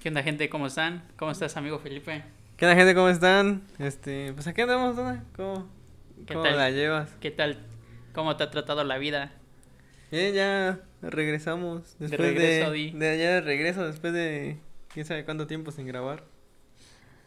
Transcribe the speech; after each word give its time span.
¿Qué 0.00 0.08
onda, 0.08 0.22
gente? 0.22 0.48
¿Cómo 0.48 0.66
están? 0.66 1.02
¿Cómo 1.18 1.30
estás, 1.30 1.58
amigo 1.58 1.78
Felipe? 1.78 2.22
¿Qué 2.56 2.64
onda, 2.64 2.74
gente? 2.74 2.94
¿Cómo 2.94 3.10
están? 3.10 3.60
Este, 3.78 4.32
pues 4.32 4.46
aquí 4.46 4.62
andamos, 4.62 4.96
¿no? 4.96 5.22
¿Cómo, 5.36 5.68
¿Qué 6.26 6.32
cómo 6.32 6.42
tal? 6.42 6.56
la 6.56 6.70
llevas? 6.70 7.14
¿Qué 7.20 7.30
tal? 7.30 7.58
¿Cómo 8.14 8.34
te 8.34 8.44
ha 8.44 8.50
tratado 8.50 8.82
la 8.82 8.96
vida? 8.96 9.30
Bien, 10.10 10.32
ya 10.34 10.80
regresamos. 11.02 11.98
De 11.98 12.08
Después 12.08 12.34
de, 12.34 12.40
regreso, 12.40 12.70
Di. 12.72 12.92
de 12.92 13.08
allá 13.10 13.30
de 13.34 13.40
regreso, 13.42 13.86
después 13.86 14.14
de 14.14 14.56
quién 14.88 15.04
sabe 15.04 15.26
cuánto 15.26 15.46
tiempo 15.46 15.70
sin 15.70 15.86
grabar. 15.86 16.24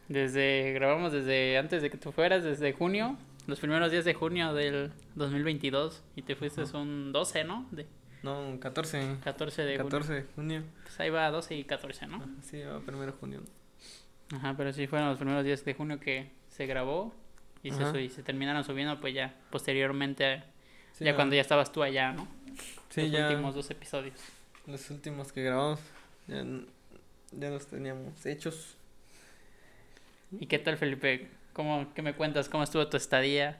Desde, 0.09 0.73
grabamos 0.73 1.13
desde 1.13 1.59
antes 1.59 1.83
de 1.83 1.91
que 1.91 1.97
tú 1.97 2.11
fueras, 2.11 2.43
desde 2.43 2.73
junio, 2.73 3.17
los 3.45 3.59
primeros 3.59 3.91
días 3.91 4.03
de 4.03 4.15
junio 4.15 4.51
del 4.55 4.91
2022, 5.13 6.01
y 6.15 6.23
te 6.23 6.35
fuiste 6.35 6.63
un 6.75 7.11
12, 7.11 7.43
¿no? 7.43 7.67
De 7.69 7.85
No, 8.23 8.57
14. 8.59 9.17
14 9.23 9.61
de 9.63 9.77
junio. 9.77 9.89
14 9.89 10.13
de 10.13 10.23
junio. 10.35 10.63
Pues 10.83 10.99
ahí 10.99 11.09
va 11.09 11.29
12 11.29 11.55
y 11.55 11.63
14, 11.65 12.07
¿no? 12.07 12.25
Sí, 12.41 12.61
va 12.61 12.79
primero 12.79 13.11
de 13.11 13.17
junio. 13.17 13.41
Ajá, 14.33 14.55
pero 14.57 14.71
sí 14.73 14.87
fueron 14.87 15.09
los 15.09 15.17
primeros 15.17 15.43
días 15.43 15.63
de 15.63 15.73
junio 15.73 15.99
que 15.99 16.31
se 16.49 16.65
grabó 16.65 17.13
y, 17.61 17.71
se, 17.71 18.01
y 18.01 18.09
se 18.09 18.23
terminaron 18.23 18.63
subiendo, 18.63 18.99
pues 18.99 19.13
ya 19.13 19.35
posteriormente, 19.51 20.43
Sí, 20.93 21.05
ya 21.05 21.15
cuando 21.15 21.35
ya 21.35 21.41
estabas 21.41 21.71
tú 21.71 21.83
allá, 21.83 22.13
¿no? 22.13 22.27
Sí, 22.89 23.01
los 23.03 23.11
ya. 23.11 23.29
últimos 23.29 23.55
dos 23.55 23.69
episodios. 23.69 24.15
Los 24.67 24.89
últimos 24.89 25.31
que 25.31 25.43
grabamos. 25.43 25.79
Ya, 26.27 26.43
ya 27.31 27.49
los 27.49 27.67
teníamos 27.67 28.25
hechos. 28.25 28.77
¿Y 30.39 30.45
qué 30.45 30.59
tal, 30.59 30.77
Felipe? 30.77 31.29
¿Cómo, 31.51 31.93
¿Qué 31.93 32.01
me 32.01 32.13
cuentas? 32.15 32.47
¿Cómo 32.47 32.63
estuvo 32.63 32.87
tu 32.87 32.97
estadía 32.97 33.57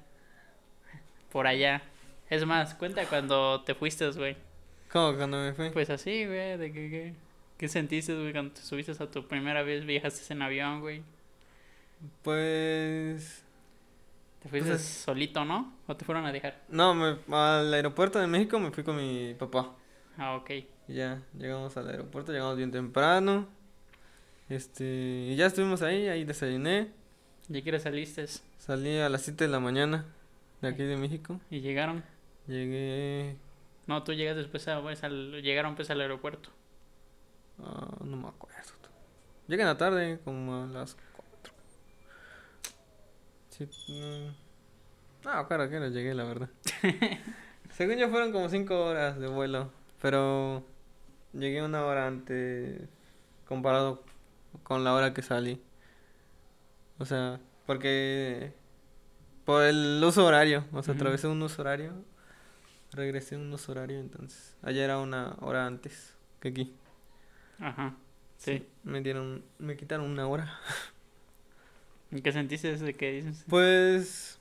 por 1.31 1.47
allá? 1.47 1.81
Es 2.29 2.45
más, 2.45 2.73
cuenta 2.75 3.05
cuando 3.05 3.61
te 3.63 3.75
fuiste, 3.75 4.09
güey. 4.11 4.37
¿Cómo 4.93 5.17
cuando 5.17 5.37
me 5.41 5.53
fui? 5.53 5.71
Pues 5.71 5.89
así, 5.89 6.25
güey, 6.25 6.57
de 6.57 6.71
que, 6.71 6.89
que- 6.89 7.13
¿qué 7.57 7.67
sentiste, 7.67 8.13
güey, 8.15 8.31
cuando 8.31 8.53
te 8.53 8.61
subiste 8.61 8.91
a 8.91 9.09
tu 9.11 9.27
primera 9.27 9.61
vez, 9.63 9.85
viajaste 9.85 10.31
en 10.33 10.41
avión, 10.43 10.79
güey? 10.81 11.01
Pues. 12.21 13.43
Te 14.41 14.49
fuiste 14.49 14.69
Pues 14.69 14.81
es- 14.81 14.87
solito, 14.87 15.45
¿no? 15.45 15.73
¿O 15.87 15.95
te 15.95 16.05
fueron 16.05 16.25
a 16.25 16.31
dejar? 16.31 16.61
No, 16.69 16.93
me, 16.93 17.17
al 17.35 17.73
aeropuerto 17.73 18.19
de 18.19 18.27
México 18.27 18.59
me 18.59 18.71
fui 18.71 18.83
con 18.83 18.97
mi 18.97 19.33
papá. 19.39 19.73
Ah, 20.17 20.35
ok. 20.35 20.49
Y 20.87 20.93
ya 20.95 21.21
llegamos 21.37 21.75
al 21.77 21.89
aeropuerto, 21.89 22.31
llegamos 22.31 22.57
bien 22.57 22.71
temprano. 22.71 23.47
Este, 24.49 24.83
y 25.29 25.35
ya 25.37 25.45
estuvimos 25.47 25.81
ahí, 25.81 26.07
ahí 26.07 26.25
desayuné. 26.25 26.89
¿Y 27.49 27.61
qué 27.61 27.69
hora 27.69 27.79
saliste? 27.79 28.25
Salí 28.59 28.97
a 28.99 29.09
las 29.09 29.21
7 29.23 29.45
de 29.45 29.49
la 29.49 29.59
mañana 29.59 30.05
de 30.61 30.67
aquí 30.67 30.83
de 30.83 30.97
México. 30.97 31.39
¿Y 31.49 31.61
llegaron? 31.61 32.03
Llegué, 32.47 33.37
No, 33.87 34.03
tú 34.03 34.13
llegas 34.13 34.35
después 34.35 34.67
a, 34.67 34.81
pues, 34.81 35.03
al, 35.03 35.41
llegaron 35.41 35.75
pues 35.75 35.89
al 35.89 36.01
aeropuerto. 36.01 36.49
ah, 37.59 37.87
no 38.03 38.17
me 38.17 38.27
acuerdo. 38.27 38.53
Llegué 39.47 39.63
en 39.63 39.67
la 39.67 39.77
tarde, 39.77 40.19
como 40.23 40.63
a 40.63 40.67
las 40.67 40.95
4. 41.15 41.53
Sí, 43.49 43.69
no. 43.89 44.33
Ah, 45.25 45.45
claro 45.47 45.69
que 45.69 45.79
no 45.79 45.87
llegué, 45.89 46.13
la 46.13 46.23
verdad. 46.23 46.49
Según 47.71 47.97
yo 47.97 48.09
fueron 48.09 48.31
como 48.31 48.47
5 48.49 48.85
horas 48.85 49.19
de 49.19 49.27
vuelo, 49.27 49.71
pero 50.01 50.65
llegué 51.33 51.61
una 51.61 51.85
hora 51.85 52.07
antes 52.07 52.87
comparado 53.47 54.03
con 54.63 54.83
la 54.83 54.93
hora 54.93 55.13
que 55.13 55.21
salí. 55.21 55.61
O 56.99 57.05
sea, 57.05 57.39
porque 57.65 58.53
por 59.45 59.63
el 59.63 60.01
uso 60.05 60.25
horario, 60.25 60.65
o 60.71 60.81
sea, 60.83 60.93
Ujú. 60.93 61.01
atravesé 61.01 61.27
un 61.27 61.41
uso 61.41 61.61
horario, 61.61 61.93
regresé 62.93 63.35
un 63.35 63.51
uso 63.53 63.71
horario, 63.71 63.99
entonces 63.99 64.55
allá 64.61 64.83
era 64.83 64.99
una 64.99 65.35
hora 65.41 65.65
antes 65.65 66.15
que 66.39 66.49
aquí. 66.49 66.73
Ajá. 67.59 67.95
Sí. 68.37 68.65
Me 68.83 69.01
dieron, 69.01 69.43
me 69.59 69.77
quitaron 69.77 70.09
una 70.09 70.27
hora. 70.27 70.59
¿Y 72.11 72.21
qué 72.21 72.31
sentiste 72.31 72.69
desde 72.71 72.93
que 72.93 73.11
dices? 73.11 73.43
Pues, 73.47 74.39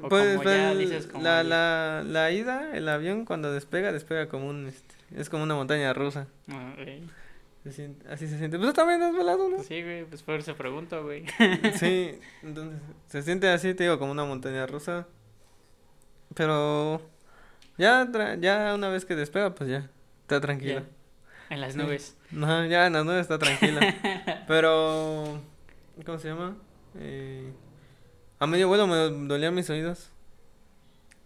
O 0.00 0.08
pues 0.08 0.36
como 0.36 0.48
ya 0.48 0.74
dices 0.74 1.06
como 1.06 1.24
la, 1.24 1.42
la, 1.42 2.02
la 2.06 2.30
ida, 2.30 2.76
el 2.76 2.88
avión 2.88 3.24
cuando 3.24 3.52
despega, 3.52 3.92
despega 3.92 4.28
como 4.28 4.48
un, 4.48 4.66
este, 4.66 4.94
es 5.16 5.28
como 5.30 5.42
una 5.42 5.54
montaña 5.54 5.92
rusa. 5.94 6.28
Ah, 6.48 6.74
ok. 6.78 7.10
Se 7.64 7.72
siente- 7.72 8.08
así 8.08 8.28
se 8.28 8.38
siente. 8.38 8.58
Pues 8.58 8.70
tú 8.70 8.74
también 8.74 9.02
has 9.02 9.12
volado, 9.12 9.48
¿no? 9.48 9.56
Pues 9.56 9.66
sí, 9.66 9.82
güey, 9.82 10.04
pues 10.04 10.22
por 10.22 10.38
eso 10.38 10.54
pregunto, 10.54 11.02
güey. 11.02 11.24
Sí, 11.74 12.18
entonces 12.42 12.78
se 13.08 13.22
siente 13.22 13.48
así, 13.48 13.74
te 13.74 13.84
digo, 13.84 13.98
como 13.98 14.12
una 14.12 14.24
montaña 14.24 14.66
rusa. 14.66 15.08
Pero 16.34 17.00
ya, 17.78 18.04
tra- 18.06 18.38
ya 18.40 18.74
una 18.74 18.88
vez 18.88 19.04
que 19.04 19.14
despega, 19.16 19.54
pues 19.54 19.70
ya, 19.70 19.90
está 20.22 20.40
tranquilo. 20.40 20.82
En 21.50 21.60
las 21.60 21.74
Sí. 21.74 21.78
nubes. 21.78 22.16
No, 22.32 22.64
ya 22.66 22.86
en 22.86 22.92
las 22.94 23.04
nubes 23.04 23.20
está 23.20 23.38
tranquilo. 23.38 23.80
Pero, 24.48 25.40
¿cómo 26.04 26.18
se 26.18 26.28
llama? 26.28 26.56
Eh, 26.98 27.52
a 28.38 28.46
medio 28.46 28.68
vuelo 28.68 28.86
me 28.86 28.96
dolían 29.28 29.54
mis 29.54 29.70
oídos. 29.70 30.10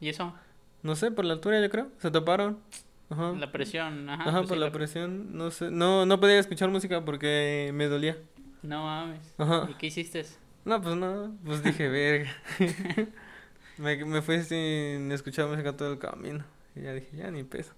¿Y 0.00 0.08
eso? 0.08 0.34
No 0.82 0.94
sé, 0.96 1.10
por 1.10 1.24
la 1.24 1.34
altura 1.34 1.60
yo 1.60 1.70
creo. 1.70 1.88
Se 1.98 2.10
taparon. 2.10 2.58
Ajá. 3.10 3.32
La 3.32 3.50
presión, 3.52 4.08
ajá. 4.08 4.22
Ajá, 4.22 4.38
pues 4.38 4.48
por 4.48 4.56
sí, 4.58 4.60
la 4.64 4.72
presión. 4.72 5.36
No 5.36 5.50
sé. 5.50 5.70
No, 5.70 6.06
no 6.06 6.20
podía 6.20 6.38
escuchar 6.38 6.68
música 6.70 7.04
porque 7.04 7.70
me 7.74 7.86
dolía. 7.86 8.16
No 8.62 8.84
mames. 8.84 9.34
Ajá. 9.38 9.66
¿Y 9.70 9.74
qué 9.74 9.86
hiciste? 9.88 10.24
No, 10.64 10.80
pues 10.80 10.94
no. 10.96 11.34
Pues 11.44 11.62
dije, 11.62 11.88
verga. 11.88 12.30
me, 13.80 14.04
me 14.04 14.22
fui 14.22 14.42
sin 14.42 15.10
escuchar 15.12 15.46
música 15.48 15.76
todo 15.76 15.92
el 15.92 15.98
camino. 15.98 16.44
Y 16.76 16.82
ya 16.82 16.92
dije, 16.92 17.16
ya 17.16 17.30
ni 17.30 17.42
peso. 17.44 17.72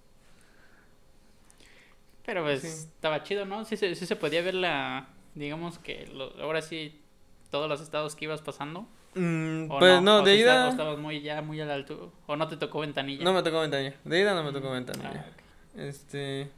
Pero 2.25 2.43
pues 2.43 2.61
Sí. 2.61 2.67
estaba 2.67 3.23
chido, 3.23 3.45
¿no? 3.45 3.65
Sí, 3.65 3.75
se- 3.77 3.95
sí 3.95 4.05
se 4.05 4.15
podía 4.15 4.41
ver 4.41 4.53
la, 4.53 5.07
digamos 5.35 5.79
que 5.79 6.07
lo- 6.13 6.33
ahora 6.41 6.61
sí, 6.61 6.99
todos 7.51 7.67
los 7.69 7.81
estados 7.81 8.15
que 8.15 8.25
ibas 8.25 8.41
pasando. 8.41 8.87
Mm, 9.15 9.69
¿O 9.69 9.79
pues 9.79 10.01
no, 10.01 10.21
¿O 10.21 10.23
de 10.23 10.35
sí 10.35 10.41
ida. 10.41 10.69
estabas 10.69 10.97
muy 10.97 11.21
ya 11.21 11.41
muy 11.41 11.59
a 11.61 11.65
la 11.65 11.73
altura. 11.75 12.07
¿O 12.25 12.35
no 12.35 12.47
te 12.47 12.57
tocó 12.57 12.79
ventanilla? 12.79 13.23
No 13.23 13.33
me 13.33 13.43
tocó 13.43 13.59
ventanilla. 13.59 13.93
De 14.05 14.19
ida 14.19 14.33
no 14.33 14.43
me 14.43 14.51
tocó 14.51 14.69
Mm, 14.69 14.73
ventanilla. 14.73 15.25
ah. 15.27 15.79
Este. 15.81 16.49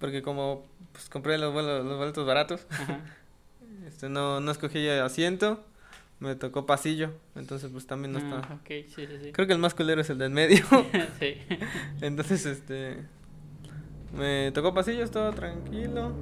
Porque 0.00 0.22
como 0.22 0.66
pues, 0.92 1.08
compré 1.08 1.38
los 1.38 1.52
vuelos, 1.52 1.84
los 1.84 1.96
boletos 1.98 2.26
baratos, 2.26 2.66
Ajá. 2.70 3.00
este 3.86 4.08
no, 4.08 4.40
no 4.40 4.50
escogí 4.50 4.88
asiento. 4.88 5.64
Me 6.22 6.36
tocó 6.36 6.66
pasillo. 6.66 7.10
Entonces, 7.34 7.68
pues 7.72 7.84
también 7.86 8.12
no 8.12 8.18
Ah, 8.20 8.40
está. 8.42 8.54
ok, 8.54 8.66
sí, 8.68 9.06
sí, 9.06 9.18
sí. 9.24 9.32
Creo 9.32 9.46
que 9.48 9.52
el 9.54 9.58
más 9.58 9.74
culero 9.74 10.00
es 10.02 10.08
el 10.10 10.18
del 10.18 10.30
medio. 10.30 10.64
sí. 11.18 11.34
Entonces, 12.00 12.46
este. 12.46 13.04
Me 14.16 14.52
tocó 14.52 14.72
pasillo, 14.72 15.02
estaba 15.02 15.32
tranquilo. 15.32 16.12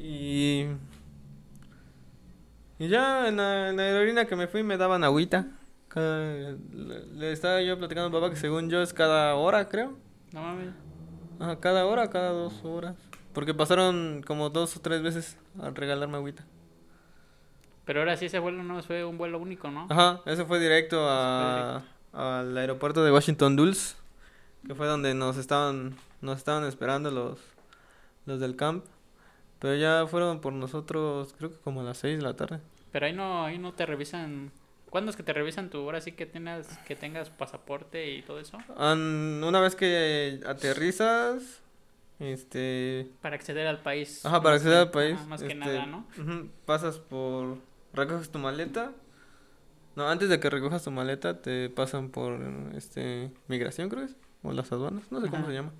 Y. 0.00 0.66
Y 2.78 2.86
ya 2.88 3.26
en 3.26 3.38
la, 3.38 3.70
en 3.70 3.76
la 3.76 3.82
aerolínea 3.82 4.26
que 4.26 4.36
me 4.36 4.46
fui 4.46 4.62
me 4.62 4.76
daban 4.76 5.02
agüita. 5.02 5.48
Cada- 5.88 6.52
le, 6.52 7.06
le 7.16 7.32
estaba 7.32 7.60
yo 7.62 7.76
platicando 7.76 8.16
a 8.16 8.20
papá 8.20 8.30
que 8.32 8.38
según 8.40 8.70
yo 8.70 8.80
es 8.82 8.92
cada 8.92 9.34
hora, 9.34 9.68
creo. 9.68 9.98
No 10.32 10.42
mames. 10.42 10.68
Ajá, 11.40 11.58
cada 11.58 11.86
hora, 11.86 12.08
cada 12.10 12.30
dos 12.30 12.64
horas. 12.64 12.94
Porque 13.32 13.52
pasaron 13.54 14.22
como 14.24 14.50
dos 14.50 14.76
o 14.76 14.80
tres 14.80 15.02
veces 15.02 15.36
a 15.60 15.70
regalarme 15.70 16.16
agüita. 16.18 16.44
Pero 17.88 18.00
ahora 18.00 18.18
sí 18.18 18.26
ese 18.26 18.38
vuelo 18.38 18.62
no 18.62 18.82
fue 18.82 19.02
un 19.02 19.16
vuelo 19.16 19.38
único, 19.38 19.70
¿no? 19.70 19.86
Ajá, 19.88 20.20
eso 20.26 20.44
fue 20.44 20.60
directo 20.60 21.08
a, 21.08 21.82
al 22.12 22.54
aeropuerto 22.58 23.02
de 23.02 23.10
Washington 23.10 23.56
Dulles, 23.56 23.96
que 24.66 24.74
fue 24.74 24.86
donde 24.86 25.14
nos 25.14 25.38
estaban 25.38 25.96
nos 26.20 26.36
estaban 26.36 26.64
esperando 26.64 27.10
los 27.10 27.38
los 28.26 28.40
del 28.40 28.56
camp. 28.56 28.84
Pero 29.58 29.74
ya 29.74 30.06
fueron 30.06 30.42
por 30.42 30.52
nosotros, 30.52 31.34
creo 31.38 31.48
que 31.50 31.56
como 31.60 31.80
a 31.80 31.84
las 31.84 31.96
6 31.96 32.18
de 32.18 32.22
la 32.24 32.36
tarde. 32.36 32.60
Pero 32.92 33.06
ahí 33.06 33.14
no, 33.14 33.46
ahí 33.46 33.56
no 33.56 33.72
te 33.72 33.86
revisan. 33.86 34.52
¿Cuándo 34.90 35.10
es 35.10 35.16
que 35.16 35.22
te 35.22 35.32
revisan 35.32 35.70
tu 35.70 35.78
ahora 35.78 36.02
sí 36.02 36.12
que 36.12 36.26
tengas, 36.26 36.76
que 36.86 36.94
tengas 36.94 37.30
pasaporte 37.30 38.10
y 38.14 38.20
todo 38.20 38.38
eso? 38.38 38.58
An- 38.76 39.42
una 39.42 39.60
vez 39.60 39.74
que 39.74 40.40
aterrizas, 40.46 41.62
este, 42.18 43.10
Para 43.22 43.36
acceder 43.36 43.66
al 43.66 43.78
país. 43.80 44.26
ajá, 44.26 44.42
para 44.42 44.56
acceder 44.56 44.74
que- 44.74 44.82
al 44.82 44.90
país, 44.90 45.26
más 45.26 45.40
que 45.40 45.46
este, 45.46 45.58
nada, 45.58 45.86
¿no? 45.86 46.06
ujú, 46.18 46.48
pasas 46.66 46.98
por, 46.98 47.56
recoges 47.92 48.30
tu 48.30 48.38
maleta. 48.38 48.92
No, 49.96 50.08
antes 50.08 50.28
de 50.28 50.38
que 50.38 50.50
recojas 50.50 50.84
tu 50.84 50.90
maleta 50.90 51.42
te 51.42 51.70
pasan 51.70 52.10
por, 52.10 52.38
este, 52.76 53.32
migración 53.48 53.88
creo 53.88 54.06
que 54.06 54.12
es, 54.12 54.16
o 54.42 54.52
las 54.52 54.70
aduanas, 54.70 55.10
no 55.10 55.20
sé 55.20 55.28
cómo 55.28 55.46
se 55.46 55.54
llama. 55.54 55.72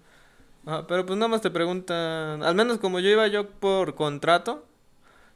Ajá, 0.66 0.86
pero 0.86 1.06
pues 1.06 1.18
nada 1.18 1.28
más 1.28 1.40
te 1.40 1.50
preguntan, 1.50 2.42
al 2.42 2.54
menos 2.54 2.78
como 2.78 2.98
yo 3.00 3.08
iba 3.08 3.26
yo 3.28 3.48
por 3.48 3.94
contrato, 3.94 4.66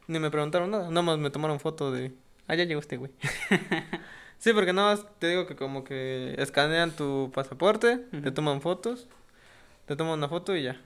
ni 0.09 0.19
me 0.19 0.31
preguntaron 0.31 0.71
nada, 0.71 0.89
nada 0.89 1.03
más 1.03 1.19
me 1.19 1.31
tomaron 1.31 1.61
foto 1.61 1.93
de, 1.93 2.13
ah, 2.49 2.55
ya 2.55 2.65
llegó 2.65 2.81
este 2.81 2.97
güey. 2.97 3.13
sí, 4.39 4.53
porque 4.53 4.73
nada 4.73 4.97
más 4.97 5.07
te 5.21 5.29
digo 5.29 5.47
que 5.47 5.55
como 5.55 5.85
que 5.85 6.35
escanean 6.39 6.91
tu 6.91 7.31
pasaporte, 7.33 7.99
te 7.99 8.33
toman 8.33 8.61
fotos, 8.61 9.07
te 9.87 9.97
toman 9.97 10.19
una 10.19 10.29
foto 10.29 10.57
y 10.57 10.65
ya. 10.65 10.81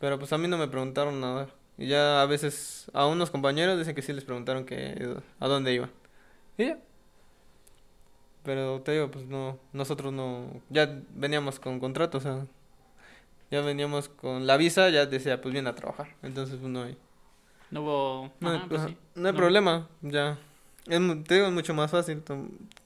Pero 0.00 0.18
pues 0.18 0.32
a 0.32 0.38
mí 0.38 0.48
no 0.48 0.58
me 0.58 0.66
preguntaron 0.66 1.20
nada. 1.20 1.48
Y 1.80 1.88
ya 1.88 2.22
a 2.22 2.26
veces 2.26 2.88
a 2.92 3.06
unos 3.06 3.30
compañeros 3.32 3.76
dicen 3.78 3.94
que 3.96 4.02
sí 4.02 4.12
les 4.12 4.22
preguntaron 4.24 4.64
que 4.66 5.16
a 5.40 5.48
dónde 5.48 5.72
iban. 5.72 5.90
Y 6.58 6.66
ya. 6.66 6.78
Pero 8.44 8.80
te 8.82 8.92
digo, 8.92 9.10
pues 9.10 9.26
no, 9.26 9.58
nosotros 9.72 10.12
no, 10.12 10.46
ya 10.68 11.02
veníamos 11.14 11.58
con 11.58 11.80
contrato, 11.80 12.18
o 12.18 12.20
sea, 12.20 12.46
ya 13.50 13.60
veníamos 13.62 14.08
con 14.08 14.46
la 14.46 14.56
visa, 14.56 14.88
ya 14.90 15.06
decía, 15.06 15.40
pues 15.40 15.52
viene 15.52 15.68
a 15.70 15.74
trabajar. 15.74 16.14
Entonces, 16.22 16.56
pues 16.60 16.70
no 16.70 16.82
hay. 16.84 16.96
No 17.70 17.82
hubo. 17.82 18.32
No, 18.40 18.50
hay- 18.50 18.62
pues 18.68 18.82
sí. 18.82 18.96
no 19.14 19.28
hay 19.28 19.32
No. 19.32 19.38
problema, 19.38 19.88
ya. 20.02 20.38
Es, 20.86 21.00
te 21.24 21.34
digo, 21.34 21.46
es 21.46 21.52
mucho 21.52 21.74
más 21.74 21.90
fácil 21.90 22.22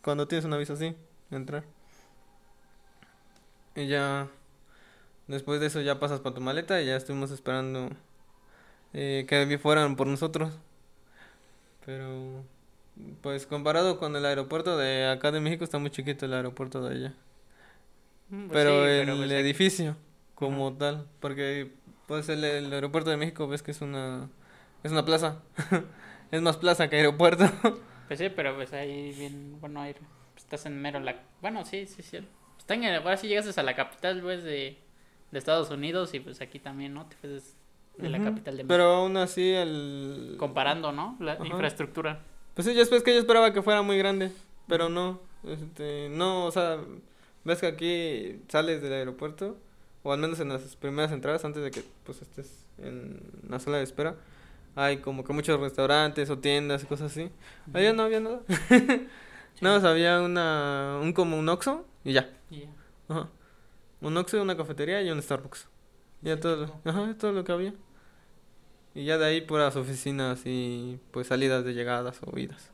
cuando 0.03 0.27
tienes 0.29 0.45
una 0.45 0.57
visa 0.57 0.73
así, 0.75 0.95
entrar. 1.31 1.65
Y 3.77 3.87
ya. 3.89 4.29
Después 5.27 5.61
de 5.61 5.67
eso, 5.67 5.81
ya 5.81 5.99
pasas 5.99 6.21
por 6.21 6.35
tu 6.35 6.41
maleta 6.41 6.81
y 6.83 6.87
ya 6.87 6.97
estuvimos 6.97 7.31
esperando 7.31 7.89
eh, 8.95 9.25
que 9.29 9.59
fueran 9.59 9.97
por 9.97 10.07
nosotros. 10.07 10.53
Pero. 11.85 12.45
Pues 13.23 13.45
comparado 13.47 13.99
con 13.99 14.15
el 14.15 14.25
aeropuerto 14.25 14.79
de 14.79 15.09
acá 15.09 15.33
de 15.33 15.41
México, 15.41 15.65
está 15.65 15.79
muy 15.79 15.91
chiquito 15.91 16.27
el 16.27 16.33
aeropuerto 16.35 16.81
de 16.81 16.95
allá. 16.95 17.15
Mm, 18.29 18.47
pues 18.47 18.53
Pero 18.53 18.85
sí, 18.85 18.91
el 18.91 19.07
pues 19.07 19.19
aquí- 19.33 19.35
edificio 19.41 19.97
como 20.37 20.73
tal, 20.75 21.09
porque 21.19 21.73
pues 22.07 22.29
el, 22.29 22.45
el 22.45 22.73
aeropuerto 22.73 23.11
de 23.11 23.17
México 23.17 23.49
ves 23.49 23.63
que 23.65 23.73
es 23.73 23.81
una 23.81 24.29
es 24.85 24.93
una 24.93 25.05
plaza. 25.05 25.43
es 26.31 26.41
más 26.41 26.57
plaza 26.57 26.89
que 26.89 26.97
aeropuerto. 26.97 27.45
Pues 28.07 28.19
sí, 28.21 28.29
pero 28.29 28.55
pues 28.55 28.71
ahí 28.75 29.13
bien. 29.15 29.59
Bueno, 29.61 29.81
ahí 29.81 29.95
estás 30.37 30.67
en 30.67 30.81
mero 30.81 31.01
la. 31.01 31.17
Bueno, 31.41 31.65
sí, 31.65 31.87
sí, 31.87 32.03
sí. 32.03 32.19
En. 32.59 32.95
Ahora 32.99 33.17
sí 33.17 33.29
llegas 33.29 33.57
a 33.57 33.63
la 33.63 33.75
capital, 33.75 34.21
pues, 34.21 34.45
de, 34.45 34.77
de 35.33 35.39
Estados 35.39 35.71
Unidos 35.71 36.13
y 36.13 36.21
pues 36.21 36.43
aquí 36.43 36.59
también, 36.59 36.93
¿no? 36.93 37.07
Te 37.07 37.17
fuiste 37.17 37.57
de 37.99 38.09
la 38.11 38.19
capital 38.19 38.57
de 38.57 38.63
México. 38.65 38.69
Pero 38.69 38.85
aún 38.85 39.17
así 39.17 39.51
el 39.53 40.37
Comparando, 40.39 40.93
¿no? 40.93 41.17
La 41.21 41.33
Ajá. 41.35 41.47
infraestructura. 41.47 42.21
Pues 42.55 42.67
sí, 42.67 42.75
yo 42.75 42.83
es 42.83 42.89
que 43.03 43.13
yo 43.15 43.19
esperaba 43.21 43.53
que 43.53 43.63
fuera 43.63 43.83
muy 43.83 43.99
grande, 43.99 44.31
pero 44.69 44.89
no, 44.89 45.21
este, 45.47 46.09
no, 46.11 46.47
o 46.47 46.51
sea, 46.53 46.79
ves 47.45 47.59
que 47.61 47.67
aquí 47.67 48.41
sales 48.49 48.81
del 48.83 48.93
aeropuerto 48.93 49.57
o 50.03 50.13
al 50.13 50.19
menos 50.19 50.39
en 50.41 50.51
las 50.51 50.77
primeras 50.77 51.11
entradas 51.13 51.45
antes 51.45 51.63
de 51.63 51.71
que 51.71 51.83
pues 52.05 52.23
estés 52.23 52.65
en 52.79 53.21
la 53.49 53.59
sala 53.59 53.79
de 53.79 53.85
espera. 53.85 54.17
Hay 54.77 54.99
como 54.99 55.23
que 55.25 55.33
muchos 55.33 55.59
restaurantes 55.61 56.29
o 56.31 56.39
tiendas 56.39 56.83
y 56.83 56.87
cosas 56.87 57.13
así. 57.13 57.31
Allá 57.73 57.93
no 57.93 58.03
había 58.03 58.21
nada. 58.21 58.41
Nada 59.61 59.77
más 59.77 59.85
había 59.85 60.21
una, 60.21 60.99
un 61.01 61.13
como 61.13 61.39
un 61.39 61.49
Oxxo 61.49 61.85
y 62.05 62.13
ya. 62.13 62.29
Y 62.51 62.61
ya. 62.63 62.69
Ajá. 63.09 63.29
Un 64.01 64.17
Oxxo, 64.17 64.43
una 64.43 64.57
cafetería 64.57 65.01
y 65.03 65.11
un 65.11 65.23
Starbucks. 65.23 65.69
Ya 66.23 66.35
Sí, 66.35 66.41
todo, 66.43 66.67
chico. 66.67 66.81
ajá, 66.85 67.15
todo 67.19 67.33
lo 67.33 67.45
que 67.45 67.53
había. 67.53 67.73
Y 68.95 69.05
ya 69.05 69.19
de 69.19 69.27
ahí 69.27 69.41
puras 69.41 69.77
oficinas 69.77 70.43
y 70.45 71.01
pues 71.11 71.27
salidas 71.27 71.65
de 71.65 71.75
llegadas 71.75 72.21
o 72.25 72.39
idas. 72.39 72.71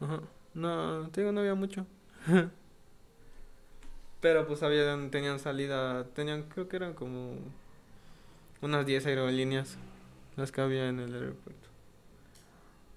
Ajá. 0.00 0.20
No, 0.54 1.08
te 1.10 1.20
digo, 1.20 1.32
no 1.32 1.40
había 1.40 1.54
mucho. 1.54 1.86
Pero 4.20 4.46
pues 4.46 4.62
había, 4.62 4.96
tenían 5.10 5.38
salida, 5.38 6.04
tenían, 6.14 6.44
creo 6.44 6.68
que 6.68 6.76
eran 6.76 6.94
como 6.94 7.36
unas 8.60 8.84
10 8.84 9.06
aerolíneas 9.06 9.78
las 10.36 10.52
que 10.52 10.60
había 10.60 10.88
en 10.88 11.00
el 11.00 11.14
aeropuerto. 11.14 11.68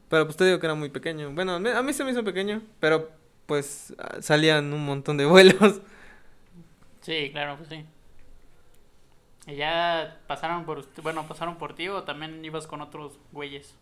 Pero 0.09 0.25
pues 0.25 0.37
te 0.37 0.45
digo 0.45 0.59
que 0.59 0.65
era 0.65 0.75
muy 0.75 0.89
pequeño. 0.89 1.31
Bueno, 1.31 1.53
a 1.53 1.81
mí, 1.81 1.93
se 1.93 2.03
me 2.03 2.11
hizo 2.11 2.23
pequeño, 2.23 2.61
pero 2.79 3.09
pues 3.45 3.93
salían 4.21 4.73
un 4.73 4.85
montón 4.85 5.17
de 5.17 5.25
vuelos. 5.27 5.81
Sí, 7.01 7.29
claro, 7.31 7.57
pues 7.57 7.69
sí. 7.69 7.85
¿Y 9.47 9.55
ya 9.55 10.21
pasaron 10.27 10.65
por 10.65 10.79
usted, 10.79 11.03
bueno, 11.03 11.27
pasaron 11.27 11.57
por 11.57 11.75
ti 11.75 11.89
o 11.89 12.03
también 12.03 12.43
ibas 12.45 12.65
con 12.67 12.81
otros 12.81 13.19
güeyes? 13.31 13.75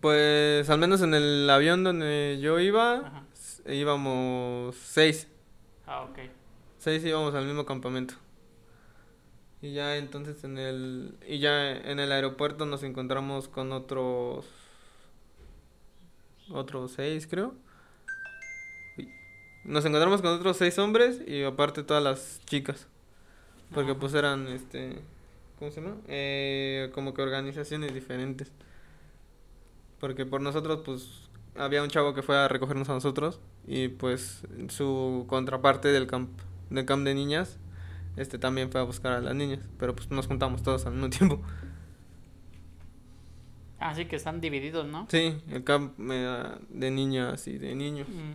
Pues 0.00 0.68
al 0.70 0.78
menos 0.78 1.00
en 1.02 1.14
el 1.14 1.48
avión 1.48 1.82
donde 1.82 2.38
yo 2.40 2.60
iba, 2.60 2.98
Ajá. 2.98 3.22
íbamos 3.66 4.76
seis. 4.76 5.26
Ah, 5.86 6.02
ok. 6.02 6.18
Seis 6.78 7.04
íbamos 7.04 7.34
al 7.34 7.46
mismo 7.46 7.64
campamento. 7.66 8.14
Y 9.62 9.72
ya 9.72 9.96
entonces 9.96 10.42
en 10.44 10.58
el 10.58 11.18
y 11.26 11.38
ya 11.38 11.72
en 11.72 11.98
el 11.98 12.12
aeropuerto 12.12 12.64
nos 12.66 12.82
encontramos 12.82 13.48
con 13.48 13.72
otros 13.72 14.46
otros 16.50 16.92
seis, 16.92 17.26
creo. 17.26 17.54
Nos 19.64 19.84
encontramos 19.84 20.22
con 20.22 20.30
otros 20.30 20.56
seis 20.56 20.78
hombres 20.78 21.20
y 21.26 21.42
aparte 21.42 21.82
todas 21.82 22.02
las 22.02 22.40
chicas. 22.46 22.86
Porque 23.72 23.94
pues 23.94 24.14
eran 24.14 24.48
este 24.48 25.00
¿cómo 25.58 25.70
se 25.70 25.80
llama? 25.80 25.96
Eh, 26.08 26.90
como 26.94 27.14
que 27.14 27.22
organizaciones 27.22 27.94
diferentes. 27.94 28.50
Porque 29.98 30.26
por 30.26 30.40
nosotros 30.40 30.80
pues 30.84 31.28
había 31.56 31.82
un 31.82 31.88
chavo 31.88 32.14
que 32.14 32.22
fue 32.22 32.36
a 32.36 32.48
recogernos 32.48 32.88
a 32.88 32.94
nosotros 32.94 33.40
y 33.66 33.88
pues 33.88 34.42
su 34.68 35.26
contraparte 35.28 35.88
del 35.88 36.06
camp 36.06 36.30
del 36.70 36.86
camp 36.86 37.04
de 37.04 37.14
niñas 37.14 37.58
este 38.16 38.38
también 38.38 38.70
fue 38.70 38.80
a 38.80 38.84
buscar 38.84 39.12
a 39.12 39.20
las 39.20 39.34
niñas, 39.34 39.60
pero 39.78 39.94
pues 39.94 40.10
nos 40.10 40.26
juntamos 40.26 40.62
todos 40.62 40.84
al 40.86 40.92
mismo 40.92 41.10
tiempo. 41.10 41.40
Ah, 43.78 43.94
sí 43.94 44.04
que 44.04 44.16
están 44.16 44.40
divididos, 44.42 44.86
¿no? 44.86 45.06
Sí, 45.10 45.40
el 45.48 45.64
camp 45.64 45.98
eh, 46.10 46.48
de 46.68 46.90
niñas 46.90 47.46
y 47.46 47.56
de 47.56 47.74
niños. 47.74 48.06
Mm. 48.08 48.32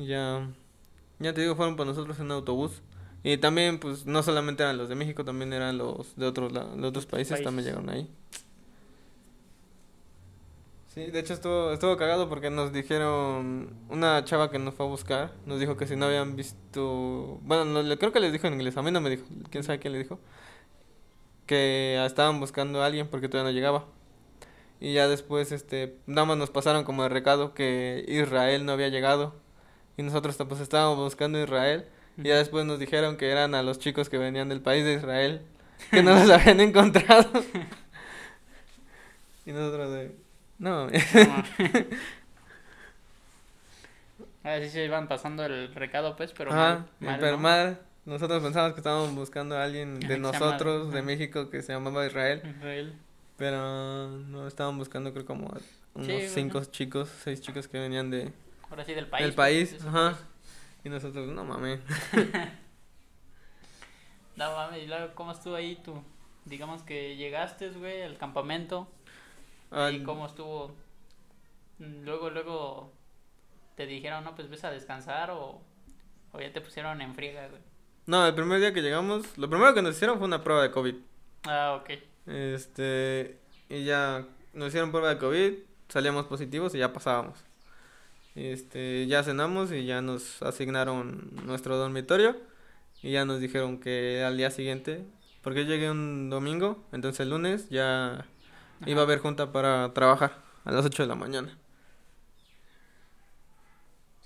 Y 0.00 0.06
ya 0.06 0.46
ya 1.18 1.34
te 1.34 1.40
digo, 1.40 1.56
fueron 1.56 1.76
por 1.76 1.86
nosotros 1.86 2.18
en 2.20 2.30
autobús. 2.30 2.82
Y 3.22 3.36
también 3.36 3.78
pues 3.78 4.06
no 4.06 4.22
solamente 4.22 4.62
eran 4.62 4.78
los 4.78 4.88
de 4.88 4.94
México, 4.94 5.24
también 5.24 5.52
eran 5.52 5.76
los 5.78 6.16
de 6.16 6.26
otros 6.26 6.52
la- 6.52 6.64
de 6.64 6.86
otros 6.86 7.06
países, 7.06 7.42
también 7.42 7.66
Países. 7.66 7.84
llegaron 7.84 7.90
ahí. 7.90 8.10
Sí, 10.94 11.06
de 11.06 11.20
hecho 11.20 11.34
estuvo, 11.34 11.70
estuvo 11.72 11.96
cagado 11.96 12.28
porque 12.28 12.50
nos 12.50 12.72
dijeron, 12.72 13.70
una 13.90 14.24
chava 14.24 14.50
que 14.50 14.58
nos 14.58 14.74
fue 14.74 14.86
a 14.86 14.88
buscar, 14.88 15.32
nos 15.46 15.60
dijo 15.60 15.76
que 15.76 15.86
si 15.86 15.94
no 15.94 16.06
habían 16.06 16.34
visto, 16.34 17.38
bueno, 17.42 17.64
no, 17.64 17.96
creo 17.98 18.10
que 18.12 18.18
les 18.18 18.32
dijo 18.32 18.48
en 18.48 18.54
inglés, 18.54 18.76
a 18.76 18.82
mí 18.82 18.90
no 18.90 19.00
me 19.00 19.10
dijo, 19.10 19.24
quién 19.50 19.62
sabe 19.62 19.78
quién 19.78 19.92
le 19.92 20.00
dijo, 20.00 20.18
que 21.46 22.02
estaban 22.04 22.40
buscando 22.40 22.82
a 22.82 22.86
alguien 22.86 23.08
porque 23.08 23.28
todavía 23.28 23.52
no 23.52 23.54
llegaba. 23.56 23.86
Y 24.80 24.94
ya 24.94 25.08
después, 25.08 25.52
este, 25.52 25.96
nada 26.06 26.24
más 26.26 26.38
nos 26.38 26.50
pasaron 26.50 26.84
como 26.84 27.02
de 27.02 27.08
recado 27.10 27.54
que 27.54 28.04
Israel 28.08 28.64
no 28.64 28.72
había 28.72 28.88
llegado. 28.88 29.34
Y 29.96 30.02
nosotros 30.02 30.36
pues 30.48 30.60
estábamos 30.60 30.98
buscando 30.98 31.38
a 31.38 31.42
Israel. 31.42 31.86
Y 32.22 32.28
ya 32.28 32.36
después 32.36 32.64
nos 32.66 32.78
dijeron 32.78 33.16
que 33.16 33.30
eran 33.30 33.54
a 33.54 33.62
los 33.62 33.78
chicos 33.78 34.08
que 34.08 34.18
venían 34.18 34.48
del 34.48 34.60
país 34.60 34.84
de 34.84 34.94
Israel, 34.94 35.42
que 35.90 36.02
no 36.02 36.10
los 36.18 36.28
habían 36.30 36.60
encontrado. 36.60 37.30
y 39.46 39.52
nosotros 39.52 39.92
de... 39.92 40.14
No, 40.58 40.86
No. 40.86 41.44
A 44.42 44.50
ver 44.50 44.64
si 44.64 44.70
se 44.70 44.84
iban 44.84 45.06
pasando 45.08 45.44
el 45.44 45.74
recado, 45.74 46.16
pues, 46.16 46.32
pero 46.32 46.50
Ajá, 46.50 46.58
mal, 46.76 46.86
mal, 47.00 47.20
pero 47.20 47.32
¿no? 47.32 47.42
mal. 47.42 47.78
Nosotros 48.06 48.42
pensábamos 48.42 48.72
que 48.74 48.80
estábamos 48.80 49.14
buscando 49.14 49.56
a 49.56 49.64
alguien 49.64 50.00
de 50.00 50.18
llama- 50.18 50.32
nosotros, 50.32 50.92
de. 50.92 51.02
México, 51.02 51.50
que 51.50 51.60
se 51.62 51.72
llamaba 51.74 52.06
Israel. 52.06 52.42
Israel. 52.58 52.94
Pero 53.36 54.08
no, 54.08 54.48
estaban 54.48 54.78
buscando 54.78 55.12
creo 55.12 55.26
como 55.26 55.52
unos 55.94 56.06
Sí, 56.06 56.28
cinco 56.28 56.58
bueno. 56.58 56.72
chicos, 56.72 57.10
seis 57.22 57.40
chicos 57.42 57.68
que 57.68 57.78
venían 57.78 58.10
de, 58.10 58.32
Ahora 58.70 58.84
sí 58.84 58.94
del 58.94 59.06
país. 59.06 59.24
del 59.26 59.34
pues, 59.34 59.70
país. 59.72 59.84
Ajá. 59.86 60.16
Y 60.84 60.88
nosotros, 60.88 61.28
no 61.28 61.44
mames. 61.44 61.80
No 64.36 64.52
mames, 64.54 64.84
y 64.84 64.86
luego, 64.86 65.14
¿cómo 65.14 65.32
estuvo 65.32 65.54
ahí 65.54 65.76
tú? 65.84 66.02
Digamos 66.46 66.82
que 66.82 67.16
llegaste, 67.16 67.68
güey, 67.70 68.02
al 68.02 68.16
campamento. 68.16 68.88
¿Y 69.92 70.02
cómo 70.02 70.24
estuvo? 70.24 70.74
Luego, 71.78 72.30
luego 72.30 72.90
te 73.76 73.86
dijeron, 73.86 74.24
no, 74.24 74.34
pues 74.34 74.48
ves 74.48 74.64
a 74.64 74.70
descansar 74.70 75.30
o, 75.30 75.60
o 76.32 76.40
ya 76.40 76.52
te 76.52 76.62
pusieron 76.62 77.02
en 77.02 77.14
friega, 77.14 77.48
güey. 77.48 77.60
No, 78.06 78.26
el 78.26 78.34
primer 78.34 78.60
día 78.60 78.72
que 78.72 78.80
llegamos, 78.80 79.36
lo 79.36 79.50
primero 79.50 79.74
que 79.74 79.82
nos 79.82 79.96
hicieron 79.96 80.16
fue 80.16 80.26
una 80.26 80.42
prueba 80.42 80.62
de 80.62 80.70
COVID. 80.70 80.94
Ah, 81.44 81.78
ok. 81.80 81.90
Este, 82.26 83.38
y 83.68 83.84
ya 83.84 84.26
nos 84.54 84.68
hicieron 84.68 84.90
prueba 84.90 85.10
de 85.10 85.18
COVID, 85.18 85.52
salíamos 85.88 86.26
positivos 86.26 86.74
y 86.74 86.78
ya 86.78 86.92
pasábamos. 86.92 87.44
Este, 88.40 89.06
ya 89.06 89.22
cenamos 89.22 89.70
y 89.70 89.84
ya 89.84 90.00
nos 90.00 90.42
asignaron 90.42 91.30
nuestro 91.44 91.76
dormitorio 91.76 92.36
y 93.02 93.12
ya 93.12 93.26
nos 93.26 93.38
dijeron 93.38 93.78
que 93.78 94.24
al 94.24 94.38
día 94.38 94.50
siguiente, 94.50 95.04
porque 95.42 95.64
yo 95.64 95.68
llegué 95.68 95.90
un 95.90 96.30
domingo, 96.30 96.82
entonces 96.90 97.20
el 97.20 97.30
lunes 97.30 97.68
ya 97.68 98.24
iba 98.86 99.02
a 99.02 99.04
haber 99.04 99.18
junta 99.18 99.52
para 99.52 99.92
trabajar 99.92 100.38
a 100.64 100.72
las 100.72 100.86
8 100.86 101.02
de 101.02 101.08
la 101.08 101.16
mañana. 101.16 101.58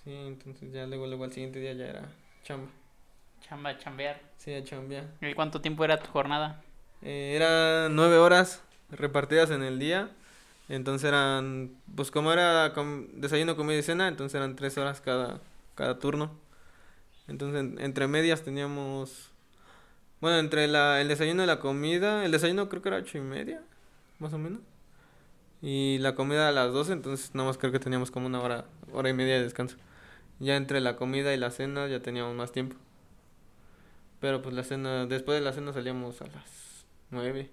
Sí, 0.04 0.12
entonces 0.12 0.72
ya 0.72 0.86
luego, 0.86 1.08
luego 1.08 1.24
al 1.24 1.32
siguiente 1.32 1.58
día 1.58 1.72
ya 1.72 1.86
era 1.86 2.12
chamba. 2.44 2.70
Chamba, 3.40 3.76
chambear. 3.78 4.20
Sí, 4.36 4.54
a 4.54 4.62
chambear. 4.62 5.06
¿Y 5.22 5.34
cuánto 5.34 5.60
tiempo 5.60 5.84
era 5.84 5.98
tu 5.98 6.08
jornada? 6.12 6.62
Eh, 7.02 7.32
eran 7.34 7.96
nueve 7.96 8.16
horas 8.18 8.62
repartidas 8.90 9.50
en 9.50 9.64
el 9.64 9.80
día. 9.80 10.10
Entonces 10.68 11.08
eran, 11.08 11.72
pues 11.94 12.10
como 12.10 12.32
era 12.32 12.72
com- 12.74 13.08
desayuno, 13.14 13.56
comida 13.56 13.78
y 13.78 13.82
cena, 13.82 14.08
entonces 14.08 14.34
eran 14.36 14.56
tres 14.56 14.78
horas 14.78 15.00
cada, 15.00 15.40
cada 15.74 15.98
turno. 15.98 16.32
Entonces 17.28 17.60
en- 17.60 17.80
entre 17.80 18.06
medias 18.08 18.42
teníamos, 18.42 19.32
bueno, 20.20 20.38
entre 20.38 20.68
la, 20.68 21.00
el 21.00 21.08
desayuno 21.08 21.44
y 21.44 21.46
la 21.46 21.60
comida, 21.60 22.24
el 22.24 22.32
desayuno 22.32 22.68
creo 22.68 22.82
que 22.82 22.88
era 22.90 22.98
ocho 22.98 23.18
y 23.18 23.22
media, 23.22 23.62
más 24.20 24.32
o 24.34 24.38
menos. 24.38 24.60
Y 25.62 25.98
la 25.98 26.14
comida 26.14 26.48
a 26.48 26.52
las 26.52 26.72
doce, 26.72 26.92
entonces 26.92 27.34
nada 27.34 27.48
más 27.48 27.58
creo 27.58 27.72
que 27.72 27.78
teníamos 27.80 28.10
como 28.10 28.26
una 28.26 28.40
hora, 28.40 28.66
hora 28.92 29.08
y 29.08 29.14
media 29.14 29.34
de 29.36 29.42
descanso. 29.44 29.76
Ya 30.40 30.56
entre 30.56 30.80
la 30.80 30.96
comida 30.96 31.34
y 31.34 31.38
la 31.38 31.50
cena 31.50 31.88
ya 31.88 32.00
teníamos 32.02 32.34
más 32.36 32.52
tiempo. 32.52 32.76
Pero 34.20 34.42
pues 34.42 34.54
la 34.54 34.64
cena, 34.64 35.06
después 35.06 35.38
de 35.38 35.44
la 35.44 35.52
cena 35.52 35.72
salíamos 35.72 36.20
a 36.22 36.26
las 36.26 36.86
nueve. 37.10 37.50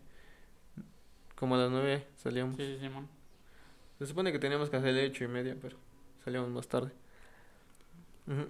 Como 1.41 1.55
a 1.55 1.57
las 1.57 1.71
nueve 1.71 2.05
salíamos. 2.21 2.55
Sí, 2.55 2.75
sí, 2.75 2.77
Simón. 2.79 3.07
Se 3.98 4.05
supone 4.05 4.31
que 4.31 4.38
teníamos 4.38 4.69
que 4.69 4.77
hacer 4.77 4.93
ocho 5.10 5.24
y 5.24 5.27
media, 5.27 5.55
pero 5.60 5.75
salíamos 6.24 6.50
más 6.51 6.67
tarde. 6.67 6.91
Ujú. 8.27 8.48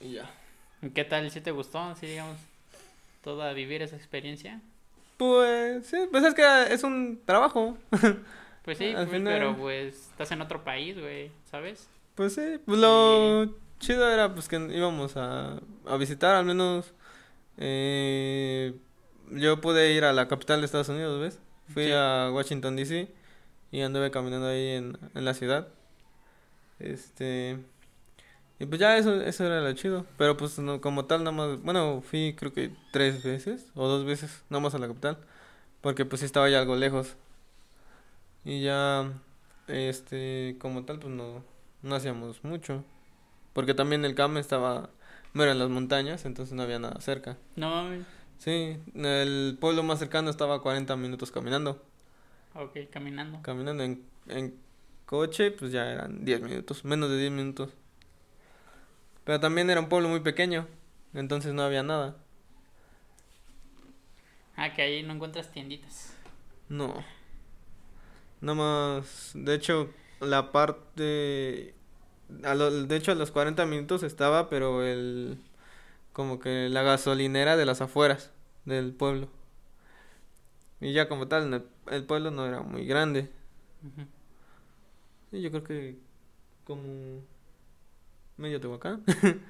Y 0.00 0.12
ya. 0.14 0.30
¿Y 0.80 0.88
¿Qué 0.88 1.04
tal? 1.04 1.30
¿Si 1.30 1.42
te 1.42 1.50
gustó? 1.50 1.94
¿Sí, 1.96 2.06
digamos, 2.06 2.38
toda 3.22 3.52
vivir 3.52 3.82
esa 3.82 3.94
experiencia? 3.96 4.62
Pues, 5.18 5.86
sí, 5.86 5.98
pues 6.10 6.24
es 6.24 6.32
que 6.34 6.42
es 6.72 6.82
un 6.82 7.20
trabajo. 7.26 7.76
Pues 8.64 8.78
sí, 8.78 8.86
Al 8.86 9.06
pues, 9.06 9.10
final- 9.10 9.34
pero 9.34 9.56
pues 9.58 9.94
estás 9.94 10.30
en 10.32 10.40
otro 10.40 10.64
país, 10.64 10.98
güey, 10.98 11.30
¿sabes? 11.50 11.86
Pues 12.14 12.34
sí, 12.34 12.58
pues 12.64 12.78
lo 12.80 13.54
chido 13.78 14.10
era 14.10 14.32
pues 14.32 14.48
que 14.48 14.56
íbamos 14.56 15.18
a, 15.18 15.60
a 15.86 15.96
visitar 15.98 16.34
al 16.34 16.46
menos 16.46 16.94
eh, 17.58 18.72
yo 19.30 19.60
pude 19.60 19.92
ir 19.94 20.04
a 20.04 20.12
la 20.12 20.28
capital 20.28 20.60
de 20.60 20.66
Estados 20.66 20.88
Unidos, 20.88 21.20
¿ves? 21.20 21.38
Fui 21.72 21.86
Sí. 21.86 21.92
a 21.92 22.30
Washington 22.32 22.76
DC 22.76 23.08
y 23.72 23.80
anduve 23.80 24.10
caminando 24.10 24.46
ahí 24.48 24.68
en, 24.70 24.98
en 25.14 25.24
la 25.24 25.34
ciudad. 25.34 25.68
Este 26.78 27.58
y 28.58 28.66
pues 28.66 28.80
ya 28.80 28.96
eso 28.96 29.20
eso 29.20 29.44
era 29.44 29.60
lo 29.60 29.72
chido, 29.72 30.06
pero 30.16 30.36
pues 30.36 30.58
no, 30.58 30.80
como 30.80 31.06
tal 31.06 31.24
nada 31.24 31.36
más, 31.36 31.60
bueno, 31.62 32.02
fui 32.08 32.34
creo 32.38 32.52
que 32.52 32.70
tres 32.92 33.22
veces 33.22 33.66
o 33.74 33.88
dos 33.88 34.04
veces 34.04 34.42
nada 34.48 34.62
más 34.62 34.74
a 34.74 34.78
la 34.78 34.86
capital, 34.88 35.18
porque 35.80 36.04
pues 36.04 36.22
estaba 36.22 36.48
ya 36.48 36.60
algo 36.60 36.76
lejos. 36.76 37.16
Y 38.44 38.62
ya 38.62 39.10
este 39.68 40.56
como 40.60 40.84
tal 40.84 40.98
pues 40.98 41.12
no 41.14 41.42
no 41.82 41.94
hacíamos 41.94 42.42
mucho. 42.44 42.84
Porque 43.52 43.72
también 43.74 44.04
el 44.04 44.14
camp 44.16 44.36
estaba, 44.36 44.90
bueno, 45.32 45.52
en 45.52 45.58
las 45.60 45.68
montañas, 45.68 46.24
entonces 46.24 46.54
no 46.54 46.62
había 46.64 46.78
nada 46.80 47.00
cerca. 47.00 47.36
No 47.56 47.70
mames. 47.70 48.04
Sí, 48.38 48.78
el 48.94 49.56
pueblo 49.60 49.82
más 49.82 49.98
cercano 49.98 50.30
estaba 50.30 50.56
a 50.56 50.58
40 50.60 50.96
minutos 50.96 51.30
caminando. 51.30 51.82
Ok, 52.54 52.78
caminando. 52.90 53.40
Caminando 53.42 53.82
en, 53.84 54.02
en 54.28 54.54
coche, 55.06 55.50
pues 55.52 55.72
ya 55.72 55.90
eran 55.90 56.24
10 56.24 56.40
minutos, 56.40 56.84
menos 56.84 57.10
de 57.10 57.18
10 57.18 57.30
minutos. 57.32 57.70
Pero 59.24 59.40
también 59.40 59.70
era 59.70 59.80
un 59.80 59.88
pueblo 59.88 60.08
muy 60.08 60.20
pequeño, 60.20 60.66
entonces 61.14 61.52
no 61.54 61.62
había 61.62 61.82
nada. 61.82 62.16
Ah, 64.56 64.72
que 64.72 64.82
ahí 64.82 65.02
no 65.02 65.12
encuentras 65.14 65.50
tienditas. 65.52 66.14
No. 66.68 67.04
Nada 68.40 68.54
más, 68.56 69.32
de 69.34 69.54
hecho, 69.54 69.90
la 70.20 70.52
parte... 70.52 71.74
A 72.44 72.54
lo- 72.54 72.70
de 72.86 72.96
hecho, 72.96 73.12
a 73.12 73.14
los 73.14 73.30
40 73.30 73.66
minutos 73.66 74.02
estaba, 74.02 74.48
pero 74.48 74.82
el... 74.84 75.38
Como 76.14 76.38
que 76.38 76.70
la 76.70 76.82
gasolinera 76.82 77.58
de 77.58 77.66
las 77.66 77.82
afueras 77.82 78.32
del 78.64 78.94
pueblo. 78.94 79.28
Y 80.80 80.92
ya 80.92 81.08
como 81.08 81.28
tal, 81.28 81.52
el, 81.52 81.64
el 81.90 82.04
pueblo 82.04 82.30
no 82.30 82.46
era 82.46 82.62
muy 82.62 82.86
grande. 82.86 83.30
Ujú. 83.82 84.06
Sí, 85.30 85.42
yo 85.42 85.50
creo 85.50 85.64
que 85.64 85.98
como 86.64 87.22
medio 88.36 88.60
Tehuacán. 88.60 89.04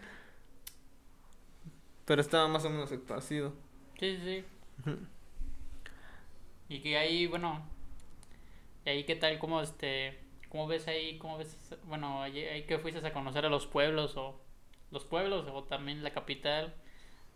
pero 2.07 2.21
estaba 2.21 2.49
más 2.49 2.65
o 2.65 2.71
menos 2.71 2.93
esparcido. 2.93 3.53
Sí, 3.99 4.17
sí, 4.17 4.23
sí. 4.25 4.45
Ujú. 4.81 4.99
Y 6.67 6.81
que 6.81 6.97
ahí, 6.97 7.27
bueno, 7.27 7.63
y 8.87 8.91
ahí 8.91 9.05
qué 9.05 9.17
tal, 9.17 9.39
cómo 9.39 9.61
este, 9.61 10.19
cómo 10.49 10.67
ves 10.67 10.89
ahí, 10.89 11.19
cómo 11.19 11.37
ves, 11.39 11.57
bueno, 11.85 12.23
ahí, 12.23 12.39
ahí 12.41 12.63
que 12.65 12.79
fuiste 12.79 13.07
a 13.07 13.13
conocer 13.13 13.45
a 13.45 13.51
los 13.51 13.67
pueblos 13.67 14.17
o 14.17 14.41
los 14.95 15.05
pueblos 15.05 15.47
o 15.53 15.65
también 15.65 16.03
la 16.03 16.13
capital, 16.15 16.75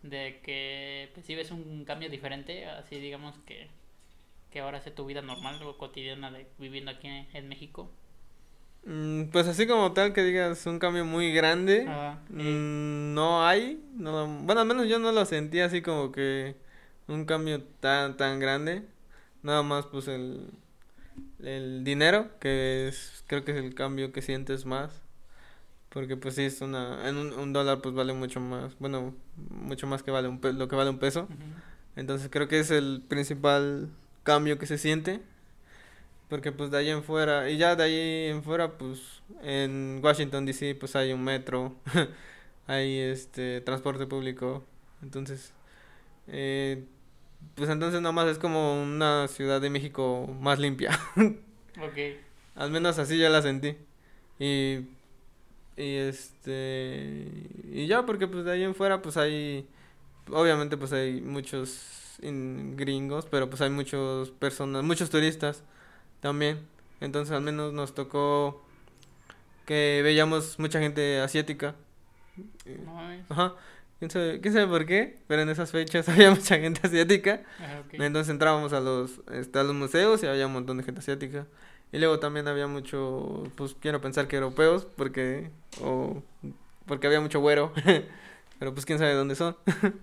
de 0.03 0.39
que 0.43 1.11
ves 1.35 1.51
un 1.51 1.85
cambio 1.85 2.09
diferente, 2.09 2.65
así 2.65 2.99
digamos 2.99 3.35
que, 3.45 3.67
que 4.51 4.61
ahora 4.61 4.79
hace 4.79 4.91
tu 4.91 5.05
vida 5.05 5.21
normal 5.21 5.61
o 5.63 5.77
cotidiana 5.77 6.31
de 6.31 6.47
viviendo 6.59 6.91
aquí 6.91 7.07
en, 7.07 7.27
en 7.33 7.49
México. 7.49 7.89
Mm, 8.85 9.25
Pues 9.31 9.47
así 9.47 9.67
como 9.67 9.93
tal 9.93 10.13
que 10.13 10.23
digas 10.23 10.65
un 10.65 10.79
cambio 10.79 11.05
muy 11.05 11.33
grande, 11.33 11.85
Ah, 11.87 12.17
sí. 12.27 12.33
mm, 12.33 13.13
no 13.13 13.45
hay, 13.45 13.83
no, 13.95 14.27
bueno, 14.43 14.61
al 14.61 14.67
menos 14.67 14.87
yo 14.87 14.99
no 14.99 15.11
lo 15.11 15.25
sentí 15.25 15.59
así 15.59 15.81
como 15.81 16.11
que 16.11 16.55
un 17.07 17.25
cambio 17.25 17.63
tan 17.81 18.17
tan 18.17 18.39
grande, 18.39 18.83
nada 19.43 19.63
más 19.63 19.85
pues 19.87 20.07
el 20.07 20.49
el 21.43 21.83
dinero, 21.83 22.29
que 22.39 22.87
es 22.87 23.23
creo 23.27 23.45
que 23.45 23.51
es 23.53 23.57
el 23.57 23.75
cambio 23.75 24.11
que 24.13 24.21
sientes 24.21 24.65
más, 24.65 25.03
porque 25.89 26.17
pues 26.17 26.35
sí 26.35 26.43
es 26.43 26.61
una 26.61 27.07
en 27.09 27.17
un, 27.17 27.33
un 27.33 27.53
dólar 27.53 27.81
pues 27.81 27.95
vale 27.95 28.13
mucho 28.13 28.39
más, 28.39 28.77
bueno, 28.79 29.15
mucho 29.49 29.87
más 29.87 30.03
que 30.03 30.11
vale 30.11 30.27
un 30.27 30.39
pe- 30.39 30.53
lo 30.53 30.67
que 30.67 30.75
vale 30.75 30.89
un 30.89 30.99
peso. 30.99 31.23
Ujú. 31.23 31.35
Entonces 31.95 32.29
creo 32.31 32.47
que 32.47 32.59
es 32.59 32.71
el 32.71 33.03
principal 33.07 33.89
cambio 34.23 34.59
que 34.59 34.65
se 34.67 34.77
siente. 34.77 35.21
Porque 36.29 36.51
pues 36.51 36.69
de 36.69 36.77
ahí 36.77 36.89
en 36.89 37.03
fuera, 37.03 37.49
y 37.49 37.57
ya 37.57 37.75
de 37.75 37.83
ahí 37.83 38.29
en 38.29 38.43
fuera, 38.43 38.77
pues 38.77 39.23
en 39.41 39.99
Washington 40.03 40.45
DC 40.45 40.75
pues 40.75 40.95
hay 40.95 41.11
un 41.11 41.23
metro, 41.23 41.75
hay 42.67 42.97
este 42.99 43.61
transporte 43.61 44.05
público. 44.05 44.63
Entonces, 45.01 45.53
eh, 46.27 46.83
pues 47.55 47.69
entonces 47.69 48.01
nada 48.01 48.11
más 48.13 48.27
es 48.27 48.37
como 48.37 48.81
una 48.81 49.27
ciudad 49.27 49.61
de 49.61 49.69
México 49.71 50.27
más 50.39 50.59
limpia. 50.59 50.91
Ok, 51.81 51.97
Al 52.55 52.71
menos 52.71 52.99
así 52.99 53.17
ya 53.17 53.29
la 53.29 53.41
sentí. 53.41 53.77
Y, 54.39 54.79
y 55.79 55.95
este, 55.95 57.25
y 57.71 57.87
ya 57.87 58.05
porque 58.05 58.27
pues 58.27 58.43
de 58.45 58.51
ahí 58.51 58.63
en 58.63 58.75
fuera 58.75 59.01
pues 59.01 59.15
hay, 59.17 59.67
obviamente 60.29 60.75
pues 60.77 60.91
hay 60.93 61.21
muchos 61.21 62.17
in- 62.21 62.75
gringos, 62.75 63.25
pero 63.25 63.49
pues 63.49 63.61
hay 63.61 63.69
muchos 63.69 64.29
personas, 64.31 64.83
muchos 64.83 65.09
turistas 65.09 65.63
también. 66.19 66.59
Entonces 67.01 67.33
al 67.33 67.41
menos 67.41 67.71
nos 67.73 67.95
tocó 67.95 68.65
que 69.65 70.01
veíamos 70.03 70.59
mucha 70.59 70.79
gente 70.79 71.19
asiática. 71.21 71.75
Ajá. 73.29 73.55
¿Quién 73.99 74.11
sabe, 74.11 74.39
quién 74.41 74.53
sabe 74.53 74.67
por 74.67 74.85
qué? 74.85 75.17
Pero 75.27 75.41
en 75.41 75.49
esas 75.49 75.71
fechas 75.71 76.07
había 76.09 76.29
mucha 76.31 76.57
gente 76.57 76.81
asiática. 76.83 77.41
Ah. 77.59 77.81
Entonces 77.93 78.29
entrábamos 78.31 78.73
a 78.73 78.79
los, 78.79 79.21
este, 79.31 79.59
a 79.59 79.63
los 79.63 79.75
museos 79.75 80.23
y 80.23 80.27
había 80.27 80.47
un 80.47 80.53
montón 80.53 80.77
de 80.77 80.83
gente 80.83 80.99
asiática. 80.99 81.47
Y 81.91 81.97
luego 81.97 82.19
también 82.19 82.47
había 82.47 82.67
mucho, 82.67 83.43
pues 83.55 83.75
quiero 83.79 83.99
pensar 84.01 84.27
que 84.27 84.35
europeos, 84.37 84.85
porque, 84.95 85.49
o, 85.81 86.21
porque 86.85 87.07
había 87.07 87.21
mucho 87.21 87.39
güero. 87.39 87.73
pero 88.59 88.73
pues 88.73 88.85
quién 88.85 88.99
sabe 88.99 89.13
dónde 89.13 89.35
son. 89.35 89.55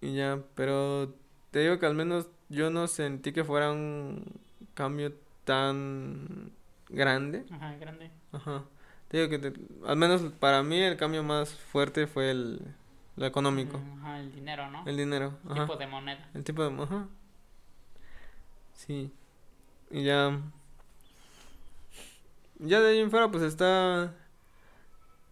y 0.00 0.14
ya, 0.14 0.38
pero 0.54 1.14
te 1.50 1.60
digo 1.60 1.78
que 1.78 1.86
al 1.86 1.94
menos 1.94 2.28
yo 2.48 2.70
no 2.70 2.86
sentí 2.88 3.32
que 3.32 3.44
fuera 3.44 3.70
un 3.72 4.24
cambio 4.74 5.12
tan 5.44 6.50
grande. 6.88 7.44
Ajá, 7.50 7.74
grande. 7.76 8.10
Ajá. 8.32 8.64
Te 9.08 9.18
digo 9.18 9.28
que 9.30 9.38
te- 9.38 9.60
al 9.86 9.96
menos 9.96 10.22
para 10.40 10.62
mí 10.62 10.80
el 10.80 10.96
cambio 10.96 11.22
más 11.22 11.52
fuerte 11.54 12.06
fue 12.06 12.30
el, 12.30 12.60
lo 13.16 13.26
económico, 13.26 13.78
Mm, 13.78 13.98
Ajá, 14.00 14.20
el 14.20 14.32
dinero, 14.32 14.70
¿no? 14.70 14.84
el 14.86 14.96
dinero. 14.96 15.34
Ajá. 15.48 15.62
tipo 15.66 15.76
de 15.76 15.86
moneda. 15.86 16.28
El 16.34 16.44
tipo 16.44 16.62
de... 16.68 16.82
Ajá. 16.82 17.06
Sí. 18.74 19.12
Y 19.92 20.04
ya... 20.04 20.40
Ya 22.58 22.80
de 22.80 22.90
ahí 22.90 22.98
en 22.98 23.10
fuera 23.10 23.30
pues 23.30 23.42
está... 23.42 24.14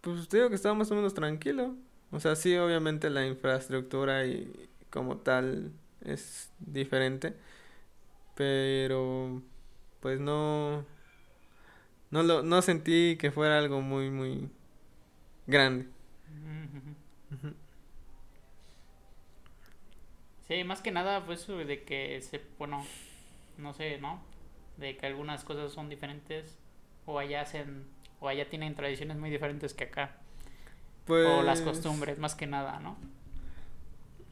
Pues 0.01 0.27
te 0.27 0.37
digo 0.37 0.49
que 0.49 0.55
está 0.55 0.73
más 0.73 0.91
o 0.91 0.95
menos 0.95 1.13
tranquilo. 1.13 1.75
O 2.11 2.19
sea, 2.19 2.35
sí, 2.35 2.55
obviamente 2.55 3.09
la 3.09 3.25
infraestructura 3.25 4.25
y 4.25 4.69
como 4.89 5.17
tal 5.17 5.71
es 6.01 6.51
diferente. 6.59 7.35
Pero... 8.35 9.41
Pues 9.99 10.19
no... 10.19 10.85
No 12.11 12.23
lo... 12.23 12.43
No 12.43 12.61
sentí 12.61 13.17
que 13.17 13.31
fuera 13.31 13.57
algo 13.57 13.81
muy, 13.81 14.09
muy... 14.11 14.49
Grande. 15.47 15.87
Sí, 20.47 20.63
más 20.63 20.81
que 20.81 20.91
nada 20.91 21.21
fue 21.21 21.35
eso 21.35 21.57
de 21.57 21.83
que 21.83 22.21
se, 22.21 22.41
bueno, 22.59 22.85
no 23.57 23.73
sé, 23.73 23.99
¿no? 23.99 24.30
De 24.81 24.97
que 24.97 25.05
algunas 25.05 25.43
cosas 25.45 25.71
son 25.71 25.87
diferentes 25.87 26.57
o 27.05 27.17
allá 27.19 27.41
hacen, 27.41 27.85
o 28.19 28.27
allá 28.27 28.49
tienen 28.49 28.75
tradiciones 28.75 29.15
muy 29.17 29.29
diferentes 29.29 29.73
que 29.73 29.85
acá. 29.85 30.15
O 31.07 31.41
las 31.43 31.61
Pues- 31.61 31.77
costumbres, 31.77 32.19
más 32.19 32.35
que 32.35 32.47
nada, 32.47 32.79
¿no? 32.79 32.97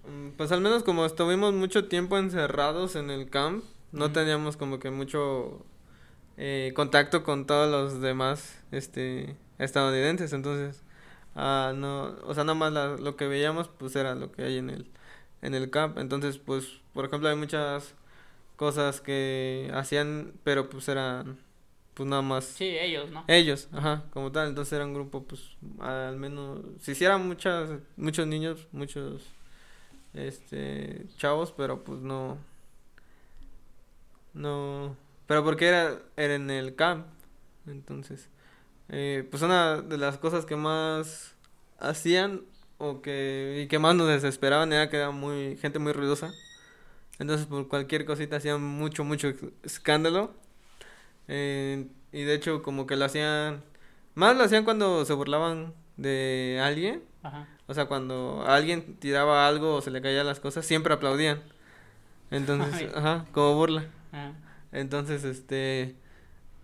Mm, 0.07 0.31
Pues 0.37 0.51
al 0.51 0.61
menos 0.61 0.83
como 0.83 1.05
estuvimos 1.05 1.53
mucho 1.53 1.87
tiempo 1.87 2.17
encerrados 2.17 2.95
en 2.95 3.09
el 3.09 3.29
camp, 3.29 3.63
no 3.91 4.11
teníamos 4.11 4.57
como 4.57 4.79
que 4.79 4.91
mucho 4.91 5.65
eh, 6.41 6.71
contacto 6.73 7.23
con 7.23 7.45
todos 7.45 7.69
los 7.69 8.01
demás 8.01 8.63
este 8.71 9.35
estadounidenses, 9.57 10.31
entonces 10.31 10.83
ah, 11.35 11.73
no, 11.75 12.15
o 12.25 12.33
sea, 12.33 12.45
nada 12.45 12.55
más 12.55 12.71
la- 12.71 12.95
lo 12.95 13.17
que 13.17 13.27
veíamos 13.27 13.67
pues 13.67 13.93
era 13.97 14.15
lo 14.15 14.31
que 14.31 14.43
hay 14.43 14.57
en 14.57 14.69
el 14.69 14.89
en 15.41 15.53
el 15.53 15.69
camp, 15.69 15.97
entonces 15.97 16.37
pues 16.37 16.79
por 16.93 17.03
ejemplo 17.05 17.27
hay 17.27 17.35
muchas 17.35 17.93
cosas 18.59 18.99
que 18.99 19.71
hacían, 19.73 20.33
pero 20.43 20.69
pues 20.69 20.89
eran 20.89 21.39
pues 21.93 22.09
nada 22.09 22.21
más. 22.21 22.43
Sí, 22.43 22.65
ellos, 22.65 23.09
¿no? 23.09 23.23
Ellos, 23.25 23.69
ajá, 23.71 24.03
como 24.11 24.33
tal. 24.33 24.49
Entonces 24.49 24.73
era 24.73 24.85
un 24.85 24.93
grupo, 24.93 25.23
pues, 25.23 25.55
al 25.79 26.17
menos. 26.17 26.59
Si 26.81 26.91
hicieran 26.91 27.25
muchas, 27.25 27.69
muchos 27.95 28.27
niños, 28.27 28.67
muchos. 28.73 29.23
Este. 30.13 31.05
Chavos, 31.17 31.53
pero 31.55 31.85
pues 31.85 32.01
no. 32.01 32.37
No. 34.33 34.97
Pero 35.25 35.45
porque 35.45 35.67
era, 35.67 35.97
era 36.17 36.35
en 36.35 36.49
el 36.49 36.75
camp. 36.75 37.05
Entonces. 37.65 38.27
Eh, 38.89 39.25
pues 39.31 39.41
una 39.41 39.81
de 39.81 39.97
las 39.97 40.17
cosas 40.17 40.45
que 40.45 40.57
más 40.57 41.33
hacían 41.79 42.41
o 42.77 43.01
que 43.01 43.61
y 43.63 43.67
que 43.69 43.79
más 43.79 43.95
nos 43.95 44.07
desesperaban 44.09 44.73
era 44.73 44.89
que 44.89 44.97
era 44.97 45.11
muy 45.11 45.55
gente 45.57 45.79
muy 45.79 45.93
ruidosa 45.93 46.33
entonces 47.19 47.45
por 47.47 47.67
cualquier 47.67 48.05
cosita 48.05 48.37
hacían 48.37 48.61
mucho 48.63 49.03
mucho 49.03 49.33
escándalo 49.63 50.33
eh, 51.27 51.87
y 52.11 52.23
de 52.23 52.33
hecho 52.33 52.63
como 52.63 52.87
que 52.87 52.95
lo 52.95 53.05
hacían 53.05 53.61
más 54.15 54.35
lo 54.35 54.43
hacían 54.43 54.63
cuando 54.63 55.05
se 55.05 55.13
burlaban 55.13 55.73
de 55.97 56.59
alguien 56.63 57.03
Ajá. 57.23 57.47
o 57.67 57.73
sea 57.73 57.85
cuando 57.85 58.43
alguien 58.47 58.95
tiraba 58.95 59.47
algo 59.47 59.75
o 59.75 59.81
se 59.81 59.91
le 59.91 60.01
caían 60.01 60.25
las 60.25 60.39
cosas 60.39 60.65
siempre 60.65 60.93
aplaudían 60.93 61.41
entonces 62.31 62.73
Ay. 62.73 62.91
ajá 62.95 63.25
como 63.31 63.55
burla 63.55 63.85
Ajá. 64.11 64.33
entonces, 64.71 65.23
este... 65.23 65.95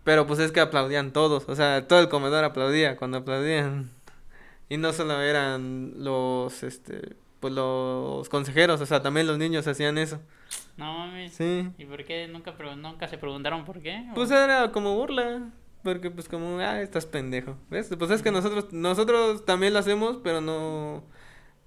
Pero 0.04 0.28
pues 0.28 0.40
es 0.40 0.52
que 0.52 0.60
aplaudían 0.60 1.12
todos, 1.12 1.46
o 1.50 1.56
sea, 1.56 1.88
todo 1.88 2.00
el 2.00 2.10
comedor 2.10 2.44
aplaudía 2.44 2.96
cuando 2.96 3.18
aplaudían. 3.18 3.90
Y 4.70 4.78
no 4.78 4.94
solo 4.94 5.20
eran 5.20 5.94
los, 5.98 6.62
este, 6.62 7.16
pues 7.40 7.52
los 7.54 8.30
consejeros, 8.30 8.82
o 8.82 8.86
sea, 8.86 9.02
también 9.02 9.26
los 9.26 9.40
niños 9.40 9.66
hacían 9.66 9.98
eso. 9.98 10.20
No 10.78 10.98
mames. 11.00 11.34
Sí. 11.34 11.70
¿Y 11.78 11.86
por 11.86 12.04
qué 12.06 12.28
nunca, 12.28 12.54
nunca 12.76 13.08
se 13.08 13.18
preguntaron 13.18 13.66
por 13.66 13.82
qué? 13.82 14.06
¿O- 14.12 14.16
Pues 14.16 14.30
era 14.32 14.72
como 14.72 14.96
burla, 14.96 15.50
porque 15.84 16.12
pues 16.12 16.28
como, 16.28 16.60
ah, 16.60 16.82
estás 16.82 17.06
pendejo, 17.06 17.58
¿ves? 17.70 17.90
Pues 17.98 18.12
es 18.12 18.22
que 18.22 18.32
nosotros, 18.32 18.72
nosotros 18.74 19.46
también 19.46 19.74
lo 19.74 19.80
hacemos, 19.80 20.18
pero 20.24 20.42
no... 20.42 21.04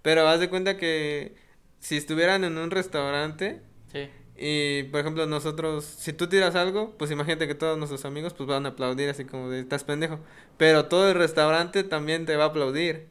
Pero 0.03 0.29
haz 0.29 0.41
de 0.41 0.49
cuenta 0.49 0.77
que 0.77 1.37
si 1.81 1.97
estuvieran 1.97 2.45
en 2.45 2.57
un 2.59 2.71
restaurante 2.71 3.63
Sí. 3.93 4.09
Y 4.41 4.85
por 4.91 5.01
ejemplo, 5.01 5.27
nosotros, 5.27 5.85
si 5.85 6.13
tú 6.13 6.29
tiras 6.29 6.55
algo, 6.55 6.95
pues 6.99 7.11
imagínate 7.11 7.49
que 7.49 7.55
todos 7.57 7.77
nuestros 7.79 8.05
amigos 8.05 8.35
pues 8.35 8.47
van 8.49 8.67
a 8.67 8.71
aplaudir 8.71 9.09
así 9.09 9.25
como 9.25 9.49
de 9.49 9.61
estás 9.61 9.83
pendejo. 9.83 10.21
Pero 10.59 10.85
todo 10.87 11.09
el 11.09 11.15
restaurante 11.17 11.83
también 11.85 12.25
te 12.27 12.37
va 12.37 12.45
a 12.45 12.47
aplaudir. 12.49 13.09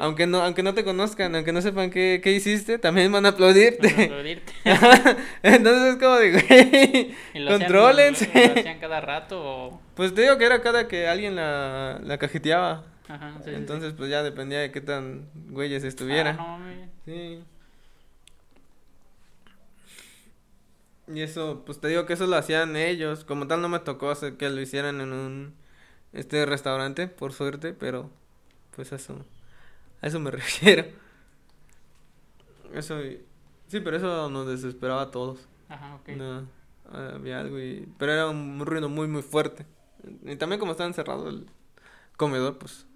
Aunque 0.00 0.26
no, 0.26 0.38
aunque 0.42 0.62
no 0.62 0.72
te 0.74 0.84
conozcan, 0.84 1.34
aunque 1.34 1.52
no 1.52 1.60
sepan 1.60 1.90
qué, 1.90 2.20
qué 2.24 2.32
hiciste, 2.32 2.78
también 2.78 3.12
van 3.12 3.26
a 3.26 3.30
aplaudirte. 3.30 3.88
Entonces 5.42 5.94
es 5.94 5.96
como 5.96 6.16
de, 6.16 6.32
güey, 6.32 7.14
¿Y 7.34 7.38
lo 7.40 7.50
hacían- 7.50 7.58
contrólense. 7.60 8.30
¿Lo 8.34 8.60
hacían 8.60 8.80
cada 8.80 9.00
rato 9.02 9.40
o...? 9.44 9.80
Pues 9.94 10.14
te 10.14 10.22
digo 10.22 10.38
que 10.38 10.46
era 10.46 10.62
cada 10.62 10.88
que 10.88 11.08
alguien 11.08 11.36
la, 11.36 12.00
la 12.02 12.16
cajeteaba. 12.18 12.84
Ajá, 13.08 13.32
sí, 13.38 13.44
sí, 13.44 13.50
sí. 13.50 13.56
Entonces 13.56 13.92
pues 13.92 14.08
ya 14.10 14.22
dependía 14.22 14.60
de 14.60 14.72
qué 14.72 14.80
tan 14.80 15.28
güeyes 15.50 15.84
Ah, 15.84 15.88
estuviera. 15.88 16.32
no. 16.32 16.58
Sí. 17.04 17.44
Y 21.12 21.20
eso, 21.20 21.62
pues 21.66 21.80
te 21.80 21.88
digo 21.88 22.06
que 22.06 22.14
eso 22.14 22.26
lo 22.26 22.36
hacían 22.36 22.76
ellos. 22.76 23.24
Como 23.24 23.46
tal 23.46 23.60
no 23.60 23.68
me 23.68 23.80
tocó 23.80 24.10
hacer 24.10 24.36
que 24.36 24.48
lo 24.48 24.60
hicieran 24.60 25.00
en 25.00 25.12
un 25.12 25.54
este 26.12 26.46
restaurante, 26.46 27.08
por 27.08 27.32
suerte, 27.32 27.72
pero 27.74 28.10
pues 28.74 28.92
eso 28.92 29.24
a 30.00 30.06
eso 30.06 30.18
me 30.20 30.30
refiero. 30.32 30.84
Eso 32.74 32.98
sí, 33.68 33.80
pero 33.80 33.96
eso 33.96 34.30
nos 34.30 34.46
desesperaba 34.46 35.02
a 35.02 35.10
todos. 35.10 35.46
Ajá, 35.68 35.94
ok. 35.96 36.08
No, 36.10 36.46
había 36.92 37.40
algo 37.40 37.58
y 37.60 37.88
pero 37.98 38.12
era 38.12 38.28
un 38.28 38.64
ruido 38.64 38.88
muy 38.88 39.06
muy 39.08 39.22
fuerte. 39.22 39.66
Y 40.24 40.36
también 40.36 40.58
como 40.58 40.72
estaba 40.72 40.88
encerrado 40.88 41.28
el 41.28 41.46
comedor, 42.16 42.58
pues 42.58 42.86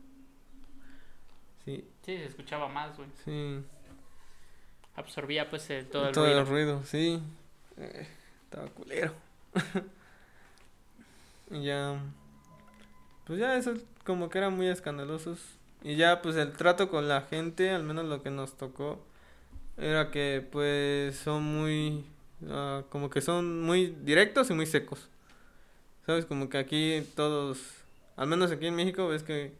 sí, 1.64 1.84
Sí, 2.04 2.16
se 2.18 2.24
escuchaba 2.26 2.68
más, 2.68 2.96
güey. 2.96 3.08
sí. 3.24 3.60
Absorbía, 4.96 5.50
pues, 5.50 5.68
el- 5.70 5.86
todo 5.88 6.08
el 6.08 6.14
Todo 6.14 6.24
ruido. 6.24 6.40
el 6.40 6.46
ruido, 6.46 6.82
sí. 6.84 7.20
Eh, 7.76 8.08
estaba 8.44 8.66
culero. 8.68 9.12
y 11.50 11.64
ya. 11.64 12.00
Pues 13.26 13.38
ya 13.38 13.56
eso 13.58 13.74
como 14.04 14.30
que 14.30 14.38
eran 14.38 14.56
muy 14.56 14.68
escandalosos. 14.68 15.55
Y 15.82 15.96
ya 15.96 16.22
pues 16.22 16.36
el 16.36 16.52
trato 16.52 16.88
con 16.90 17.08
la 17.08 17.22
gente, 17.22 17.70
al 17.70 17.84
menos 17.84 18.06
lo 18.06 18.22
que 18.22 18.30
nos 18.30 18.56
tocó, 18.56 19.04
era 19.76 20.10
que 20.10 20.46
pues 20.50 21.16
son 21.16 21.44
muy... 21.44 22.04
ah, 22.48 22.82
como 22.90 23.10
que 23.10 23.20
son 23.20 23.62
muy 23.62 23.86
directos 24.02 24.50
y 24.50 24.54
muy 24.54 24.66
secos. 24.66 25.08
¿Sabes? 26.06 26.24
Como 26.26 26.48
que 26.48 26.58
aquí 26.58 27.02
todos, 27.16 27.58
al 28.16 28.28
menos 28.28 28.50
aquí 28.52 28.66
en 28.66 28.76
México, 28.76 29.08
ves 29.08 29.22
que 29.22 29.52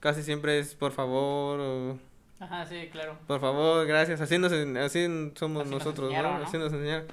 casi 0.00 0.22
siempre 0.22 0.58
es 0.58 0.74
por 0.74 0.92
favor 0.92 1.60
o 1.60 1.98
Ajá, 2.40 2.66
sí, 2.66 2.88
claro. 2.92 3.18
por 3.26 3.40
favor, 3.40 3.86
gracias. 3.86 4.20
Así, 4.20 4.38
nos, 4.38 4.52
así 4.52 5.32
somos 5.34 5.62
Así 5.62 5.70
nos 5.70 5.70
nosotros, 5.70 6.12
¿no? 6.12 6.22
¿no? 6.22 6.44
Así 6.44 6.58
nos 6.58 6.72
enseñaron. 6.72 7.06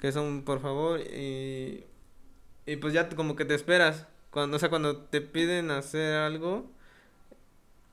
Que 0.00 0.12
son 0.12 0.42
por 0.44 0.60
favor 0.60 1.00
y, 1.00 1.84
y 2.66 2.76
pues 2.76 2.94
ya 2.94 3.08
como 3.10 3.36
que 3.36 3.44
te 3.44 3.54
esperas. 3.54 4.06
Cuando, 4.30 4.56
o 4.56 4.60
sea, 4.60 4.68
cuando 4.70 4.96
te 4.98 5.20
piden 5.20 5.70
hacer 5.70 6.14
algo. 6.16 6.70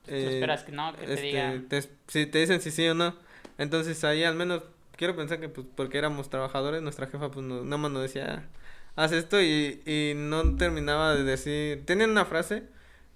Eh, 0.07 0.33
esperas 0.35 0.63
que 0.63 0.71
no, 0.71 0.93
que 0.95 1.05
te 1.05 1.13
este, 1.13 1.25
digan. 1.27 1.67
te, 1.69 1.81
si 2.07 2.25
te 2.25 2.39
dicen 2.39 2.61
si 2.61 2.71
sí 2.71 2.87
o 2.87 2.93
no. 2.93 3.15
Entonces 3.57 4.03
ahí 4.03 4.23
al 4.23 4.35
menos 4.35 4.63
quiero 4.97 5.15
pensar 5.15 5.39
que 5.39 5.49
pues 5.49 5.67
porque 5.75 5.97
éramos 5.97 6.29
trabajadores, 6.29 6.81
nuestra 6.81 7.07
jefa 7.07 7.29
pues 7.31 7.45
no, 7.45 7.63
nada 7.63 7.77
más 7.77 7.91
nos 7.91 8.01
decía, 8.03 8.47
haz 8.95 9.11
esto 9.11 9.41
y, 9.41 9.81
y 9.85 10.13
no 10.15 10.55
terminaba 10.57 11.15
de 11.15 11.23
decir, 11.23 11.85
tienen 11.85 12.09
una 12.11 12.25
frase 12.25 12.63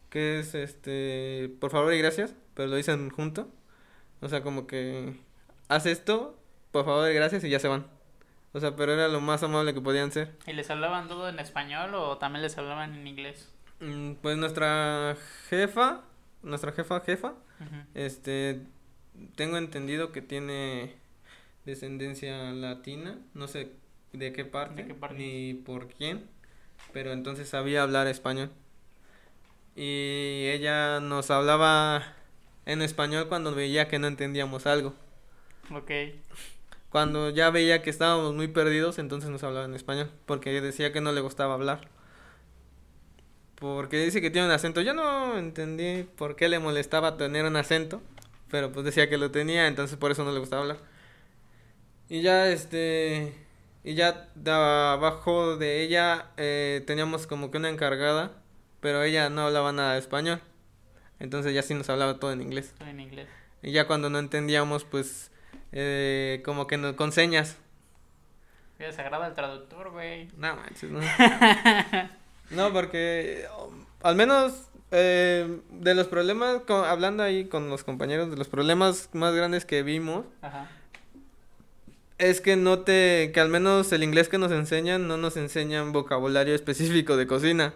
que 0.09 0.39
es 0.39 0.55
este, 0.55 1.51
por 1.59 1.71
favor 1.71 1.93
y 1.93 1.99
gracias, 1.99 2.33
pero 2.55 2.67
lo 2.69 2.75
dicen 2.75 3.09
junto. 3.09 3.49
O 4.21 4.27
sea, 4.29 4.41
como 4.43 4.67
que 4.67 5.13
haz 5.67 5.85
esto, 5.85 6.37
por 6.71 6.85
favor 6.85 7.09
y 7.09 7.13
gracias 7.13 7.43
y 7.43 7.49
ya 7.49 7.59
se 7.59 7.67
van. 7.67 7.85
O 8.51 8.59
sea, 8.59 8.75
pero 8.75 8.93
era 8.93 9.07
lo 9.07 9.21
más 9.21 9.43
amable 9.43 9.73
que 9.75 9.81
podían 9.81 10.11
ser. 10.11 10.35
¿Y 10.47 10.53
les 10.53 10.69
hablaban 10.71 11.07
todo 11.07 11.29
en 11.29 11.39
español 11.39 11.93
o 11.93 12.17
también 12.17 12.41
les 12.41 12.57
hablaban 12.57 12.95
en 12.95 13.05
inglés? 13.05 13.47
Mm, 13.79 14.13
Pues 14.15 14.37
nuestra 14.37 15.15
jefa, 15.49 16.01
nuestra 16.43 16.71
jefa 16.71 17.01
jefa. 17.01 17.33
Este, 17.93 18.61
tengo 19.35 19.57
entendido 19.57 20.11
que 20.11 20.21
tiene 20.21 20.95
descendencia 21.65 22.51
latina, 22.53 23.19
no 23.33 23.47
sé 23.47 23.71
de 24.13 24.33
qué 24.33 24.45
parte, 24.45 24.83
¿De 24.83 24.87
qué 24.87 24.93
parte? 24.95 25.17
ni 25.17 25.53
por 25.53 25.87
quién, 25.89 26.29
pero 26.93 27.11
entonces 27.11 27.49
sabía 27.49 27.83
hablar 27.83 28.07
español. 28.07 28.51
Y 29.75 30.47
ella 30.47 30.99
nos 30.99 31.31
hablaba 31.31 32.13
en 32.65 32.81
español 32.81 33.27
cuando 33.29 33.55
veía 33.55 33.87
que 33.87 33.99
no 33.99 34.07
entendíamos 34.07 34.65
algo. 34.67 34.93
Ok. 35.71 35.91
Cuando 36.89 37.29
ya 37.29 37.49
veía 37.51 37.81
que 37.81 37.89
estábamos 37.89 38.33
muy 38.33 38.47
perdidos, 38.47 38.97
entonces 38.99 39.29
nos 39.29 39.43
hablaba 39.43 39.65
en 39.65 39.75
español, 39.75 40.11
porque 40.25 40.59
decía 40.61 40.91
que 40.91 41.01
no 41.01 41.11
le 41.11 41.21
gustaba 41.21 41.53
hablar. 41.53 41.87
Porque 43.59 44.03
dice 44.03 44.21
que 44.21 44.31
tiene 44.31 44.47
un 44.47 44.53
acento. 44.53 44.81
Yo 44.81 44.93
no 44.93 45.37
entendí 45.37 46.03
por 46.03 46.35
qué 46.35 46.49
le 46.49 46.59
molestaba 46.59 47.17
tener 47.17 47.45
un 47.45 47.55
acento, 47.55 48.01
pero 48.49 48.71
pues 48.71 48.85
decía 48.85 49.09
que 49.09 49.17
lo 49.17 49.31
tenía, 49.31 49.67
entonces 49.67 49.97
por 49.97 50.11
eso 50.11 50.23
no 50.23 50.31
le 50.31 50.39
gustaba 50.39 50.61
hablar. 50.61 50.77
Y 52.07 52.21
ya 52.21 52.47
este 52.47 53.33
y 53.83 53.93
ya 53.95 54.29
de 54.35 54.51
abajo 54.51 55.57
de 55.57 55.83
ella 55.83 56.27
eh, 56.37 56.83
teníamos 56.87 57.27
como 57.27 57.51
que 57.51 57.57
una 57.57 57.69
encargada, 57.69 58.31
pero 58.79 59.03
ella 59.03 59.29
no 59.29 59.41
hablaba 59.41 59.71
nada 59.71 59.93
de 59.93 59.99
español. 59.99 60.41
Entonces 61.19 61.53
ya 61.53 61.61
sí 61.61 61.73
nos 61.73 61.89
hablaba 61.89 62.19
todo 62.19 62.31
en 62.31 62.41
inglés. 62.41 62.73
Todo 62.77 62.89
en 62.89 62.99
inglés. 62.99 63.27
Y 63.61 63.71
ya 63.71 63.87
cuando 63.87 64.09
no 64.09 64.19
entendíamos, 64.19 64.85
pues 64.85 65.31
eh, 65.71 66.41
como 66.45 66.65
que 66.65 66.77
nos, 66.77 66.95
con 66.95 67.11
señas. 67.11 67.57
Qué 68.77 68.85
desagrada 68.85 69.27
el 69.27 69.33
traductor, 69.33 69.91
güey. 69.91 70.29
No 70.37 70.55
manches, 70.55 70.89
no. 70.89 71.01
No, 72.51 72.71
porque 72.73 73.45
al 74.01 74.15
menos 74.15 74.53
eh, 74.91 75.59
de 75.71 75.93
los 75.95 76.07
problemas, 76.07 76.61
hablando 76.69 77.23
ahí 77.23 77.45
con 77.45 77.69
los 77.69 77.83
compañeros, 77.83 78.31
de 78.31 78.37
los 78.37 78.47
problemas 78.47 79.09
más 79.13 79.33
grandes 79.35 79.65
que 79.65 79.83
vimos, 79.83 80.25
Ajá. 80.41 80.69
es 82.17 82.41
que 82.41 82.55
no 82.55 82.79
te, 82.79 83.31
que 83.33 83.39
al 83.39 83.49
menos 83.49 83.91
el 83.93 84.03
inglés 84.03 84.29
que 84.29 84.37
nos 84.37 84.51
enseñan 84.51 85.07
no 85.07 85.17
nos 85.17 85.37
enseñan 85.37 85.91
vocabulario 85.93 86.53
específico 86.55 87.15
de 87.17 87.27
cocina, 87.27 87.73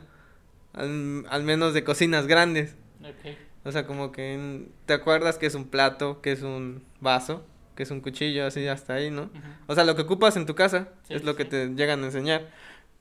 al, 0.74 1.26
al 1.30 1.44
menos 1.44 1.74
de 1.74 1.84
cocinas 1.84 2.28
grandes. 2.28 2.76
Ok. 3.02 3.36
O 3.66 3.72
sea, 3.72 3.86
como 3.88 4.12
que 4.12 4.34
en- 4.34 4.72
te 4.86 4.94
acuerdas 4.94 5.38
que 5.38 5.46
es 5.46 5.56
un 5.56 5.66
plato, 5.70 6.20
que 6.22 6.32
es 6.34 6.42
un 6.42 6.84
vaso, 7.00 7.46
que 7.76 7.84
es 7.84 7.92
un 7.92 8.02
cuchillo, 8.02 8.46
así 8.46 8.68
hasta 8.68 8.96
ahí, 8.96 9.10
¿no? 9.10 9.30
O 9.68 9.76
sea, 9.76 9.84
lo 9.86 9.96
que 9.96 10.02
ocupas 10.04 10.36
en 10.36 10.46
tu 10.46 10.54
casa 10.56 10.90
Sí, 11.08 11.14
es 11.14 11.22
sí, 11.22 11.26
lo 11.26 11.36
que 11.36 11.46
te 11.46 11.70
llegan 11.70 12.04
a 12.04 12.08
enseñar. 12.08 12.50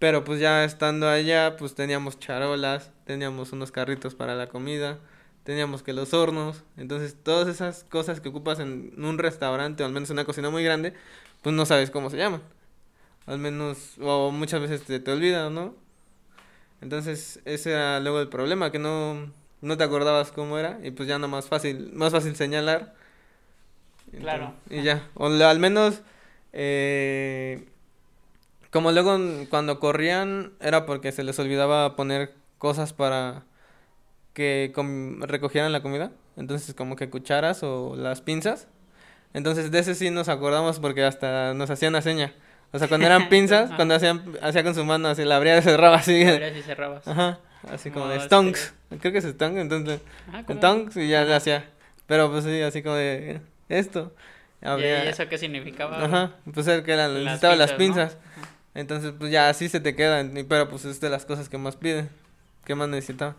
Pero 0.02 0.24
pues 0.24 0.40
ya 0.40 0.64
estando 0.64 1.08
allá, 1.08 1.56
pues 1.56 1.76
teníamos 1.76 2.18
charolas, 2.18 2.90
teníamos 3.04 3.52
unos 3.52 3.70
carritos 3.70 4.16
para 4.16 4.34
la 4.34 4.48
comida, 4.48 4.98
teníamos 5.44 5.84
que 5.84 5.92
los 5.92 6.12
hornos. 6.12 6.64
Entonces, 6.76 7.14
todas 7.22 7.46
esas 7.46 7.84
cosas 7.84 8.20
que 8.20 8.30
ocupas 8.30 8.58
en 8.58 8.94
un 8.98 9.16
restaurante 9.18 9.84
o 9.84 9.86
al 9.86 9.92
menos 9.92 10.10
en 10.10 10.14
una 10.14 10.24
cocina 10.24 10.50
muy 10.50 10.64
grande, 10.64 10.92
pues 11.40 11.54
no 11.54 11.66
sabes 11.66 11.92
cómo 11.92 12.10
se 12.10 12.16
llaman. 12.16 12.42
Al 13.26 13.38
menos, 13.38 13.96
o 14.00 14.32
muchas 14.32 14.60
veces 14.60 14.82
te, 14.82 14.98
te 14.98 15.12
olvidan, 15.12 15.54
¿no? 15.54 15.76
Entonces, 16.80 17.38
ese 17.44 17.70
era 17.70 18.00
luego 18.00 18.20
el 18.20 18.28
problema, 18.28 18.72
que 18.72 18.80
no, 18.80 19.30
no 19.60 19.76
te 19.76 19.84
acordabas 19.84 20.32
cómo 20.32 20.58
era 20.58 20.80
y 20.82 20.90
pues 20.90 21.08
ya 21.08 21.20
no 21.20 21.28
más 21.28 21.46
fácil, 21.46 21.92
más 21.92 22.10
fácil 22.10 22.34
señalar. 22.34 22.96
Claro. 24.18 24.52
Y 24.68 24.82
ya, 24.82 25.08
o 25.14 25.26
al 25.26 25.60
menos, 25.60 26.02
eh, 26.52 27.68
como 28.72 28.90
luego 28.90 29.16
cuando 29.50 29.78
corrían 29.78 30.52
era 30.60 30.86
porque 30.86 31.12
se 31.12 31.22
les 31.22 31.38
olvidaba 31.38 31.94
poner 31.94 32.32
cosas 32.58 32.92
para 32.92 33.44
que 34.32 34.72
recogieran 35.20 35.72
la 35.72 35.82
comida. 35.82 36.10
Entonces, 36.36 36.74
como 36.74 36.96
que 36.96 37.10
cucharas 37.10 37.62
o 37.62 37.94
las 37.96 38.22
pinzas. 38.22 38.66
Entonces, 39.34 39.70
de 39.70 39.78
ese 39.78 39.94
sí 39.94 40.10
nos 40.10 40.28
acordamos 40.28 40.80
porque 40.80 41.04
hasta 41.04 41.54
nos 41.54 41.68
hacían 41.70 41.92
la 41.92 42.02
seña. 42.02 42.32
O 42.72 42.78
sea, 42.78 42.88
cuando 42.88 43.06
eran 43.06 43.28
pinzas, 43.30 43.70
cuando 43.76 43.94
hacían, 43.94 44.22
hacía 44.40 44.62
con 44.64 44.74
su 44.74 44.84
mano 44.84 45.08
así, 45.08 45.24
la 45.24 45.36
abría 45.36 45.58
y 45.58 45.62
cerraba 45.62 45.96
así. 45.96 46.24
Abrías 46.24 46.56
y 46.56 46.62
cerrabas. 46.62 47.06
Ajá, 47.06 47.38
así 47.70 47.90
como 47.90 48.04
Como 48.04 48.10
de 48.12 48.16
este- 48.16 48.26
stonks. 48.28 48.74
Creo 49.00 49.12
que 49.12 49.18
es 49.18 49.24
stonks, 49.24 49.58
entonces, 49.60 50.00
Ajá, 50.28 50.38
con 50.44 50.58
¿cómo? 50.58 50.60
tonks 50.60 50.96
y 50.96 51.08
ya 51.08 51.24
le 51.24 51.34
hacía. 51.34 51.68
Pero 52.06 52.30
pues 52.30 52.44
sí, 52.44 52.60
así 52.62 52.82
como 52.82 52.96
de 52.96 53.40
esto. 53.68 54.14
¿Y 54.62 54.66
Abría- 54.66 55.04
eso 55.10 55.28
qué 55.28 55.36
significaba? 55.38 56.02
Ajá, 56.02 56.32
pues 56.54 56.66
el 56.68 56.82
que 56.84 56.96
Las 56.96 57.10
necesitaba 57.10 57.56
las 57.56 57.72
pinzas, 57.72 58.14
pinzas. 58.14 58.18
¿no? 58.31 58.31
Entonces, 58.74 59.12
pues 59.18 59.30
ya 59.32 59.48
así 59.48 59.68
se 59.68 59.80
te 59.80 59.94
quedan. 59.96 60.32
Pero 60.48 60.68
pues 60.68 60.84
es 60.84 61.00
de 61.00 61.10
las 61.10 61.24
cosas 61.26 61.48
que 61.48 61.58
más 61.58 61.76
piden, 61.76 62.10
que 62.64 62.74
más 62.74 62.88
necesitaban. 62.88 63.36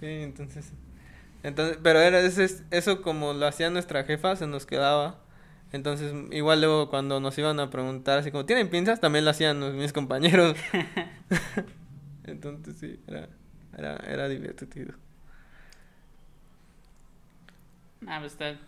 Sí, 0.00 0.06
entonces. 0.06 0.72
Entonces, 1.42 1.78
pero 1.82 2.00
era 2.00 2.20
ese, 2.20 2.48
eso 2.70 3.02
como 3.02 3.32
lo 3.34 3.46
hacía 3.46 3.70
nuestra 3.70 4.04
jefa, 4.04 4.36
se 4.36 4.46
nos 4.46 4.66
quedaba. 4.66 5.20
Entonces, 5.72 6.12
igual 6.32 6.60
luego 6.62 6.90
cuando 6.90 7.20
nos 7.20 7.38
iban 7.38 7.60
a 7.60 7.70
preguntar, 7.70 8.18
así 8.20 8.30
como, 8.32 8.46
¿tienen 8.46 8.70
pinzas? 8.70 9.00
También 9.00 9.24
lo 9.24 9.32
hacían 9.32 9.60
los- 9.60 9.74
mis 9.74 9.92
compañeros. 9.92 10.56
Entonces, 12.24 12.76
sí, 12.78 13.00
era, 13.06 13.28
era, 13.76 13.96
era 14.06 14.28
divertido. 14.28 14.94
Ah, 18.06 18.18
pues 18.20 18.32
está. 18.32 18.58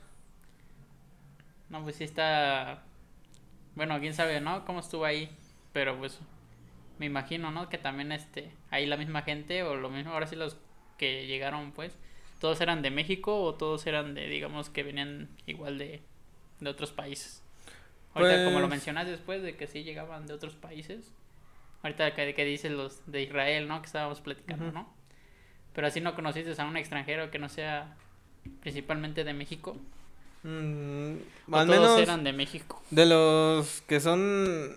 No, 1.69 1.83
pues 1.83 1.97
sí 1.97 2.05
está. 2.05 2.83
Bueno, 3.77 4.01
quién 4.01 4.15
sabe, 4.15 4.41
¿no? 4.41 4.65
Cómo 4.65 4.81
estuvo 4.81 5.05
ahí. 5.05 5.31
Pero 5.73 5.97
pues. 5.99 6.19
Me 6.99 7.07
imagino, 7.07 7.51
¿no? 7.51 7.69
Que 7.69 7.79
también 7.79 8.11
este. 8.11 8.51
Ahí 8.71 8.87
la 8.87 8.97
misma 8.97 9.23
gente 9.23 9.63
o 9.63 9.77
lo 9.77 9.91
mismo. 9.91 10.13
Ahora 10.13 10.27
sí 10.27 10.35
los 10.35 10.57
que 10.99 11.27
llegaron, 11.27 11.71
pues. 11.73 11.97
¿Todos 12.41 12.61
eran 12.61 12.83
de 12.83 12.91
México 12.91 13.43
o 13.43 13.55
todos 13.55 13.87
eran 13.87 14.15
de, 14.15 14.27
digamos, 14.29 14.69
que 14.71 14.83
venían 14.83 15.29
igual 15.47 15.79
de, 15.79 16.03
de 16.61 16.71
otros 16.71 16.91
países? 16.93 17.43
Ahorita, 18.15 18.45
como 18.47 18.61
lo 18.61 18.67
Pues- 18.67 18.71
mencionas 18.71 19.07
después, 19.07 19.43
de 19.43 19.57
que 19.57 19.67
sí 19.67 19.85
llegaban 19.85 20.27
de 20.27 20.33
otros 20.35 20.55
países. 20.55 21.13
Ahorita 21.83 22.15
que, 22.15 22.35
que 22.35 22.45
dices 22.45 22.73
los 22.73 23.01
de 23.11 23.23
Israel, 23.23 23.69
¿no? 23.69 23.81
Que 23.81 23.87
estábamos 23.87 24.21
platicando. 24.23 24.73
¿no? 24.73 24.93
Pero 25.75 25.87
así 25.87 26.01
no 26.01 26.15
conociste 26.15 26.61
a 26.61 26.65
un 26.65 26.77
extranjero 26.79 27.31
que 27.31 27.39
no 27.39 27.49
sea 27.51 27.95
principalmente 28.61 29.23
de 29.25 29.35
México. 29.35 29.77
Mm, 30.43 31.17
¿O 31.51 31.57
al 31.57 31.67
todos 31.67 31.81
menos 31.81 32.01
eran 32.01 32.25
de 32.25 32.33
México. 32.33 32.81
de 32.91 33.07
los 33.07 33.83
que 33.83 34.01
son 34.01 34.77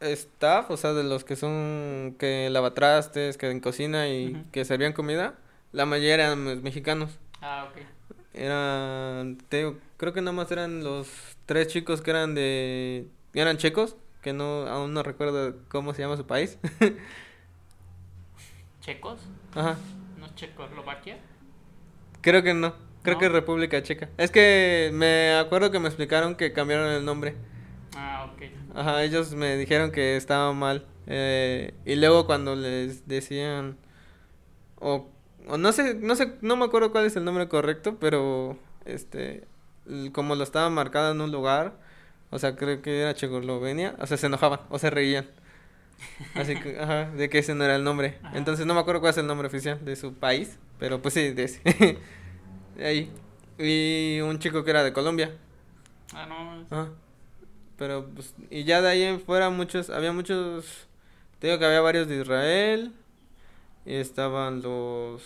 staff, 0.00 0.70
o 0.70 0.76
sea, 0.76 0.92
de 0.92 1.02
los 1.04 1.24
que 1.24 1.34
son 1.36 2.14
que 2.18 2.48
lavatrastes, 2.50 3.36
que 3.36 3.50
en 3.50 3.60
cocina 3.60 4.08
y 4.08 4.44
que 4.52 4.64
servían 4.64 4.92
comida, 4.92 5.34
la 5.72 5.86
mayoría 5.86 6.14
eran 6.14 6.44
pues, 6.44 6.62
mexicanos. 6.62 7.18
Ah, 7.40 7.68
ok. 7.70 7.82
Eran, 8.34 9.38
te 9.48 9.58
digo, 9.58 9.78
creo 9.96 10.12
que 10.12 10.20
nada 10.20 10.32
más 10.32 10.50
eran 10.52 10.84
los 10.84 11.08
tres 11.46 11.66
chicos 11.68 12.00
que 12.00 12.10
eran 12.10 12.34
de, 12.36 13.08
eran 13.34 13.56
checos, 13.56 13.96
que 14.22 14.32
no, 14.32 14.66
aún 14.68 14.94
no 14.94 15.02
recuerdo 15.02 15.56
cómo 15.68 15.94
se 15.94 16.02
llama 16.02 16.16
su 16.16 16.26
país. 16.26 16.58
¿Checos? 18.80 19.20
Ajá, 19.54 19.76
¿No 20.18 20.26
es 20.26 20.34
Checoslovaquia? 20.34 21.18
creo 22.20 22.42
que 22.42 22.54
no, 22.54 22.74
creo 23.02 23.14
¿No? 23.14 23.18
que 23.18 23.26
es 23.26 23.32
República 23.32 23.82
Checa. 23.82 24.08
Es 24.18 24.30
que 24.30 24.90
me 24.92 25.34
acuerdo 25.34 25.70
que 25.70 25.78
me 25.80 25.88
explicaron 25.88 26.34
que 26.36 26.52
cambiaron 26.52 26.90
el 26.90 27.04
nombre. 27.04 27.36
Ah, 27.96 28.30
ok. 28.32 28.42
Ajá, 28.74 29.02
ellos 29.04 29.34
me 29.34 29.56
dijeron 29.56 29.90
que 29.90 30.16
estaba 30.16 30.52
mal. 30.52 30.86
eh, 31.06 31.74
y 31.84 31.96
luego 31.96 32.26
cuando 32.26 32.54
les 32.54 33.06
decían, 33.08 33.76
o, 34.76 35.08
o 35.48 35.56
no 35.58 35.72
sé, 35.72 35.94
no 35.94 36.14
sé, 36.16 36.34
no 36.42 36.56
me 36.56 36.64
acuerdo 36.66 36.92
cuál 36.92 37.06
es 37.06 37.16
el 37.16 37.24
nombre 37.24 37.48
correcto, 37.48 37.96
pero 37.98 38.58
este, 38.84 39.44
como 40.12 40.34
lo 40.36 40.44
estaba 40.44 40.68
marcado 40.70 41.12
en 41.12 41.20
un 41.20 41.32
lugar, 41.32 41.78
o 42.30 42.38
sea, 42.38 42.56
creo 42.56 42.82
que 42.82 43.00
era 43.00 43.14
Checoslovenia, 43.14 43.96
o 43.98 44.06
sea, 44.06 44.16
se 44.18 44.26
enojaban 44.26 44.60
o 44.70 44.78
se 44.78 44.90
reían. 44.90 45.26
Así 46.34 46.54
que, 46.60 46.78
ajá, 46.78 47.10
de 47.10 47.28
que 47.28 47.38
ese 47.38 47.54
no 47.54 47.64
era 47.64 47.74
el 47.76 47.84
nombre. 47.84 48.18
Ajá. 48.22 48.36
Entonces 48.38 48.66
no 48.66 48.74
me 48.74 48.80
acuerdo 48.80 49.00
cuál 49.00 49.10
es 49.10 49.18
el 49.18 49.26
nombre 49.26 49.48
oficial 49.48 49.84
de 49.84 49.96
su 49.96 50.14
país, 50.14 50.58
pero 50.78 51.00
pues 51.02 51.14
sí, 51.14 51.30
de 51.32 51.44
ese. 51.44 51.60
De 52.78 52.86
ahí. 52.86 53.12
Y 53.58 54.20
un 54.20 54.38
chico 54.38 54.64
que 54.64 54.70
era 54.70 54.82
de 54.82 54.94
Colombia. 54.94 55.36
Ah, 56.14 56.24
no. 56.26 56.66
Ajá. 56.70 56.90
Pero 57.76 58.06
pues, 58.14 58.34
y 58.50 58.64
ya 58.64 58.80
de 58.82 58.88
ahí 58.88 59.02
en 59.02 59.20
fuera 59.20 59.50
muchos, 59.50 59.88
había 59.88 60.12
muchos, 60.12 60.88
te 61.38 61.46
digo 61.46 61.58
que 61.60 61.64
había 61.64 61.80
varios 61.80 62.08
de 62.08 62.20
Israel, 62.20 62.92
y 63.86 63.94
estaban 63.94 64.62
los, 64.62 65.22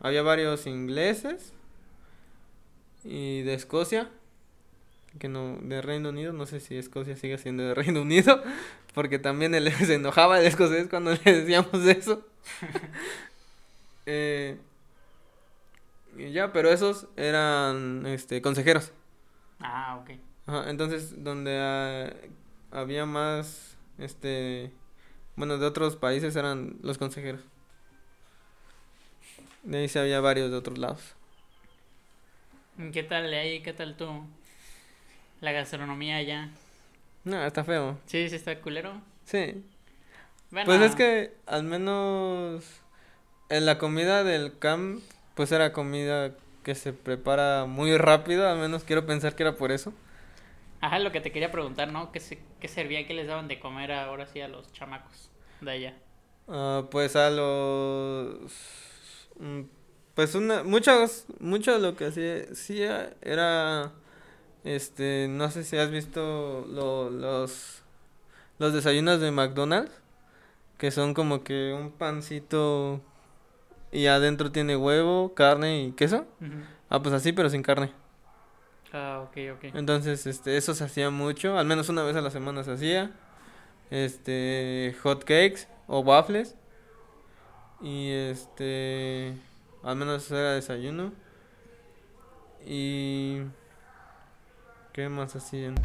había 0.00 0.22
varios 0.22 0.66
ingleses, 0.66 1.52
y 3.04 3.42
de 3.42 3.52
Escocia, 3.52 4.08
que 5.18 5.28
no, 5.28 5.58
de 5.60 5.82
Reino 5.82 6.08
Unido, 6.08 6.32
no 6.32 6.46
sé 6.46 6.60
si 6.60 6.76
Escocia 6.76 7.16
sigue 7.16 7.36
siendo 7.36 7.64
de 7.64 7.74
Reino 7.74 8.00
Unido, 8.00 8.42
porque 8.94 9.18
también 9.18 9.54
él 9.54 9.70
se 9.86 9.94
enojaba 9.94 10.40
el 10.40 10.46
escocés 10.46 10.88
cuando 10.88 11.12
le 11.12 11.18
decíamos 11.22 11.86
eso. 11.86 12.26
Eh, 14.06 14.56
y 16.20 16.32
ya, 16.32 16.52
pero 16.52 16.70
esos 16.70 17.06
eran, 17.16 18.06
este, 18.06 18.42
consejeros. 18.42 18.92
Ah, 19.60 19.98
ok. 20.00 20.10
Ajá, 20.46 20.70
entonces 20.70 21.22
donde 21.22 21.58
ah, 21.58 22.12
había 22.70 23.06
más, 23.06 23.76
este, 23.98 24.72
bueno, 25.36 25.58
de 25.58 25.66
otros 25.66 25.96
países 25.96 26.36
eran 26.36 26.76
los 26.82 26.98
consejeros. 26.98 27.40
De 29.62 29.78
ahí 29.78 29.88
sí 29.88 29.98
había 29.98 30.20
varios 30.20 30.50
de 30.50 30.56
otros 30.56 30.78
lados. 30.78 31.14
¿Y 32.78 32.90
¿Qué 32.90 33.02
tal 33.02 33.30
de 33.30 33.38
ahí? 33.38 33.62
¿Qué 33.62 33.72
tal 33.72 33.96
tú? 33.96 34.24
La 35.40 35.52
gastronomía 35.52 36.16
allá. 36.16 36.50
No, 37.24 37.44
está 37.44 37.64
feo. 37.64 37.98
Sí, 38.06 38.28
sí 38.28 38.36
está 38.36 38.58
culero. 38.60 39.00
Sí. 39.24 39.62
Bueno, 40.50 40.66
Pues 40.66 40.80
es 40.80 40.94
que 40.96 41.34
al 41.46 41.62
menos 41.64 42.64
en 43.50 43.66
la 43.66 43.78
comida 43.78 44.24
del 44.24 44.58
camp, 44.58 45.02
pues 45.34 45.52
era 45.52 45.72
comida 45.72 46.34
que 46.64 46.74
se 46.74 46.92
prepara 46.92 47.66
muy 47.66 47.96
rápido, 47.98 48.48
al 48.48 48.58
menos 48.58 48.84
quiero 48.84 49.06
pensar 49.06 49.34
que 49.36 49.42
era 49.44 49.56
por 49.56 49.72
eso. 49.72 49.92
Ajá, 50.80 50.98
lo 50.98 51.12
que 51.12 51.20
te 51.20 51.30
quería 51.32 51.50
preguntar, 51.52 51.92
¿no? 51.92 52.10
¿Qué, 52.12 52.20
se, 52.20 52.42
qué 52.58 52.68
servía, 52.68 53.06
qué 53.06 53.14
les 53.14 53.26
daban 53.28 53.48
de 53.48 53.60
comer 53.60 53.92
ahora 53.92 54.26
sí 54.26 54.40
a 54.40 54.48
los 54.48 54.72
chamacos 54.72 55.30
de 55.60 55.70
allá? 55.70 56.02
Ah, 56.48 56.84
pues 56.90 57.14
a 57.16 57.30
los 57.30 58.50
mm, 59.38 59.60
pues 60.14 60.34
una 60.34 60.64
muchos 60.64 61.26
mucho 61.38 61.72
de 61.72 61.78
lo 61.80 61.96
que 61.96 62.06
hacía 62.06 62.44
hacía 62.52 63.16
era 63.22 63.92
este 64.64 65.28
no 65.30 65.50
sé 65.50 65.64
si 65.64 65.76
has 65.78 65.90
visto 65.90 66.66
lo- 66.68 67.10
los 67.10 67.82
los 68.58 68.74
desayunos 68.74 69.20
de 69.20 69.30
McDonald's 69.32 69.92
que 70.78 70.90
son 70.92 71.14
como 71.14 71.44
que 71.44 71.74
un 71.74 71.92
pancito 71.92 73.02
y 73.92 74.06
adentro 74.06 74.52
tiene 74.52 74.76
huevo, 74.76 75.34
carne 75.34 75.84
y 75.84 75.92
queso. 75.92 76.26
Ah, 76.88 77.02
pues 77.02 77.14
así 77.14 77.32
pero 77.32 77.50
sin 77.50 77.62
carne. 77.62 77.92
Ah, 78.92 79.24
ok, 79.24 79.36
ok. 79.56 79.64
Entonces, 79.74 80.26
este, 80.26 80.56
eso 80.56 80.74
se 80.74 80.84
hacía 80.84 81.10
mucho, 81.10 81.56
al 81.58 81.66
menos 81.66 81.88
una 81.88 82.02
vez 82.02 82.16
a 82.16 82.20
la 82.20 82.30
semana 82.30 82.64
se 82.64 82.72
hacía. 82.72 83.12
Este, 83.90 84.96
hot 85.02 85.20
cakes 85.20 85.68
o 85.86 86.00
waffles. 86.00 86.56
Y 87.80 88.10
este, 88.10 89.34
al 89.82 89.96
menos 89.96 90.30
era 90.30 90.52
desayuno. 90.52 91.12
Y 92.66 93.40
¿qué 94.92 95.08
más 95.08 95.34
hacían? 95.34 95.76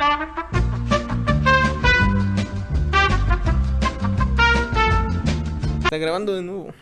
Está 5.84 5.98
grabando 5.98 6.36
de 6.36 6.42
nuevo. 6.42 6.74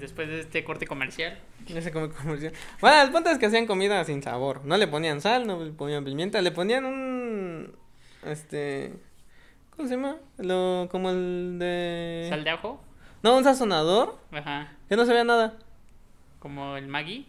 Después 0.00 0.28
de 0.28 0.40
este 0.40 0.64
corte 0.64 0.86
comercial. 0.86 1.38
Se 1.66 1.92
come 1.92 2.08
comercial. 2.10 2.52
Bueno, 2.80 3.02
el 3.02 3.10
punto 3.10 3.30
es 3.30 3.38
que 3.38 3.46
hacían 3.46 3.66
comida 3.66 4.02
sin 4.04 4.22
sabor. 4.22 4.64
No 4.64 4.76
le 4.76 4.88
ponían 4.88 5.20
sal, 5.20 5.46
no 5.46 5.62
le 5.62 5.70
ponían 5.72 6.04
pimienta, 6.04 6.40
le 6.40 6.50
ponían 6.50 6.84
un 6.86 7.72
este 8.26 8.92
¿cómo 9.76 9.88
se 9.88 9.94
llama? 9.96 10.16
Lo 10.38 10.88
como 10.90 11.10
el 11.10 11.56
de 11.58 12.26
¿Sal 12.28 12.44
de 12.44 12.50
ajo? 12.50 12.80
No, 13.22 13.36
un 13.36 13.44
sazonador 13.44 14.16
Ajá. 14.32 14.72
que 14.88 14.96
no 14.96 15.04
sabía 15.06 15.24
nada. 15.24 15.54
Como 16.38 16.76
el 16.76 16.86
Maggi. 16.88 17.26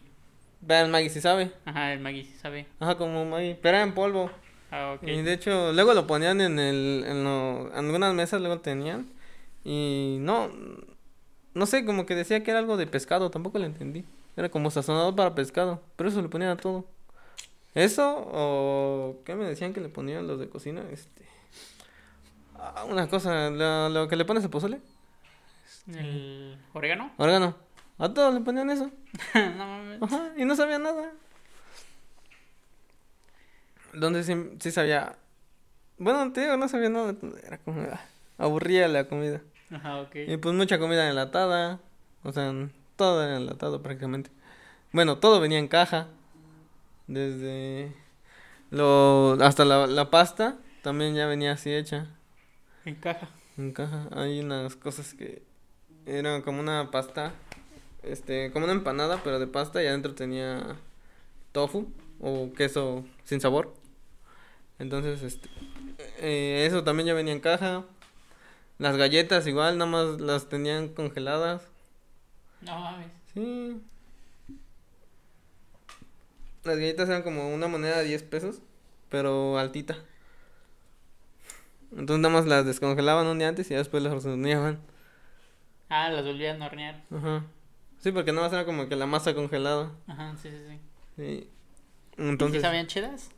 Vean, 0.62 0.92
Maggie 0.92 1.10
sí 1.10 1.20
sabe. 1.22 1.52
Ajá, 1.66 1.92
el 1.92 2.00
Maggi 2.00 2.24
sí 2.24 2.34
sabe. 2.42 2.68
Ajá, 2.80 2.96
como 2.96 3.26
Maggie, 3.26 3.58
pero 3.62 3.78
era 3.78 3.86
en 3.86 3.94
polvo. 3.94 4.32
Ah, 4.70 4.94
ok. 4.96 5.08
Y 5.08 5.22
de 5.22 5.34
hecho, 5.34 5.74
luego 5.74 5.94
lo 5.94 6.08
ponían 6.08 6.40
en 6.40 6.60
el 6.60 7.04
en, 7.06 7.24
lo- 7.26 7.70
en 7.74 7.86
algunas 7.86 8.14
mesas 8.14 8.40
luego 8.40 8.60
tenían 8.62 9.08
Y 9.66 10.18
no, 10.22 10.50
no 11.54 11.66
sé, 11.66 11.86
como 11.86 12.06
que 12.06 12.16
decía 12.16 12.44
que 12.44 12.52
era 12.52 12.60
algo 12.60 12.78
de 12.78 12.88
pescado, 12.88 13.32
tampoco 13.32 13.60
lo 13.60 13.66
entendí. 13.66 14.06
Era 14.38 14.50
como 14.50 14.72
sazonador 14.72 15.16
para 15.16 15.36
pescado, 15.36 15.82
pero 15.96 16.10
eso 16.10 16.22
le 16.22 16.30
ponían 16.30 16.52
a 16.52 16.58
todo. 16.58 16.86
Eso 17.76 18.26
o 18.32 19.18
qué 19.26 19.36
me 19.36 19.46
decían 19.46 19.74
que 19.74 19.82
le 19.82 19.90
ponían 19.90 20.28
los 20.28 20.40
de 20.40 20.50
cocina, 20.50 20.84
este 20.92 21.26
ah, 22.56 22.86
una 22.90 23.08
cosa, 23.10 23.50
lo, 23.50 23.90
lo 23.90 24.08
que 24.08 24.16
le 24.16 24.26
pones 24.26 24.44
a 24.44 24.50
pozole, 24.50 24.82
¿El 25.88 26.58
orégano? 26.74 27.12
órgano. 27.18 27.56
A 27.98 28.14
todos 28.14 28.34
le 28.34 28.42
ponían 28.42 28.70
eso. 28.70 28.90
no 29.36 29.66
mames. 29.68 30.02
Ajá, 30.02 30.32
y 30.38 30.46
no 30.46 30.56
sabía 30.56 30.80
nada. 30.80 31.12
Donde 33.94 34.24
sí, 34.24 34.34
sí 34.60 34.72
sabía. 34.72 35.18
Bueno, 35.98 36.32
te 36.34 36.42
digo, 36.42 36.58
no 36.58 36.68
sabía 36.68 36.90
nada. 36.90 37.14
Era 37.46 37.58
como. 37.60 37.82
ah, 37.82 38.00
Aburría 38.38 38.88
la 38.88 39.08
comida. 39.08 39.42
Ajá, 39.72 40.02
ok. 40.02 40.16
Y 40.28 40.38
pues 40.38 40.56
mucha 40.56 40.80
comida 40.80 41.10
enlatada. 41.10 41.80
O 42.24 42.32
sea, 42.32 42.54
todo 42.96 43.24
era 43.24 43.38
enlatado 43.38 43.82
prácticamente. 43.82 44.30
Bueno, 44.92 45.18
todo 45.18 45.40
venía 45.40 45.60
en 45.60 45.68
caja. 45.68 46.08
Desde. 47.08 47.94
Lo, 48.70 49.38
hasta 49.42 49.66
la, 49.66 49.88
la 49.88 50.10
pasta 50.10 50.58
también 50.82 51.16
ya 51.16 51.28
venía 51.28 51.54
así 51.54 51.74
hecha. 51.74 52.08
En 52.86 52.96
caja. 52.96 53.30
En 53.58 53.72
caja. 53.72 54.08
Hay 54.12 54.40
unas 54.40 54.76
cosas 54.76 55.14
que 55.14 55.44
eran 56.06 56.42
como 56.42 56.60
una 56.60 56.90
pasta, 56.92 57.34
este, 58.04 58.52
como 58.52 58.66
una 58.66 58.74
empanada, 58.74 59.22
pero 59.24 59.40
de 59.40 59.48
pasta 59.48 59.84
y 59.84 59.88
adentro 59.88 60.16
tenía 60.16 60.76
tofu 61.52 61.92
o 62.20 62.52
queso 62.54 63.06
sin 63.24 63.42
sabor. 63.42 63.74
Entonces, 64.80 65.22
este, 65.22 65.50
eh, 66.20 66.66
eso 66.68 66.84
también 66.84 67.08
ya 67.08 67.14
venía 67.14 67.34
en 67.34 67.40
caja. 67.40 67.84
Las 68.82 68.98
galletas 68.98 69.46
igual, 69.46 69.78
nada 69.78 69.92
más 69.92 70.20
las 70.20 70.50
tenían 70.50 70.88
congeladas. 70.90 71.62
No 72.62 72.80
mames. 72.80 73.12
Sí. 73.32 73.80
Las 76.64 76.78
galletas 76.78 77.08
eran 77.08 77.22
como 77.22 77.54
una 77.54 77.68
moneda 77.68 78.00
de 78.00 78.06
10 78.06 78.24
pesos, 78.24 78.58
pero 79.10 79.60
altita. 79.60 79.98
Entonces 81.92 82.22
nada 82.24 82.34
más 82.34 82.48
las 82.48 82.66
descongelaban 82.66 83.28
un 83.28 83.38
día 83.38 83.50
antes 83.50 83.68
y 83.68 83.76
ya 83.76 83.78
después 83.78 84.02
las 84.02 84.26
horneaban. 84.26 84.80
Ah, 85.90 86.10
las 86.10 86.26
volvían 86.26 86.60
a 86.64 86.66
hornear. 86.66 87.04
Ajá. 87.16 87.44
Sí, 88.00 88.12
porque 88.12 88.32
nada 88.32 88.48
más 88.48 88.54
era 88.54 88.66
como 88.66 88.90
que 88.90 88.96
la 88.96 89.06
masa 89.06 89.36
congelada. 89.36 89.92
Ajá, 90.08 90.36
sí, 90.42 90.50
sí, 90.50 90.58
sí. 90.68 90.80
Sí. 91.18 91.50
¿Y 92.18 92.28
Entonces, 92.30 92.64
sabían 92.64 92.88
chidas? 92.88 93.30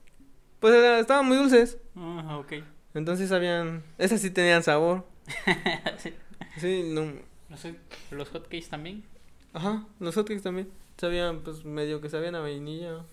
pues 0.61 0.73
era- 0.73 0.99
estaban 0.99 1.25
muy 1.27 1.35
dulces. 1.35 1.77
Ajá, 1.97 2.37
ok. 2.37 2.53
Entonces 2.93 3.27
sabían, 3.27 3.83
esas 3.97 4.21
sí 4.21 4.29
tenían 4.31 4.63
sabor. 4.63 5.05
Sí. 5.97 6.13
Sí, 6.57 6.83
no, 6.93 7.13
los 8.11 8.29
hotcakes 8.29 8.69
también. 8.69 9.03
ajá, 9.53 9.85
los 9.99 10.15
hotcakes 10.15 10.41
también. 10.41 10.69
Sabían, 10.97 11.41
pues 11.41 11.65
medio 11.65 12.01
que 12.01 12.09
sabían 12.09 12.35
a 12.35 12.39
vainilla. 12.41 13.05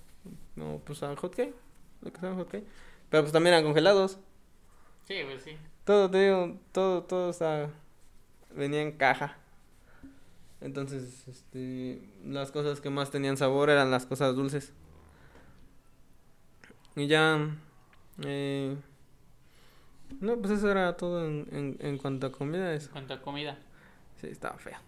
No, 0.56 0.80
pues 0.84 1.02
a 1.02 1.14
hotcake. 1.16 1.54
Lo 2.02 2.12
que 2.12 2.20
saben 2.20 2.36
hotcake. 2.36 2.64
Pero 3.10 3.22
pues 3.22 3.32
también 3.32 3.54
eran 3.54 3.64
congelados. 3.64 4.18
Sí, 5.06 5.14
pues 5.24 5.42
sí. 5.42 5.56
Todo, 5.84 6.10
te 6.10 6.18
digo, 6.24 6.58
todo, 6.72 7.02
todo 7.04 7.30
está, 7.30 7.70
venía 8.54 8.82
en 8.82 8.92
caja. 8.92 9.36
Entonces, 10.60 11.26
este, 11.26 12.02
las 12.24 12.52
cosas 12.52 12.80
que 12.80 12.90
más 12.90 13.10
tenían 13.10 13.36
sabor 13.36 13.70
eran 13.70 13.90
las 13.90 14.06
cosas 14.06 14.36
dulces. 14.36 14.72
Y 16.96 17.06
ya, 17.06 17.38
eh, 18.24 18.76
no, 20.20 20.36
pues 20.38 20.52
eso 20.52 20.70
era 20.70 20.96
todo 20.96 21.26
en, 21.26 21.46
en, 21.52 21.76
en 21.80 21.98
cuanto 21.98 22.26
a 22.26 22.32
comida, 22.32 22.74
En 22.74 22.76
eso. 22.76 22.90
cuanto 22.90 23.14
a 23.14 23.20
comida. 23.22 23.58
Sí, 24.20 24.28
estaba 24.28 24.58
feo. 24.58 24.78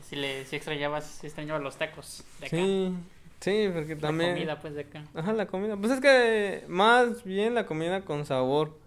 Si 0.00 0.16
le 0.16 0.44
si 0.46 0.56
extrañabas, 0.56 1.04
si 1.04 1.26
extrañabas 1.26 1.62
los 1.62 1.76
tacos 1.76 2.24
de 2.40 2.46
acá. 2.46 2.56
Sí, 2.56 2.94
sí, 3.40 3.70
porque 3.72 3.96
La 4.00 4.00
también... 4.00 4.34
comida 4.34 4.60
pues 4.60 4.74
de 4.74 4.82
acá. 4.82 5.04
Ajá, 5.14 5.32
la 5.32 5.46
comida. 5.46 5.76
Pues 5.76 5.92
es 5.92 6.00
que 6.00 6.64
más 6.68 7.24
bien 7.24 7.54
la 7.54 7.66
comida 7.66 8.04
con 8.04 8.24
sabor. 8.26 8.78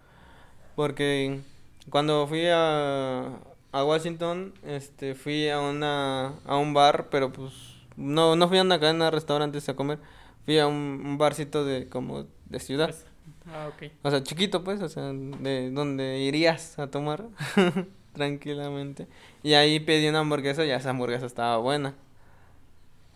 Porque 0.75 1.41
cuando 1.89 2.27
fui 2.27 2.45
a, 2.47 3.39
a 3.71 3.83
Washington, 3.85 4.53
este, 4.65 5.15
fui 5.15 5.49
a 5.49 5.59
una 5.59 6.33
a 6.45 6.57
un 6.57 6.73
bar, 6.73 7.09
pero 7.09 7.31
pues 7.31 7.53
no 7.97 8.35
no 8.35 8.47
fui 8.47 8.57
a 8.57 8.61
una 8.61 8.79
cadena 8.79 9.05
de 9.05 9.11
restaurantes 9.11 9.67
a 9.69 9.75
comer. 9.75 9.99
Fui 10.45 10.59
a 10.59 10.67
un, 10.67 11.01
un 11.05 11.17
barcito 11.17 11.65
de 11.65 11.87
como 11.89 12.27
de 12.45 12.59
ciudad. 12.59 12.87
Pues, 12.89 13.05
ah, 13.47 13.69
ok. 13.73 13.91
O 14.03 14.09
sea, 14.11 14.23
chiquito 14.23 14.63
pues, 14.63 14.81
o 14.81 14.89
sea, 14.89 15.11
de 15.13 15.71
donde 15.71 16.19
irías 16.19 16.77
a 16.79 16.89
tomar 16.89 17.25
tranquilamente. 18.13 19.07
Y 19.43 19.53
ahí 19.53 19.79
pedí 19.79 20.07
una 20.07 20.19
hamburguesa 20.19 20.65
y 20.65 20.71
esa 20.71 20.89
hamburguesa 20.89 21.25
estaba 21.25 21.57
buena. 21.57 21.95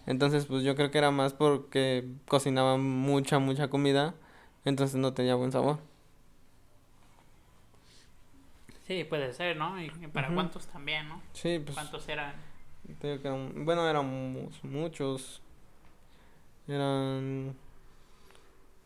Entonces, 0.06 0.46
pues 0.46 0.64
yo 0.64 0.76
creo 0.76 0.92
que 0.92 1.00
era 1.00 1.12
más 1.12 1.34
porque 1.34 2.08
cocinaban 2.28 2.82
mucha, 2.84 3.40
mucha 3.40 3.70
comida, 3.70 4.14
entonces 4.64 4.98
no 4.98 5.14
tenía 5.14 5.36
buen 5.36 5.52
sabor. 5.52 5.80
Sí, 8.86 9.04
puede 9.04 9.34
ser, 9.34 9.58
¿no? 9.58 9.82
Y 9.82 9.90
para 10.14 10.28
Ujú. 10.28 10.36
cuántos 10.36 10.68
también, 10.68 11.10
¿no? 11.10 11.22
Sí, 11.34 11.60
pues 11.60 11.74
¿Cuántos 11.76 12.08
eran? 12.08 12.36
que 13.02 13.14
eran, 13.14 13.66
bueno, 13.66 13.88
éramos 13.90 14.64
muchos. 14.64 15.42
Eran, 16.68 17.56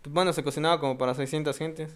bueno, 0.07 0.33
se 0.33 0.43
cocinaba 0.43 0.79
como 0.79 0.97
para 0.97 1.13
600 1.13 1.57
gentes. 1.57 1.95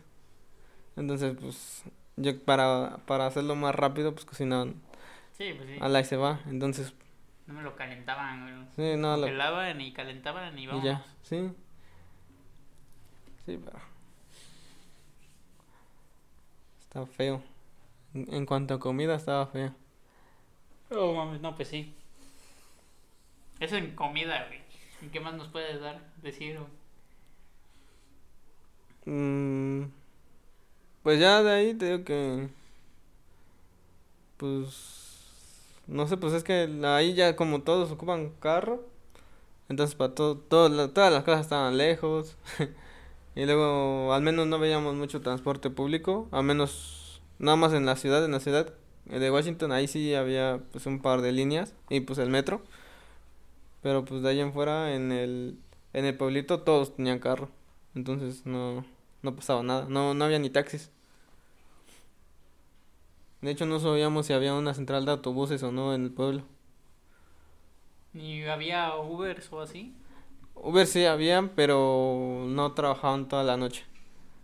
Entonces, 0.95 1.35
pues 1.39 1.83
yo 2.17 2.39
para, 2.43 2.97
para 3.07 3.25
hacerlo 3.27 3.55
más 3.55 3.73
rápido, 3.75 4.13
pues 4.13 4.25
cocinaban 4.25 4.75
Sí, 5.37 5.53
pues 5.57 5.67
sí. 5.69 5.77
a 5.81 5.89
la 5.89 6.01
y 6.01 6.05
se 6.05 6.15
va. 6.17 6.39
Entonces, 6.47 6.93
No 7.47 7.53
me 7.55 7.63
lo 7.63 7.75
calentaban, 7.75 8.41
güey. 8.43 8.67
sí, 8.75 8.97
no, 8.99 9.15
lo- 9.15 9.23
Congelaban 9.23 9.81
y 9.81 9.93
calentaban 9.93 10.57
y 10.57 10.63
Y 10.63 10.67
vamos. 10.67 10.83
ya, 10.83 11.05
sí. 11.23 11.51
Sí, 13.45 13.59
pero. 13.63 13.79
Está 16.81 17.05
feo. 17.05 17.41
En, 18.13 18.31
en 18.33 18.45
cuanto 18.45 18.75
a 18.75 18.79
comida, 18.79 19.15
estaba 19.15 19.47
feo. 19.47 19.73
Oh, 20.91 21.13
mames, 21.13 21.41
no, 21.41 21.55
pues 21.55 21.67
sí. 21.67 21.95
Eso 23.59 23.75
en 23.77 23.95
comida, 23.95 24.45
güey. 24.47 24.59
¿Y 25.01 25.07
qué 25.07 25.19
más 25.19 25.33
nos 25.33 25.47
puedes 25.47 25.81
dar? 25.81 25.99
Decir, 26.21 26.57
güey? 26.59 26.69
Mm, 29.05 29.83
pues 31.03 31.19
ya 31.19 31.43
de 31.43 31.51
ahí 31.51 31.73
te 31.73 31.85
digo 31.85 32.03
que. 32.05 32.49
Pues. 34.37 34.91
No 35.87 36.07
sé, 36.07 36.17
pues 36.17 36.33
es 36.33 36.43
que 36.43 36.69
ahí 36.85 37.13
ya 37.13 37.35
como 37.35 37.61
todos 37.61 37.91
ocupan 37.91 38.31
carro. 38.39 38.83
Entonces 39.69 39.95
para 39.95 40.15
todo, 40.15 40.37
todo 40.37 40.89
todas 40.91 41.13
las 41.13 41.23
casas 41.23 41.41
estaban 41.41 41.77
lejos. 41.77 42.37
y 43.35 43.45
luego 43.45 44.13
al 44.13 44.21
menos 44.23 44.47
no 44.47 44.59
veíamos 44.59 44.95
mucho 44.95 45.21
transporte 45.21 45.69
público. 45.69 46.27
Al 46.31 46.43
menos 46.43 47.21
nada 47.39 47.57
más 47.57 47.73
en 47.73 47.85
la 47.85 47.95
ciudad, 47.97 48.23
en 48.25 48.31
la 48.31 48.39
ciudad 48.39 48.73
de 49.05 49.31
Washington, 49.31 49.71
ahí 49.73 49.87
sí 49.87 50.15
había 50.15 50.61
pues 50.71 50.85
un 50.85 51.01
par 51.01 51.21
de 51.21 51.31
líneas. 51.33 51.73
Y 51.89 52.01
pues 52.01 52.19
el 52.19 52.29
metro. 52.29 52.61
Pero 53.81 54.05
pues 54.05 54.21
de 54.23 54.29
ahí 54.29 54.39
en 54.39 54.53
fuera, 54.53 54.95
en 54.95 55.11
el, 55.11 55.59
en 55.93 56.05
el 56.05 56.15
pueblito 56.17 56.61
todos 56.61 56.95
tenían 56.95 57.19
carro. 57.19 57.49
Entonces 57.95 58.45
no, 58.45 58.85
no 59.23 59.35
pasaba 59.35 59.63
nada. 59.63 59.87
No, 59.89 60.13
no 60.13 60.25
había 60.25 60.39
ni 60.39 60.49
taxis. 60.49 60.91
De 63.41 63.51
hecho 63.51 63.65
no 63.65 63.79
sabíamos 63.79 64.27
si 64.27 64.33
había 64.33 64.53
una 64.53 64.73
central 64.73 65.05
de 65.05 65.11
autobuses 65.11 65.63
o 65.63 65.71
no 65.71 65.93
en 65.93 66.03
el 66.03 66.11
pueblo. 66.11 66.43
¿Ni 68.13 68.43
había 68.43 68.95
Ubers 68.95 69.51
o 69.51 69.59
así? 69.59 69.93
Uber 70.55 70.85
sí 70.85 71.05
habían, 71.05 71.49
pero 71.49 72.45
no 72.47 72.73
trabajaban 72.73 73.27
toda 73.27 73.43
la 73.43 73.57
noche. 73.57 73.83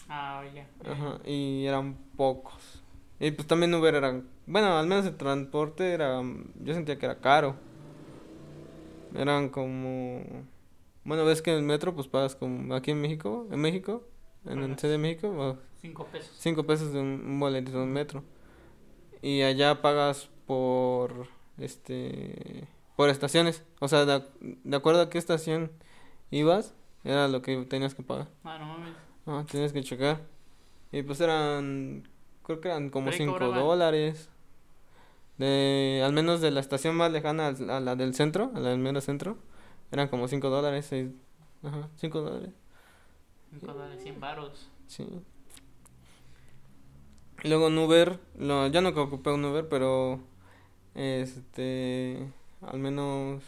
Ah, 0.09 0.43
ya. 0.53 0.67
Ajá, 0.91 1.19
y 1.23 1.65
eran 1.65 1.95
pocos. 2.17 2.81
Y 3.19 3.31
pues 3.31 3.47
también 3.47 3.73
Uber 3.73 3.95
era, 3.95 4.21
bueno, 4.47 4.77
al 4.77 4.87
menos 4.87 5.05
el 5.05 5.15
transporte 5.15 5.93
era, 5.93 6.21
yo 6.61 6.73
sentía 6.73 6.97
que 6.97 7.05
era 7.05 7.19
caro. 7.19 7.55
Eran 9.15 9.49
como, 9.49 10.23
bueno, 11.03 11.25
ves 11.25 11.41
que 11.41 11.51
en 11.51 11.57
el 11.57 11.63
metro 11.63 11.95
pues 11.95 12.07
pagas 12.07 12.35
como 12.35 12.73
aquí 12.75 12.91
en 12.91 13.01
México, 13.01 13.47
en 13.51 13.59
México, 13.59 14.03
en 14.45 14.59
el. 14.63 14.77
CD 14.77 14.93
de 14.93 14.97
México, 14.97 15.57
Cinco 15.81 16.05
pesos. 16.07 16.35
cinco 16.37 16.63
pesos 16.65 16.91
de 16.93 16.99
un, 16.99 17.21
un 17.25 17.39
boletito 17.39 17.77
de 17.77 17.83
un 17.83 17.91
metro. 17.93 18.23
Y 19.21 19.41
allá 19.41 19.81
pagas 19.81 20.29
por, 20.45 21.27
este, 21.57 22.67
por 22.95 23.09
estaciones. 23.09 23.63
O 23.79 23.87
sea, 23.87 24.05
de, 24.05 24.23
de 24.41 24.77
acuerdo 24.77 25.01
a 25.01 25.09
qué 25.09 25.17
estación 25.17 25.71
ibas, 26.31 26.73
era 27.03 27.27
lo 27.27 27.41
que 27.41 27.57
tenías 27.65 27.95
que 27.95 28.03
pagar. 28.03 28.27
Ah, 28.43 28.57
no 28.59 28.65
mames. 28.65 28.93
Ah, 29.25 29.45
tienes 29.49 29.73
que 29.73 29.83
checar. 29.83 30.21
Y 30.91 31.03
pues 31.03 31.21
eran, 31.21 32.07
creo 32.43 32.59
que 32.61 32.67
eran 32.69 32.89
como 32.89 33.05
Pero 33.05 33.13
ahí 33.13 33.17
5 33.19 33.33
cobraban. 33.33 33.59
dólares. 33.59 34.29
De, 35.37 36.01
al 36.03 36.11
menos 36.11 36.41
de 36.41 36.51
la 36.51 36.59
estación 36.59 36.95
más 36.95 37.11
lejana 37.11 37.47
a 37.47 37.79
la 37.79 37.95
del 37.95 38.13
centro, 38.13 38.51
a 38.55 38.59
la 38.59 38.69
del 38.71 38.79
mero 38.79 38.99
centro, 38.99 39.37
eran 39.91 40.09
como 40.09 40.27
5 40.27 40.49
dólares, 40.49 40.85
seis, 40.89 41.11
ajá, 41.63 41.87
5 41.95 42.19
dólares, 42.21 42.49
Cinco 43.49 43.73
dólares, 43.73 44.01
cien 44.01 44.19
varos. 44.19 44.69
sí. 44.87 45.07
Luego 47.43 47.69
en 47.69 47.77
Uber, 47.77 48.19
lo, 48.37 48.67
ya 48.67 48.81
no 48.81 48.89
ocupé 48.89 49.29
un 49.29 49.45
Uber, 49.45 49.69
pero 49.69 50.19
este, 50.93 52.27
al 52.61 52.79
menos... 52.79 53.41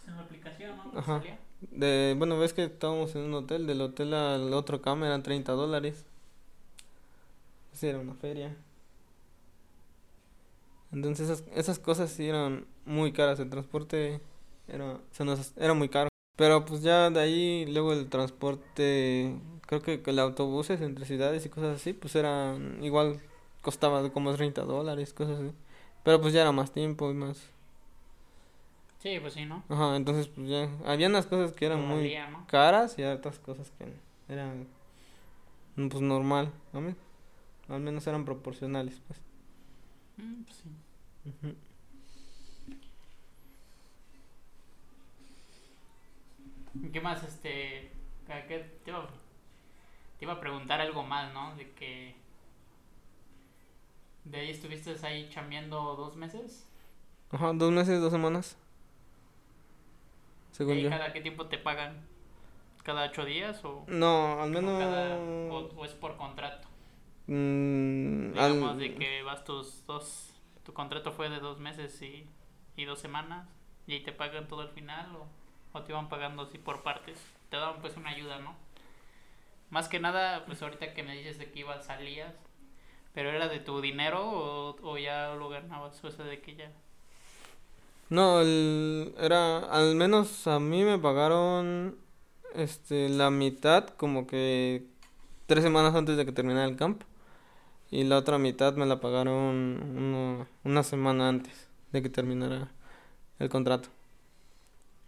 Es 0.00 0.08
en 0.08 0.16
la 0.16 0.22
aplicación, 0.22 0.76
¿no? 0.76 0.98
Ajá. 0.98 1.18
Salía. 1.18 1.38
De, 1.60 2.14
bueno, 2.16 2.38
ves 2.38 2.54
que 2.54 2.64
estábamos 2.64 3.14
en 3.16 3.22
un 3.22 3.34
hotel, 3.34 3.66
del 3.66 3.80
hotel 3.80 4.14
al 4.14 4.54
otro 4.54 4.80
cama 4.80 5.06
eran 5.06 5.22
30 5.22 5.52
dólares. 5.52 6.06
Sí, 7.72 7.88
era 7.88 7.98
una 7.98 8.14
feria. 8.14 8.56
Entonces 10.92 11.28
esas, 11.28 11.44
esas 11.54 11.78
cosas 11.78 12.10
sí 12.10 12.26
eran 12.26 12.66
muy 12.86 13.12
caras, 13.12 13.40
el 13.40 13.50
transporte 13.50 14.20
era, 14.68 14.98
se 15.10 15.24
nos, 15.24 15.52
era 15.56 15.74
muy 15.74 15.88
caro. 15.88 16.08
Pero 16.38 16.64
pues 16.64 16.82
ya 16.82 17.10
de 17.10 17.18
ahí, 17.18 17.66
luego 17.66 17.92
el 17.92 18.08
transporte, 18.08 19.34
creo 19.66 19.82
que, 19.82 20.00
el 20.06 20.18
autobuses 20.20 20.80
entre 20.80 21.04
ciudades 21.04 21.44
y 21.44 21.48
cosas 21.48 21.74
así, 21.74 21.92
pues 21.92 22.14
eran, 22.14 22.78
igual 22.80 23.20
costaba 23.60 24.08
como 24.12 24.32
30 24.32 24.62
dólares, 24.62 25.12
cosas 25.12 25.40
así. 25.40 25.50
Pero 26.04 26.20
pues 26.20 26.32
ya 26.32 26.42
era 26.42 26.52
más 26.52 26.70
tiempo 26.70 27.10
y 27.10 27.14
más. 27.14 27.50
Sí, 29.00 29.18
pues 29.20 29.34
sí, 29.34 29.46
¿no? 29.46 29.64
Ajá, 29.68 29.96
entonces 29.96 30.28
pues 30.28 30.48
ya, 30.48 30.68
había 30.86 31.08
unas 31.08 31.26
cosas 31.26 31.52
que 31.54 31.66
eran 31.66 31.84
muy 31.84 32.16
caras 32.46 32.96
y 33.00 33.02
otras 33.02 33.40
cosas 33.40 33.72
que 33.76 33.92
eran 34.32 34.68
mm, 35.74 35.88
pues 35.88 36.02
normal, 36.02 36.52
¿no? 36.72 36.94
Al 37.74 37.80
menos 37.80 38.06
eran 38.06 38.24
proporcionales, 38.24 39.00
pues. 39.08 39.20
Mm, 40.18 40.44
pues 40.44 40.56
sí. 40.56 40.68
¿Y 41.24 41.67
¿Qué 46.92 47.00
más, 47.00 47.22
este, 47.24 47.90
qué 48.26 48.80
te 48.84 48.90
iba, 48.90 49.06
te 50.18 50.24
iba 50.24 50.34
a 50.34 50.40
preguntar 50.40 50.80
algo 50.80 51.02
más, 51.02 51.32
¿no? 51.32 51.54
De 51.56 51.70
que 51.72 52.14
de 54.24 54.38
ahí 54.40 54.50
estuviste 54.50 54.94
ahí 55.06 55.28
chambeando 55.30 55.96
dos 55.96 56.16
meses. 56.16 56.66
Ajá, 57.30 57.52
dos 57.54 57.72
meses, 57.72 58.00
dos 58.00 58.12
semanas. 58.12 58.56
¿Y 60.52 60.56
Según 60.56 60.78
yo. 60.78 60.90
cada 60.90 61.12
qué 61.12 61.20
tiempo 61.20 61.46
te 61.46 61.58
pagan? 61.58 62.06
¿Cada 62.84 63.06
ocho 63.06 63.24
días 63.24 63.64
o, 63.64 63.84
No, 63.88 64.40
al 64.42 64.50
menos. 64.50 64.78
cada, 64.78 65.16
o, 65.50 65.58
o 65.76 65.84
es 65.84 65.92
por 65.94 66.16
contrato? 66.16 66.68
mm, 67.26 68.32
Digamos 68.32 68.70
al- 68.72 68.78
de 68.78 68.94
que 68.94 69.22
vas 69.22 69.44
tus 69.44 69.84
dos, 69.86 70.34
tu 70.64 70.72
contrato 70.72 71.12
fue 71.12 71.28
de 71.28 71.40
dos 71.40 71.58
meses 71.58 72.00
y, 72.02 72.26
y 72.76 72.84
dos 72.84 72.98
semanas 72.98 73.46
y 73.86 73.94
ahí 73.94 74.02
te 74.02 74.12
pagan 74.12 74.48
todo 74.48 74.60
al 74.62 74.70
final 74.70 75.14
o, 75.16 75.26
o 75.72 75.82
te 75.82 75.92
iban 75.92 76.08
pagando 76.08 76.42
así 76.42 76.58
por 76.58 76.82
partes. 76.82 77.18
Te 77.50 77.56
daban 77.56 77.80
pues 77.80 77.96
una 77.96 78.10
ayuda, 78.10 78.38
¿no? 78.40 78.54
Más 79.70 79.88
que 79.88 80.00
nada, 80.00 80.44
pues 80.46 80.62
ahorita 80.62 80.94
que 80.94 81.02
me 81.02 81.16
dices 81.16 81.38
de 81.38 81.50
que 81.50 81.60
ibas, 81.60 81.86
salías, 81.86 82.34
pero 83.14 83.30
era 83.30 83.48
de 83.48 83.60
tu 83.60 83.80
dinero 83.80 84.28
o, 84.30 84.76
o 84.82 84.98
ya 84.98 85.34
lo 85.34 85.48
ganabas, 85.48 86.02
o 86.04 86.10
sea, 86.10 86.24
de 86.24 86.40
que 86.40 86.56
ya... 86.56 86.70
No, 88.10 88.40
era. 88.40 89.58
Al 89.70 89.94
menos 89.94 90.46
a 90.46 90.58
mí 90.60 90.84
me 90.84 90.98
pagaron. 90.98 91.96
Este, 92.54 93.08
la 93.08 93.30
mitad, 93.30 93.88
como 93.90 94.26
que. 94.26 94.86
Tres 95.46 95.64
semanas 95.64 95.94
antes 95.94 96.16
de 96.16 96.24
que 96.26 96.32
terminara 96.32 96.66
el 96.66 96.76
camp. 96.76 97.02
Y 97.90 98.04
la 98.04 98.18
otra 98.18 98.38
mitad 98.38 98.74
me 98.76 98.86
la 98.86 99.00
pagaron 99.00 99.34
uno- 99.96 100.46
una 100.64 100.82
semana 100.82 101.28
antes 101.28 101.68
de 101.92 102.02
que 102.02 102.10
terminara 102.10 102.70
el 103.38 103.48
contrato. 103.50 103.88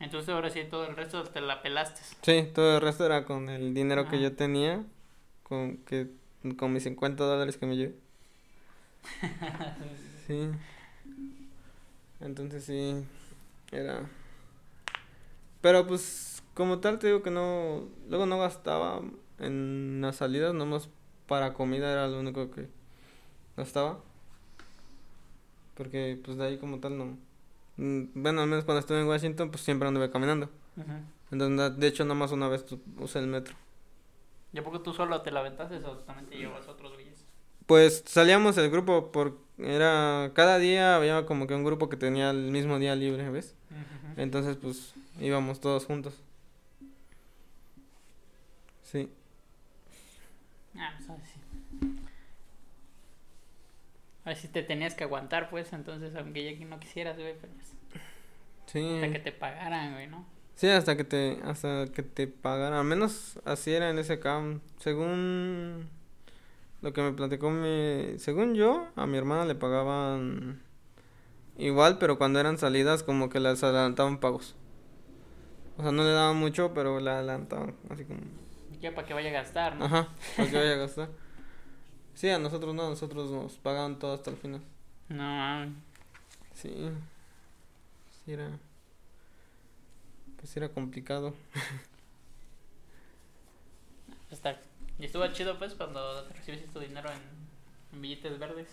Entonces 0.00 0.30
ahora 0.30 0.48
sí 0.50 0.64
todo 0.68 0.86
el 0.86 0.96
resto 0.96 1.22
te 1.24 1.40
la 1.42 1.62
pelaste. 1.62 2.00
Sí, 2.22 2.50
todo 2.54 2.76
el 2.76 2.80
resto 2.80 3.04
era 3.04 3.24
con 3.24 3.50
el 3.50 3.74
dinero 3.74 4.08
que 4.08 4.20
yo 4.20 4.34
tenía, 4.34 4.82
con 5.42 5.76
que 5.78 6.08
con 6.56 6.72
mis 6.72 6.84
50 6.84 7.22
dólares 7.22 7.56
que 7.56 7.66
me 7.66 7.76
llevé. 7.76 7.94
Sí. 10.26 10.48
Entonces 12.20 12.62
sí, 12.62 13.04
era... 13.72 14.08
Pero 15.60 15.88
pues 15.88 16.40
como 16.54 16.78
tal 16.78 16.98
te 17.00 17.08
digo 17.08 17.22
que 17.22 17.32
no, 17.32 17.88
luego 18.08 18.26
no 18.26 18.38
gastaba 18.38 19.02
en 19.40 20.00
las 20.00 20.16
salidas, 20.16 20.54
nomás 20.54 20.88
para 21.26 21.52
comida 21.52 21.90
era 21.90 22.06
lo 22.06 22.20
único 22.20 22.50
que 22.50 22.68
gastaba. 23.56 23.98
Porque 25.74 26.20
pues 26.24 26.36
de 26.36 26.46
ahí 26.46 26.58
como 26.58 26.78
tal 26.78 26.96
no... 26.96 27.18
Mm, 27.80 28.22
Bueno, 28.22 28.42
al 28.42 28.48
menos 28.48 28.64
cuando 28.66 28.80
estuve 28.80 29.00
en 29.00 29.08
Washington 29.08 29.50
pues 29.50 29.64
siempre 29.64 29.88
anduve 29.88 30.10
caminando. 30.10 30.50
Ujú. 30.76 30.92
Entonces, 31.32 31.78
de 31.78 31.86
hecho, 31.86 32.04
nomás 32.04 32.30
una 32.30 32.48
vez 32.48 32.64
usé 32.98 33.20
el 33.20 33.26
metro. 33.26 33.54
¿Y 34.52 34.58
a 34.58 34.64
poco 34.64 34.80
tú 34.80 34.92
solo 34.92 35.22
te 35.22 35.30
la 35.30 35.40
aventaste 35.40 35.76
o 35.76 35.96
también 35.98 36.28
te 36.28 36.36
llevas 36.36 36.68
otros 36.68 36.92
güeyes? 36.92 37.24
Pues 37.66 38.02
salíamos 38.06 38.58
el 38.58 38.68
grupo 38.70 39.12
por... 39.12 39.38
Era... 39.58 40.32
Cada 40.34 40.58
día 40.58 40.96
había 40.96 41.24
como 41.24 41.46
que 41.46 41.54
un 41.54 41.64
grupo 41.64 41.88
que 41.88 41.96
tenía 41.96 42.30
el 42.30 42.50
mismo 42.50 42.78
día 42.78 42.96
libre, 42.96 43.30
¿ves? 43.30 43.54
Entonces, 44.16 44.56
pues, 44.56 44.92
íbamos 45.20 45.60
todos 45.60 45.86
juntos. 45.86 46.14
Sí. 48.82 49.08
Ah, 50.76 50.94
pues 51.06 51.20
sí. 51.32 51.40
Ahora 54.30 54.40
sí 54.40 54.46
te 54.46 54.62
tenías 54.62 54.94
que 54.94 55.02
aguantar, 55.02 55.50
pues, 55.50 55.72
entonces, 55.72 56.14
aunque 56.14 56.44
ya 56.44 56.56
que 56.56 56.64
no 56.64 56.78
quisieras, 56.78 57.16
güey, 57.18 57.36
pues, 57.36 57.50
Sí. 58.66 58.94
hasta 58.94 59.10
que 59.10 59.18
te 59.18 59.32
pagaran, 59.32 59.94
güey, 59.94 60.06
¿no? 60.06 60.24
Sí, 60.54 60.68
hasta 60.68 60.96
que 60.96 61.02
te... 61.02 61.40
Hasta 61.42 61.86
que 61.92 62.04
te 62.04 62.28
pagaran. 62.28 62.78
Al 62.78 62.84
menos 62.84 63.40
así 63.44 63.72
era 63.72 63.90
en 63.90 63.98
ese 63.98 64.20
camp. 64.20 64.62
Según... 64.78 65.90
Lo 66.80 66.92
que 66.92 67.02
me 67.02 67.10
platicó 67.12 67.50
mi... 67.50 68.20
Según 68.20 68.54
yo, 68.54 68.86
a 68.94 69.04
mi 69.08 69.18
hermana 69.18 69.46
le 69.46 69.56
pagaban... 69.56 70.62
Igual, 71.58 71.98
pero 71.98 72.16
cuando 72.16 72.38
eran 72.38 72.56
salidas 72.56 73.02
como 73.02 73.30
que 73.30 73.40
las 73.40 73.64
adelantaban 73.64 74.20
pagos. 74.20 74.54
O 75.76 75.82
sea, 75.82 75.90
no 75.90 76.04
le 76.04 76.10
daban 76.10 76.36
mucho, 76.36 76.72
pero 76.72 77.00
la 77.00 77.18
adelantaban. 77.18 77.74
Así 77.88 78.04
como... 78.04 78.20
Ya 78.80 78.94
para 78.94 79.08
que 79.08 79.12
vaya 79.12 79.30
a 79.30 79.32
gastar, 79.32 79.74
¿no? 79.74 79.86
Ajá, 79.86 80.06
para 80.36 80.48
que 80.48 80.56
vaya 80.56 80.74
a 80.74 80.76
gastar. 80.76 81.08
Sí, 82.20 82.28
a 82.28 82.38
nosotros 82.38 82.74
no, 82.74 82.86
a 82.86 82.90
nosotros 82.90 83.30
nos 83.30 83.56
pagaban 83.56 83.98
todo 83.98 84.12
hasta 84.12 84.30
el 84.30 84.36
final. 84.36 84.60
No, 85.08 85.22
mames. 85.22 85.72
Sí. 86.52 86.90
Sí 88.10 88.32
era. 88.32 88.50
Pues 90.36 90.54
era 90.54 90.68
complicado. 90.68 91.32
Está. 94.30 94.60
Y 94.98 95.06
estuvo 95.06 95.26
chido, 95.28 95.58
pues, 95.58 95.72
cuando 95.72 96.28
recibiste 96.28 96.68
tu 96.68 96.80
dinero 96.80 97.08
en, 97.10 97.20
en 97.94 98.02
billetes 98.02 98.38
verdes. 98.38 98.68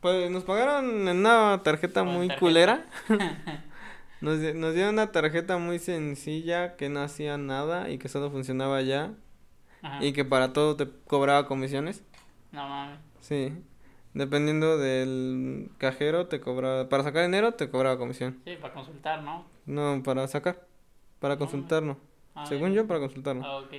Pues 0.00 0.28
nos 0.32 0.42
pagaron 0.42 1.06
en 1.06 1.18
una 1.18 1.60
tarjeta 1.62 2.02
muy 2.02 2.26
tarjeta. 2.26 2.40
culera. 2.40 2.86
Nos, 4.20 4.38
nos 4.54 4.74
dieron 4.74 4.94
una 4.94 5.12
tarjeta 5.12 5.58
muy 5.58 5.78
sencilla 5.78 6.74
que 6.76 6.88
no 6.88 7.00
hacía 7.02 7.38
nada 7.38 7.90
y 7.90 7.98
que 7.98 8.08
solo 8.08 8.30
funcionaba 8.32 8.82
ya. 8.82 9.14
Ajá. 9.82 10.04
Y 10.04 10.12
que 10.12 10.24
para 10.24 10.52
todo 10.52 10.74
te 10.76 10.88
cobraba 11.06 11.46
comisiones. 11.46 12.02
No 12.52 12.68
mames. 12.68 12.98
Sí. 13.20 13.52
Dependiendo 14.14 14.76
del 14.78 15.70
cajero 15.78 16.26
te 16.26 16.40
cobraba... 16.40 16.88
Para 16.88 17.02
sacar 17.02 17.22
dinero 17.24 17.54
te 17.54 17.70
cobraba 17.70 17.98
comisión. 17.98 18.40
Sí, 18.44 18.56
para 18.60 18.74
consultar, 18.74 19.22
¿no? 19.22 19.46
No, 19.64 20.02
para 20.02 20.28
sacar. 20.28 20.66
Para 21.18 21.34
No, 21.34 21.38
consultar 21.38 21.82
no. 21.82 21.96
Ah, 22.34 22.46
Según 22.46 22.72
yo, 22.72 22.86
para 22.86 23.00
consultar 23.00 23.36
no. 23.36 23.44
Ah, 23.44 23.58
ok. 23.58 23.72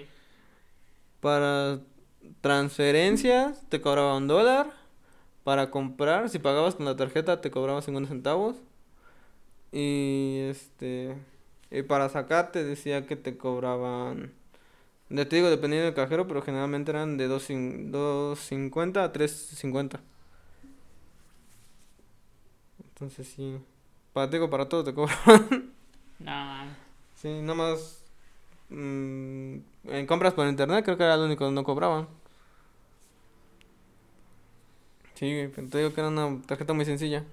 Para 1.19 1.79
transferencias 2.41 3.67
te 3.69 3.81
cobraba 3.81 4.17
un 4.17 4.27
dólar. 4.27 4.71
Para 5.43 5.69
comprar, 5.71 6.29
si 6.29 6.39
pagabas 6.39 6.75
con 6.75 6.85
la 6.85 6.95
tarjeta 6.95 7.41
te 7.41 7.51
cobraba 7.51 7.81
50 7.81 8.09
centavos. 8.09 8.57
Y 9.71 10.39
este. 10.49 11.17
Y 11.69 11.81
para 11.83 12.07
sacar 12.09 12.51
te 12.51 12.63
decía 12.63 13.05
que 13.05 13.15
te 13.15 13.37
cobraban. 13.37 14.33
Ya 15.13 15.29
te 15.29 15.37
digo, 15.37 15.49
dependiendo 15.49 15.85
del 15.85 15.93
cajero, 15.93 16.27
pero 16.27 16.41
generalmente 16.41 16.91
eran 16.91 17.15
de 17.17 17.29
2.cin- 17.29 17.91
2.50 17.91 19.03
a 19.05 19.13
3.50. 19.13 20.01
Entonces 22.83 23.27
sí. 23.27 23.57
Para, 24.13 24.29
te 24.29 24.37
digo, 24.37 24.49
para 24.49 24.69
todo 24.69 24.83
te 24.83 24.93
cobraban. 24.93 25.73
No. 26.19 26.75
Sí, 27.15 27.41
nomás 27.41 28.03
mm, 28.69 29.57
en 29.85 30.07
compras 30.07 30.33
por 30.33 30.47
internet 30.47 30.85
creo 30.85 30.97
que 30.97 31.03
era 31.03 31.17
lo 31.17 31.25
único 31.25 31.45
que 31.47 31.51
no 31.53 31.63
cobraban. 31.63 32.07
Sí, 35.15 35.49
te 35.55 35.77
digo 35.79 35.93
que 35.93 36.01
era 36.01 36.09
una 36.09 36.41
tarjeta 36.45 36.73
muy 36.73 36.85
sencilla. 36.85 37.23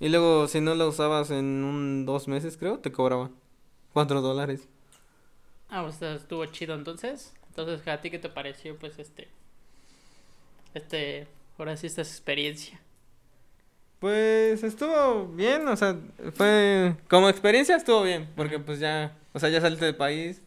Y 0.00 0.08
luego 0.08 0.46
si 0.48 0.60
no 0.60 0.74
la 0.74 0.86
usabas 0.86 1.30
en 1.30 1.64
un 1.64 2.06
dos 2.06 2.28
meses 2.28 2.56
creo, 2.56 2.78
te 2.78 2.92
cobraban 2.92 3.32
cuatro 3.92 4.20
dólares. 4.22 4.68
Ah, 5.70 5.82
pues 5.82 6.00
estuvo 6.02 6.44
chido 6.46 6.74
entonces. 6.74 7.34
Entonces, 7.50 7.86
¿a 7.88 8.00
ti 8.00 8.10
qué 8.10 8.18
te 8.18 8.28
pareció, 8.28 8.76
pues, 8.78 8.98
este... 8.98 9.28
Este... 10.74 11.26
Ahora 11.58 11.76
sí, 11.76 11.88
esta 11.88 12.02
experiencia. 12.02 12.80
Pues 13.98 14.62
estuvo 14.62 15.26
bien, 15.26 15.66
o 15.66 15.76
sea, 15.76 15.96
fue 16.34 16.94
como 17.08 17.28
experiencia 17.28 17.74
estuvo 17.74 18.04
bien, 18.04 18.28
porque 18.36 18.60
pues 18.60 18.78
ya, 18.78 19.12
o 19.32 19.40
sea, 19.40 19.48
ya 19.48 19.60
saliste 19.60 19.86
del 19.86 19.96
país, 19.96 20.40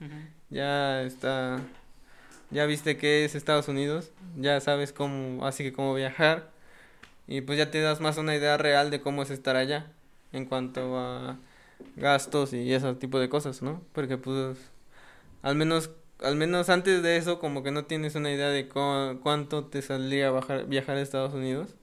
ya 0.49 1.01
está, 1.01 1.59
ya 2.49 2.65
viste 2.65 2.95
que 2.95 3.26
es 3.26 3.36
Estados 3.36 3.67
Unidos, 3.67 4.11
ya 4.38 4.61
sabes 4.61 4.93
cómo, 4.93 5.45
así 5.45 5.65
que 5.65 5.74
cómo 5.74 5.93
viajar 5.93 6.49
y 7.28 7.41
pues 7.41 7.57
ya 7.57 7.69
te 7.72 7.82
das 7.82 7.99
más 7.99 8.17
una 8.17 8.38
idea 8.38 8.55
real 8.55 8.89
de 8.89 9.01
cómo 9.01 9.22
es 9.22 9.30
estar 9.32 9.57
allá 9.57 9.91
en 10.32 10.45
cuanto 10.45 10.97
a 10.97 11.38
gastos 11.97 12.53
y 12.53 12.74
ese 12.74 12.93
tipo 12.95 13.19
de 13.19 13.28
cosas, 13.28 13.61
¿no? 13.61 13.82
Porque 13.91 14.17
pues 14.17 14.57
al 15.41 15.55
menos 15.55 15.91
al 16.21 16.35
menos 16.35 16.69
antes 16.69 17.01
de 17.03 17.17
eso 17.17 17.39
como 17.39 17.63
que 17.63 17.71
no 17.71 17.85
tienes 17.85 18.15
una 18.15 18.31
idea 18.31 18.49
de 18.49 18.67
cuánto 18.67 19.65
te 19.65 19.81
saldría 19.81 20.31
bajar, 20.31 20.67
viajar 20.67 20.97
a 20.97 21.01
Estados 21.01 21.33
Unidos. 21.33 21.75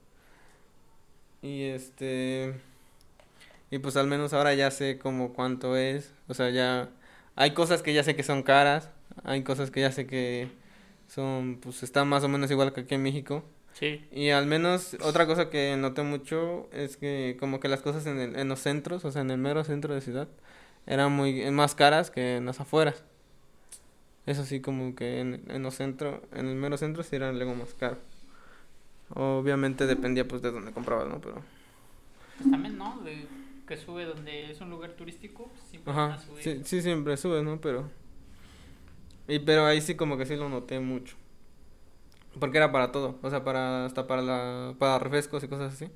Y 1.43 1.65
este 1.65 2.55
y 3.71 3.79
pues 3.79 3.97
al 3.97 4.07
menos 4.07 4.33
ahora 4.33 4.55
ya 4.55 4.71
sé 4.71 4.99
como 4.99 5.33
cuánto 5.35 5.77
es, 5.77 6.13
o 6.29 6.35
sea, 6.35 6.51
ya 6.51 6.89
hay 7.37 7.53
cosas 7.53 7.83
que 7.83 7.93
ya 7.93 8.03
sé 8.03 8.17
que 8.17 8.23
son 8.23 8.43
caras, 8.43 8.91
hay 9.25 9.43
cosas 9.45 9.71
que 9.71 9.81
ya 9.83 9.93
sé 9.93 10.07
que 10.07 10.51
son 11.09 11.59
pues 11.61 11.83
están 11.83 12.09
más 12.09 12.25
o 12.25 12.29
menos 12.29 12.51
igual 12.51 12.73
que 12.73 12.83
aquí 12.83 12.95
en 12.95 13.03
México. 13.03 13.45
Sí. 13.75 14.05
Y 14.11 14.31
al 14.31 14.47
menos 14.47 14.97
otra 15.03 15.27
cosa 15.27 15.51
que 15.51 15.77
noté 15.77 16.03
mucho 16.03 16.69
es 16.73 16.97
que 16.97 17.37
como 17.39 17.61
que 17.61 17.69
las 17.69 17.81
cosas 17.83 18.07
en, 18.07 18.19
el, 18.19 18.37
en 18.37 18.49
los 18.49 18.61
centros, 18.61 19.05
o 19.05 19.13
sea, 19.13 19.23
en 19.23 19.31
el 19.31 19.39
mero 19.39 19.63
centro 19.65 19.95
de 19.95 20.01
ciudad, 20.01 20.29
eran 20.87 21.13
muy 21.13 21.49
más 21.53 21.75
caras 21.75 22.11
que 22.11 22.37
en 22.37 22.47
las 22.47 22.61
afueras. 22.61 23.05
Eso 24.29 24.45
sí, 24.45 24.61
como 24.61 24.95
que 24.95 25.21
en, 25.21 25.43
en 25.49 25.63
los 25.63 25.77
centros, 25.77 26.21
en 26.35 26.49
el 26.49 26.55
mero 26.55 26.77
centro 26.77 27.03
sí 27.03 27.17
era 27.17 27.31
algo 27.31 27.55
más 27.55 27.73
caro. 27.73 27.97
Obviamente 29.15 29.87
dependía 29.87 30.29
pues 30.29 30.43
de 30.43 30.51
dónde 30.51 30.71
comprabas, 30.71 31.09
¿no? 31.09 31.19
Pero... 31.19 31.43
Pues 32.37 32.51
también, 32.51 32.77
¿no? 32.77 33.01
De 33.01 33.27
que 33.67 33.79
sube 33.79 34.05
donde 34.05 34.51
es 34.51 34.61
un 34.61 34.69
lugar 34.69 34.91
turístico, 34.93 35.51
siempre 35.71 35.95
Ajá, 35.95 36.19
sí, 36.41 36.61
sí, 36.63 36.83
siempre 36.83 37.17
sube, 37.17 37.43
¿no? 37.43 37.59
Pero... 37.59 37.89
Y 39.29 39.39
pero 39.39 39.65
ahí 39.65 39.81
sí 39.81 39.95
como 39.95 40.19
que 40.19 40.27
sí 40.27 40.37
lo 40.37 40.51
noté 40.51 40.79
mucho. 40.79 41.17
Porque 42.39 42.59
era 42.59 42.71
para 42.71 42.93
todo, 42.93 43.19
o 43.23 43.31
sea, 43.31 43.45
para 43.45 43.87
hasta 43.87 44.07
para 44.07 44.21
la 44.21 44.75
para 44.79 44.99
refrescos 44.99 45.43
y 45.43 45.49
cosas 45.49 45.73
así. 45.73 45.91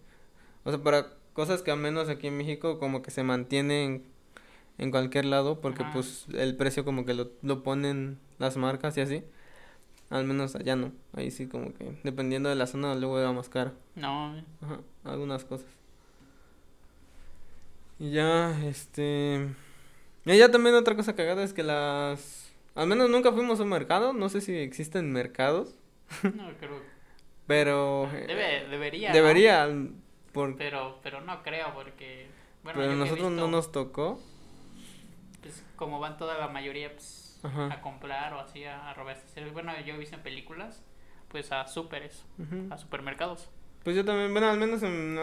O 0.64 0.70
sea, 0.70 0.82
para 0.82 1.12
cosas 1.34 1.60
que 1.60 1.70
al 1.70 1.78
menos 1.78 2.08
aquí 2.08 2.28
en 2.28 2.38
México 2.38 2.78
como 2.78 3.02
que 3.02 3.10
se 3.10 3.24
mantienen 3.24 4.06
en 4.78 4.90
cualquier 4.90 5.24
lado 5.24 5.60
porque 5.60 5.84
pues 5.92 6.26
el 6.32 6.56
precio 6.56 6.84
como 6.84 7.04
que 7.04 7.14
lo, 7.14 7.30
lo 7.42 7.62
ponen 7.62 8.18
las 8.38 8.56
marcas 8.56 8.96
y 8.96 9.00
así. 9.00 9.24
Al 10.10 10.24
menos 10.24 10.54
allá 10.56 10.76
no. 10.76 10.92
Ahí 11.14 11.30
sí 11.30 11.46
como 11.48 11.72
que 11.72 11.96
dependiendo 12.02 12.48
de 12.50 12.54
la 12.54 12.66
zona 12.66 12.94
luego 12.94 13.18
era 13.18 13.32
más 13.32 13.48
caro. 13.48 13.72
No. 13.94 14.36
Ajá, 14.60 14.80
algunas 15.04 15.44
cosas. 15.44 15.66
Y 17.98 18.10
ya, 18.10 18.54
este... 18.66 19.48
Y 20.24 20.36
ya 20.36 20.50
también 20.50 20.74
otra 20.74 20.96
cosa 20.96 21.14
cagada 21.14 21.42
es 21.42 21.52
que 21.52 21.62
las... 21.62 22.52
Al 22.74 22.88
menos 22.88 23.08
nunca 23.08 23.32
fuimos 23.32 23.60
a 23.60 23.62
un 23.62 23.70
mercado. 23.70 24.12
No 24.12 24.28
sé 24.28 24.40
si 24.40 24.54
existen 24.54 25.12
mercados. 25.12 25.74
No, 26.22 26.50
creo. 26.58 26.80
pero... 27.46 28.08
Debe, 28.12 28.66
debería. 28.68 29.12
Debería. 29.12 29.68
Pero, 30.58 31.00
pero 31.02 31.20
no 31.22 31.42
creo 31.42 31.72
porque... 31.74 32.26
Bueno, 32.64 32.80
pero 32.80 32.96
nosotros 32.96 33.32
no 33.32 33.48
nos 33.48 33.72
tocó 33.72 34.20
como 35.82 35.98
van 35.98 36.16
toda 36.16 36.38
la 36.38 36.46
mayoría 36.46 36.92
pues, 36.92 37.40
a 37.42 37.80
comprar 37.80 38.32
o 38.34 38.38
así 38.38 38.64
a, 38.64 38.94
robar 38.94 39.16
Bueno, 39.52 39.72
yo 39.84 39.94
he 39.94 39.98
visto 39.98 40.14
en 40.14 40.22
películas, 40.22 40.80
pues 41.26 41.50
a 41.50 41.66
súperes, 41.66 42.24
a 42.70 42.78
supermercados. 42.78 43.48
Pues 43.82 43.96
yo 43.96 44.04
también, 44.04 44.30
bueno, 44.30 44.48
al 44.48 44.58
menos 44.58 44.84
en 44.84 45.18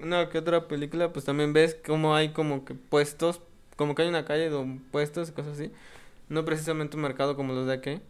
una, 0.00 0.28
que 0.28 0.38
otra 0.38 0.68
película, 0.68 1.12
pues 1.12 1.24
también 1.24 1.52
ves 1.52 1.76
como 1.84 2.14
hay 2.14 2.28
como 2.28 2.64
que 2.64 2.74
puestos, 2.74 3.42
como 3.74 3.96
que 3.96 4.02
hay 4.02 4.08
una 4.08 4.24
calle 4.24 4.48
de 4.48 4.78
puestos 4.92 5.30
y 5.30 5.32
cosas 5.32 5.54
así. 5.54 5.72
No 6.28 6.44
precisamente 6.44 6.94
un 6.94 7.02
mercado 7.02 7.34
como 7.34 7.52
los 7.52 7.66
de 7.66 7.74
aquí, 7.74 8.00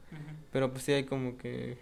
pero 0.53 0.70
pues 0.70 0.84
sí 0.84 0.92
hay 0.92 1.05
como 1.05 1.38
que 1.38 1.78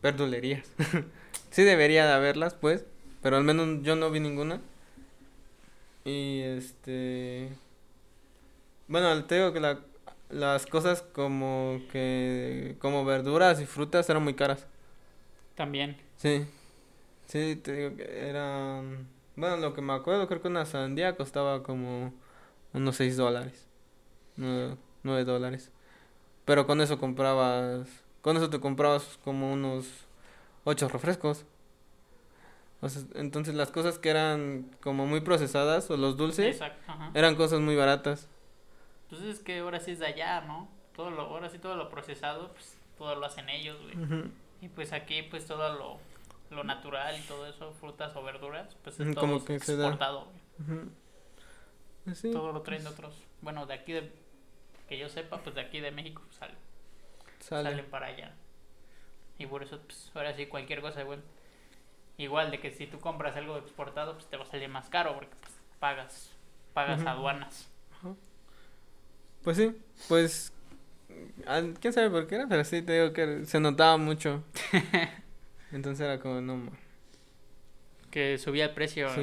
verdulerías. 0.00 0.72
sí 1.50 1.64
debería 1.64 2.06
de 2.06 2.12
haberlas, 2.12 2.54
pues, 2.54 2.84
pero 3.20 3.36
al 3.36 3.42
menos 3.42 3.82
yo 3.82 3.96
no 3.96 4.12
vi 4.12 4.20
ninguna. 4.20 4.60
Y 6.04 6.42
este 6.42 7.50
bueno, 8.90 9.24
te 9.24 9.36
digo 9.36 9.52
que 9.54 9.60
la, 9.60 9.80
las 10.28 10.66
cosas 10.66 11.00
como 11.00 11.80
que 11.90 12.76
como 12.80 13.04
verduras 13.06 13.60
y 13.60 13.66
frutas 13.66 14.10
eran 14.10 14.22
muy 14.22 14.34
caras. 14.34 14.66
También. 15.54 15.96
Sí. 16.16 16.44
Sí, 17.26 17.56
te 17.56 17.72
digo 17.72 17.96
que 17.96 18.28
eran 18.28 19.08
bueno, 19.36 19.56
lo 19.56 19.72
que 19.72 19.80
me 19.80 19.94
acuerdo 19.94 20.28
creo 20.28 20.42
que 20.42 20.48
una 20.48 20.66
sandía 20.66 21.16
costaba 21.16 21.62
como 21.62 22.12
unos 22.74 22.96
6 22.96 23.16
dólares. 23.16 23.66
9, 24.36 25.24
dólares. 25.24 25.70
Pero 26.44 26.66
con 26.66 26.80
eso 26.80 26.98
comprabas 26.98 27.88
con 28.20 28.36
eso 28.36 28.50
te 28.50 28.60
comprabas 28.60 29.18
como 29.24 29.52
unos 29.52 29.86
8 30.64 30.88
refrescos. 30.88 31.46
O 32.82 32.88
sea, 32.88 33.02
entonces 33.14 33.54
las 33.54 33.70
cosas 33.70 33.98
que 33.98 34.10
eran 34.10 34.70
como 34.82 35.06
muy 35.06 35.20
procesadas 35.20 35.90
o 35.90 35.96
los 35.96 36.16
dulces 36.16 36.60
eran 37.14 37.36
cosas 37.36 37.60
muy 37.60 37.76
baratas. 37.76 38.28
Pues 39.10 39.22
es 39.22 39.40
que 39.40 39.58
ahora 39.58 39.80
sí 39.80 39.90
es 39.90 39.98
de 39.98 40.06
allá, 40.06 40.40
¿no? 40.42 40.68
Todo 40.94 41.10
lo, 41.10 41.22
ahora 41.22 41.50
sí 41.50 41.58
todo 41.58 41.76
lo 41.76 41.90
procesado, 41.90 42.52
pues 42.52 42.78
todo 42.96 43.16
lo 43.16 43.26
hacen 43.26 43.48
ellos, 43.50 43.76
güey. 43.82 44.24
Y 44.62 44.68
pues 44.68 44.92
aquí, 44.92 45.22
pues 45.22 45.46
todo 45.46 45.74
lo, 45.74 45.98
lo 46.54 46.64
natural 46.64 47.18
y 47.18 47.22
todo 47.22 47.46
eso, 47.46 47.72
frutas 47.72 48.14
o 48.14 48.22
verduras, 48.22 48.76
pues 48.82 49.00
es 49.00 49.14
todo 49.14 49.36
exportado, 49.36 50.26
güey. 50.26 50.80
Pues 52.04 52.22
todo 52.22 52.52
lo 52.52 52.62
traen 52.62 52.84
de 52.84 52.88
otros. 52.88 53.14
Bueno, 53.42 53.66
de 53.66 53.74
aquí, 53.74 53.92
de, 53.92 54.12
que 54.88 54.98
yo 54.98 55.08
sepa, 55.08 55.38
pues 55.38 55.54
de 55.54 55.60
aquí 55.62 55.80
de 55.80 55.90
México 55.90 56.22
sale. 56.30 56.54
Sale. 57.40 57.70
Salen 57.70 57.86
para 57.86 58.06
allá. 58.06 58.34
Y 59.38 59.46
por 59.46 59.62
eso, 59.62 59.80
pues 59.80 60.10
ahora 60.14 60.34
sí 60.34 60.46
cualquier 60.46 60.82
cosa, 60.82 61.02
güey. 61.02 61.18
Igual 62.18 62.50
de 62.50 62.60
que 62.60 62.70
si 62.70 62.86
tú 62.86 63.00
compras 63.00 63.34
algo 63.36 63.56
exportado, 63.56 64.12
pues 64.14 64.26
te 64.26 64.36
va 64.36 64.44
a 64.44 64.46
salir 64.46 64.68
más 64.68 64.90
caro 64.90 65.14
porque 65.14 65.34
pues, 65.40 65.54
pagas, 65.78 66.36
pagas 66.74 67.04
aduanas. 67.06 67.70
Pues 69.42 69.56
sí, 69.56 69.74
pues. 70.08 70.52
Ah, 71.46 71.62
quién 71.80 71.92
sabe 71.92 72.10
por 72.10 72.26
qué 72.26 72.36
era, 72.36 72.48
pero 72.48 72.64
sí 72.64 72.82
te 72.82 72.92
digo 72.92 73.12
que 73.12 73.44
se 73.46 73.60
notaba 73.60 73.96
mucho. 73.96 74.44
Entonces 75.72 76.04
era 76.04 76.20
como, 76.20 76.40
no. 76.40 76.70
Que 78.10 78.38
subía 78.38 78.66
el 78.66 78.74
precio. 78.74 79.08
Sí, 79.14 79.22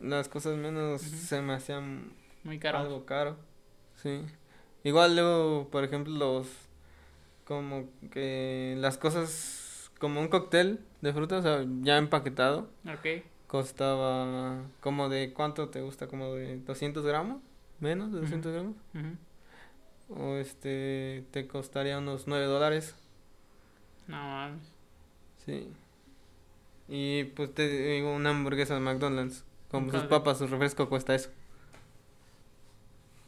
las 0.00 0.28
cosas 0.28 0.56
menos 0.56 1.00
se 1.00 1.40
me 1.42 1.54
hacían. 1.54 2.12
Muy 2.44 2.58
caro. 2.58 2.78
Algo 2.78 3.06
caro. 3.06 3.36
Sí. 4.02 4.22
Igual 4.84 5.16
luego, 5.16 5.68
por 5.70 5.84
ejemplo, 5.84 6.12
los. 6.12 6.48
Como 7.44 7.88
que 8.10 8.74
las 8.78 8.98
cosas. 8.98 9.90
Como 9.98 10.20
un 10.20 10.28
cóctel 10.28 10.80
de 11.00 11.12
frutas, 11.12 11.40
o 11.40 11.42
sea, 11.42 11.66
ya 11.80 11.96
empaquetado. 11.96 12.68
Ok. 12.86 13.24
Costaba. 13.46 14.62
Como 14.80 15.08
de. 15.08 15.32
¿Cuánto 15.32 15.68
te 15.70 15.80
gusta? 15.80 16.06
Como 16.06 16.34
de 16.34 16.58
200 16.58 17.04
gramos 17.04 17.40
menos 17.80 18.12
de 18.12 18.20
200 18.20 18.52
gramos. 18.52 18.76
O 20.08 20.36
este, 20.36 21.24
te 21.32 21.46
costaría 21.46 21.98
unos 21.98 22.26
9 22.26 22.46
dólares. 22.46 22.94
No 24.06 24.16
mames. 24.16 24.62
Sí. 25.44 25.68
Y 26.88 27.24
pues 27.24 27.52
te 27.52 27.68
digo, 27.68 28.14
una 28.14 28.30
hamburguesa 28.30 28.74
de 28.74 28.80
McDonald's 28.80 29.44
con 29.70 29.90
sus 29.90 30.02
papas, 30.02 30.38
su 30.38 30.46
refresco 30.46 30.88
cuesta 30.88 31.14
eso. 31.14 31.30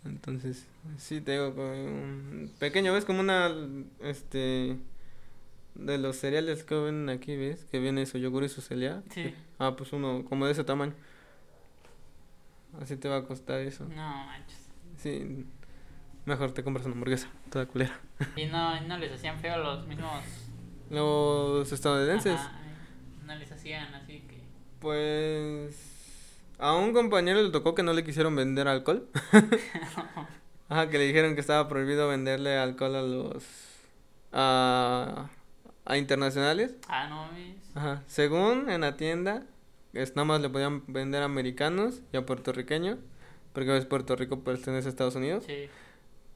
Entonces, 0.05 0.67
sí, 0.97 1.21
te 1.21 1.33
digo, 1.33 1.49
un 1.49 2.53
pequeño, 2.59 2.93
¿ves? 2.95 3.05
Como 3.05 3.21
una, 3.21 3.53
este, 4.01 4.77
de 5.75 5.99
los 5.99 6.17
cereales 6.17 6.65
que 6.65 6.75
ven 6.77 7.09
aquí, 7.09 7.37
¿ves? 7.37 7.67
Que 7.71 7.81
viene 7.81 8.07
su 8.07 8.19
yogur 8.19 8.45
y 8.45 8.49
su 8.49 8.61
cereal. 8.61 9.03
Sí. 9.11 9.35
Ah, 9.59 9.75
pues 9.77 9.93
uno, 9.93 10.25
como 10.29 10.47
de 10.47 10.53
ese 10.53 10.65
tamaño. 10.65 10.95
Así 12.81 12.97
te 12.97 13.09
va 13.09 13.19
a 13.19 13.25
costar 13.25 13.61
eso. 13.61 13.85
No 13.85 14.27
manches. 14.27 14.69
Sí. 14.97 15.47
Mejor 16.25 16.53
te 16.53 16.63
compras 16.63 16.85
una 16.85 16.95
hamburguesa, 16.95 17.29
toda 17.51 17.67
culera. 17.67 17.99
¿Y 18.37 18.47
no, 18.47 18.81
no 18.83 18.99
les 18.99 19.13
hacían 19.13 19.41
feo 19.41 19.57
los 19.59 19.87
mismos? 19.87 20.23
Los 20.91 21.73
estadounidenses. 21.73 22.39
no 23.25 23.35
les 23.35 23.51
hacían 23.51 23.95
así 23.95 24.21
que. 24.29 24.43
Pues. 24.79 26.43
A 26.59 26.75
un 26.75 26.93
compañero 26.93 27.41
le 27.43 27.51
tocó 27.51 27.75
que 27.75 27.83
no 27.83 27.93
le 27.93 28.05
quisieron 28.05 28.35
vender 28.37 28.69
alcohol. 28.69 29.09
Ajá, 30.69 30.91
que 30.91 30.99
le 30.99 31.07
dijeron 31.07 31.35
que 31.35 31.41
estaba 31.41 31.69
prohibido 31.69 32.09
venderle 32.09 32.59
alcohol 32.59 32.97
a 32.97 33.03
los. 33.03 33.45
a. 34.33 35.31
a 35.85 35.97
internacionales. 35.97 36.75
Ah, 36.89 37.09
no. 37.09 37.29
Ajá. 37.75 38.03
Según 38.07 38.69
en 38.69 38.83
la 38.83 38.97
tienda, 38.97 39.45
es, 40.03 40.17
nada 40.17 40.25
más 40.25 40.41
le 40.41 40.49
podían 40.49 40.83
vender 40.87 41.23
a 41.23 41.27
americanos 41.27 42.03
y 42.13 42.17
a 42.17 42.27
puertorriqueños, 42.27 42.99
porque 43.53 43.77
es 43.77 43.87
Puerto 43.87 44.17
Rico 44.17 44.41
pertenece 44.41 44.89
a 44.89 44.91
Estados 44.91 45.15
Unidos. 45.15 45.45
Sí. 45.47 45.69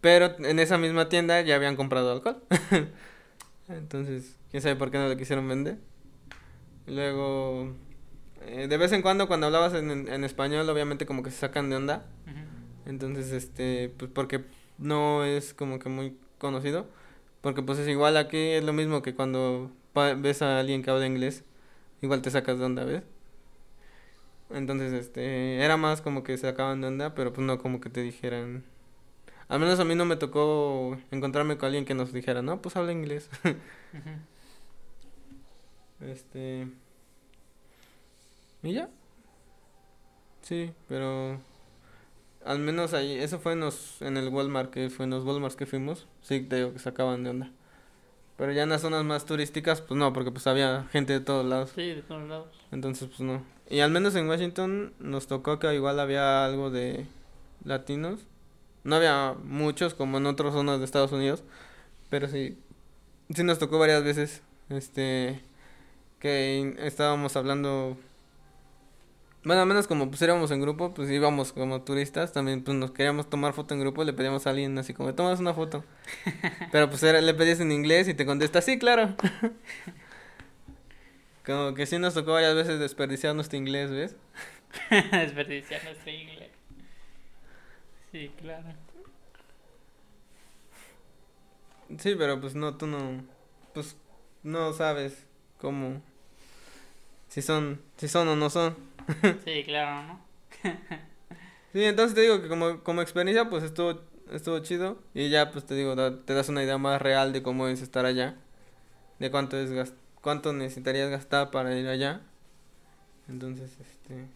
Pero 0.01 0.35
en 0.39 0.59
esa 0.59 0.79
misma 0.79 1.09
tienda 1.09 1.41
ya 1.43 1.55
habían 1.55 1.77
comprado 1.77 2.13
alcohol. 2.13 2.43
Entonces, 3.69 4.37
quién 4.51 4.63
sabe 4.63 4.77
por 4.77 4.91
qué 4.91 4.99
no 4.99 5.09
le 5.09 5.17
quisieron 5.17 5.49
vender. 5.49 5.79
Luego, 6.87 7.73
eh, 8.47 8.67
de 8.69 8.77
vez 8.77 8.93
en 8.93 9.03
cuando 9.03 9.29
cuando 9.29 9.47
hablabas 9.47 9.75
en, 9.75 10.09
en, 10.09 10.25
español, 10.25 10.69
obviamente 10.69 11.07
como 11.07 11.23
que 11.23 11.31
se 11.31 11.39
sacan 11.39 11.71
de 11.71 11.77
onda. 11.77 12.05
Entonces, 12.85 13.31
este, 13.31 13.93
pues 13.97 14.11
porque 14.13 14.45
no 14.79 15.25
es 15.25 15.55
como 15.55 15.79
que 15.79 15.89
muy 15.89 16.17
conocido. 16.39 16.89
Porque 17.41 17.63
pues 17.63 17.79
es 17.79 17.89
igual 17.89 18.17
aquí, 18.17 18.39
es 18.39 18.65
lo 18.65 18.73
mismo 18.73 19.03
que 19.03 19.15
cuando 19.15 19.71
ves 19.95 20.43
a 20.43 20.61
alguien 20.61 20.83
que 20.83 20.91
habla 20.91 21.07
inglés, 21.07 21.45
igual 22.01 22.23
te 22.23 22.31
sacas 22.31 22.59
de 22.59 22.65
onda, 22.65 22.85
¿ves? 22.85 23.03
Entonces, 24.55 24.93
este, 24.93 25.59
era 25.65 25.77
más 25.77 26.01
como 26.03 26.23
que 26.23 26.37
se 26.37 26.49
sacaban 26.49 26.81
de 26.81 26.89
onda, 26.89 27.15
pero 27.15 27.33
pues 27.33 27.47
no 27.47 27.59
como 27.59 27.81
que 27.81 27.91
te 27.91 28.03
dijeran... 28.03 28.65
Al 29.49 29.61
menos 29.61 29.79
a 29.81 29.85
mí 29.85 29.95
no 29.95 30.05
me 30.05 30.17
tocó 30.17 30.99
encontrarme 31.11 31.59
con 31.59 31.67
alguien 31.67 31.85
que 31.85 31.95
nos 31.95 32.13
dijera, 32.13 32.43
no, 32.43 32.63
pues 32.63 32.77
habla 32.77 32.93
inglés. 32.93 33.29
Este... 36.01 36.67
¿Y 38.63 38.73
ya? 38.73 38.89
Sí, 40.43 40.73
pero... 40.89 41.41
Al 42.45 42.59
menos 42.59 42.93
ahí, 42.93 43.19
eso 43.19 43.39
fue 43.39 43.53
en, 43.53 43.61
los, 43.61 44.03
en 44.03 44.17
el 44.17 44.29
Walmart, 44.29 44.71
que 44.71 44.91
fue 44.91 45.05
en 45.05 45.11
los 45.11 45.25
Walmarts 45.25 45.55
que 45.55 45.67
fuimos. 45.67 46.09
Sí, 46.23 46.41
te 46.41 46.57
digo 46.57 46.73
que 46.73 46.81
sacaban 46.81 47.23
de 47.23 47.31
onda. 47.31 47.53
Pero 48.37 48.51
ya 48.53 48.65
en 48.65 48.71
las 48.71 48.81
zonas 48.81 49.05
más 49.05 49.25
turísticas, 49.25 49.81
pues 49.81 49.97
no, 49.97 50.13
porque 50.13 50.33
pues 50.33 50.47
había 50.49 50.89
gente 50.91 51.13
de 51.13 51.21
todos 51.21 51.47
lados. 51.47 51.71
Sí, 51.75 51.87
de 51.87 52.03
todos 52.03 52.29
lados. 52.29 52.49
Entonces, 52.73 53.09
pues 53.09 53.21
no. 53.21 53.45
Y 53.69 53.81
al 53.81 53.91
menos 53.91 54.15
en 54.15 54.29
Washington 54.29 54.93
nos 54.99 55.27
tocó 55.27 55.59
que 55.59 55.75
igual 55.75 55.99
había 56.01 56.45
algo 56.45 56.71
de 56.71 57.07
latinos. 57.65 58.21
No 58.85 58.97
había 58.97 59.35
muchos 59.45 59.95
como 59.95 60.19
en 60.19 60.27
otras 60.27 60.53
zonas 60.53 60.79
de 60.79 60.85
Estados 60.85 61.13
Unidos, 61.13 61.45
pero 62.11 62.29
sí, 62.29 62.59
sí 63.35 63.45
nos 63.45 63.59
tocó 63.59 63.79
varias 63.79 64.03
veces, 64.03 64.43
este, 64.69 65.41
que 66.19 66.77
estábamos 66.81 67.37
hablando, 67.37 67.97
bueno, 69.45 69.63
al 69.63 69.69
menos 69.69 69.87
como 69.87 70.09
pues 70.09 70.21
íbamos 70.23 70.51
en 70.51 70.61
grupo, 70.61 70.95
pues 70.95 71.11
íbamos 71.11 71.53
como 71.53 71.83
turistas, 71.83 72.33
también 72.33 72.65
pues 72.65 72.77
nos 72.77 72.91
queríamos 72.91 73.31
tomar 73.31 73.53
foto 73.53 73.75
en 73.75 73.81
grupo, 73.81 74.03
le 74.03 74.13
pedíamos 74.13 74.47
a 74.47 74.51
alguien 74.51 74.77
así 74.79 74.95
como, 74.95 75.15
tomas 75.15 75.39
una 75.39 75.55
foto, 75.55 75.85
pero 76.73 76.91
pues 76.91 77.03
era, 77.05 77.21
le 77.21 77.35
pedías 77.35 77.61
en 77.61 77.71
inglés 77.71 78.09
y 78.09 78.15
te 78.15 78.27
contesta, 78.27 78.61
sí, 78.61 78.79
claro. 78.79 79.15
Como 81.45 81.75
que 81.75 81.87
sí 81.87 81.99
nos 81.99 82.15
tocó 82.15 82.33
varias 82.33 82.55
veces 82.55 82.79
desperdiciar 82.79 83.35
nuestro 83.35 83.59
inglés, 83.59 83.91
¿ves? 83.91 84.17
Desperdiciar 85.13 85.83
nuestro 85.85 86.11
inglés. 86.11 86.51
Sí, 88.13 88.31
claro. 88.39 88.75
Sí, 91.99 92.15
pero 92.17 92.41
pues 92.41 92.55
no, 92.55 92.77
tú 92.77 92.87
no, 92.87 93.23
pues 93.75 93.97
no 94.43 94.73
sabes 94.73 95.27
cómo, 95.59 96.01
si 97.29 97.43
son, 97.43 97.81
si 97.97 98.09
son 98.09 98.29
o 98.29 98.37
no 98.37 98.51
son. 98.51 98.77
Sí, 99.45 99.65
claro, 99.65 100.03
¿no? 100.05 100.21
Sí, 101.73 101.85
entonces 101.85 102.15
te 102.15 102.21
digo 102.21 102.43
que 102.43 102.49
como, 102.49 102.83
como 102.83 103.01
experiencia 103.03 103.49
pues 103.49 103.65
estuvo, 103.65 104.01
estuvo 104.31 104.59
chido 104.61 104.99
y 105.15 105.31
ya 105.31 105.51
pues 105.51 105.65
te 105.65 105.75
digo, 105.75 105.95
te 106.25 106.35
das 106.35 106.49
una 106.51 106.63
idea 106.63 106.77
más 106.79 107.01
real 107.01 107.33
de 107.33 107.43
cómo 107.43 107.67
es 107.69 107.81
estar 107.81 108.05
allá, 108.05 108.37
de 109.21 109.31
cuánto 109.31 109.57
es 109.59 109.73
gas- 109.73 109.95
cuánto 110.23 110.53
necesitarías 110.55 111.11
gastar 111.11 111.51
para 111.51 111.77
ir 111.79 111.89
allá. 111.89 112.23
Entonces, 113.29 113.71
este, 113.81 114.27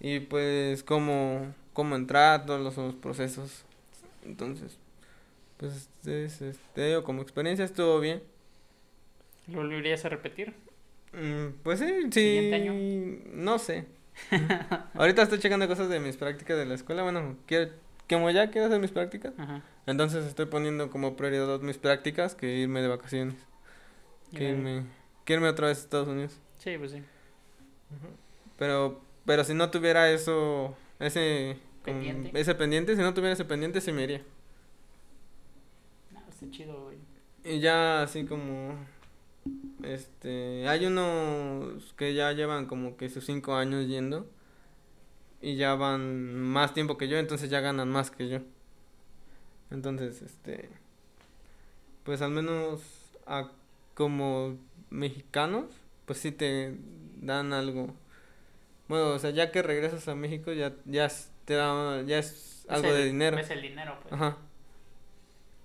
y 0.00 0.20
pues 0.20 0.82
cómo, 0.82 1.54
cómo 1.72 1.96
entrar, 1.96 2.46
todos 2.46 2.60
los, 2.60 2.76
los 2.76 2.94
procesos. 2.94 3.64
Entonces, 4.24 4.78
pues 5.58 5.88
es, 6.06 6.42
es- 6.42 6.58
te 6.74 6.86
digo, 6.86 7.04
como 7.04 7.22
experiencia 7.22 7.64
estuvo 7.64 8.00
bien. 8.00 8.22
¿Lo 9.48 9.58
volverías 9.58 10.04
a 10.04 10.08
repetir? 10.08 10.54
Mm, 11.12 11.54
pues 11.62 11.80
sí, 11.80 11.86
sí, 12.04 12.10
¿Siguiente 12.12 12.54
año? 12.56 12.72
no 13.34 13.58
sé. 13.58 13.86
Ahorita 14.94 15.22
estoy 15.22 15.38
checando 15.38 15.66
cosas 15.68 15.88
de 15.88 15.98
mis 16.00 16.16
prácticas 16.16 16.56
de 16.58 16.66
la 16.66 16.74
escuela. 16.74 17.02
Bueno, 17.02 17.36
quiero, 17.46 17.72
como 18.08 18.30
ya 18.30 18.50
quiero 18.50 18.66
hacer 18.68 18.80
mis 18.80 18.90
prácticas, 18.92 19.32
Ajá. 19.38 19.62
entonces 19.86 20.24
estoy 20.26 20.46
poniendo 20.46 20.90
como 20.90 21.16
prioridad 21.16 21.60
mis 21.60 21.78
prácticas 21.78 22.34
que 22.34 22.58
irme 22.58 22.82
de 22.82 22.88
vacaciones, 22.88 23.36
Ya. 24.32 24.48
irme, 24.48 25.48
otra 25.48 25.68
vez 25.68 25.78
a 25.78 25.80
Estados 25.80 26.08
Unidos. 26.08 26.38
Sí, 26.58 26.76
pues 26.78 26.92
sí. 26.92 27.02
Pero, 28.58 29.00
pero 29.24 29.44
si 29.44 29.54
no 29.54 29.70
tuviera 29.70 30.10
eso, 30.10 30.76
ese 30.98 31.58
Pendiente. 31.84 32.38
ese 32.38 32.54
pendiente, 32.54 32.94
si 32.94 33.00
no 33.00 33.14
tuviera 33.14 33.32
ese 33.32 33.44
pendiente, 33.44 33.80
sí 33.80 33.92
me 33.92 34.04
iría. 34.04 34.22
No, 36.12 36.20
está 36.28 36.50
chido, 36.50 36.84
güey. 36.84 36.98
Y 37.42 37.60
ya 37.60 38.02
así 38.02 38.26
como, 38.26 38.74
este, 39.82 40.68
hay 40.68 40.84
unos 40.86 41.94
que 41.94 42.14
ya 42.14 42.32
llevan 42.32 42.66
como 42.66 42.96
que 42.96 43.08
sus 43.08 43.24
cinco 43.24 43.54
años 43.54 43.86
yendo 43.86 44.28
y 45.40 45.56
ya 45.56 45.74
van 45.74 46.34
más 46.34 46.74
tiempo 46.74 46.98
que 46.98 47.08
yo, 47.08 47.16
entonces 47.16 47.48
ya 47.48 47.60
ganan 47.60 47.88
más 47.88 48.10
que 48.10 48.28
yo. 48.28 48.40
Entonces, 49.70 50.20
este, 50.20 50.68
pues 52.04 52.20
al 52.20 52.30
menos 52.30 52.82
a, 53.26 53.50
como 54.00 54.56
mexicanos, 54.88 55.66
pues 56.06 56.18
sí 56.20 56.32
te 56.32 56.74
dan 57.20 57.52
algo. 57.52 57.94
Bueno, 58.88 59.08
o 59.10 59.18
sea, 59.18 59.28
ya 59.28 59.52
que 59.52 59.60
regresas 59.60 60.08
a 60.08 60.14
México 60.14 60.52
ya, 60.52 60.72
ya 60.86 61.04
es- 61.04 61.30
te 61.44 61.52
da, 61.52 62.00
ya 62.02 62.18
es 62.18 62.64
algo 62.66 62.90
de 62.94 63.04
dinero. 63.04 63.36
Ves 63.36 63.50
el 63.50 63.60
dinero, 63.60 63.98
pues. 64.02 64.14
Ajá. 64.14 64.38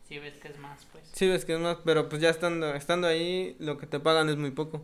Sí, 0.10 0.20
ves 0.20 0.34
que 0.42 0.50
es 0.50 0.60
más, 0.60 0.86
pues. 0.92 1.06
Sí, 1.14 1.30
ves 1.30 1.46
que 1.46 1.54
es 1.54 1.60
más, 1.62 1.78
pero 1.86 2.10
pues 2.10 2.22
ya 2.22 2.30
estando, 2.30 2.76
estando 2.76 3.08
ahí, 3.08 3.56
lo 3.60 3.78
que 3.78 3.88
te 3.88 4.02
pagan 4.02 4.28
es 4.28 4.36
muy 4.36 4.52
poco. 4.52 4.84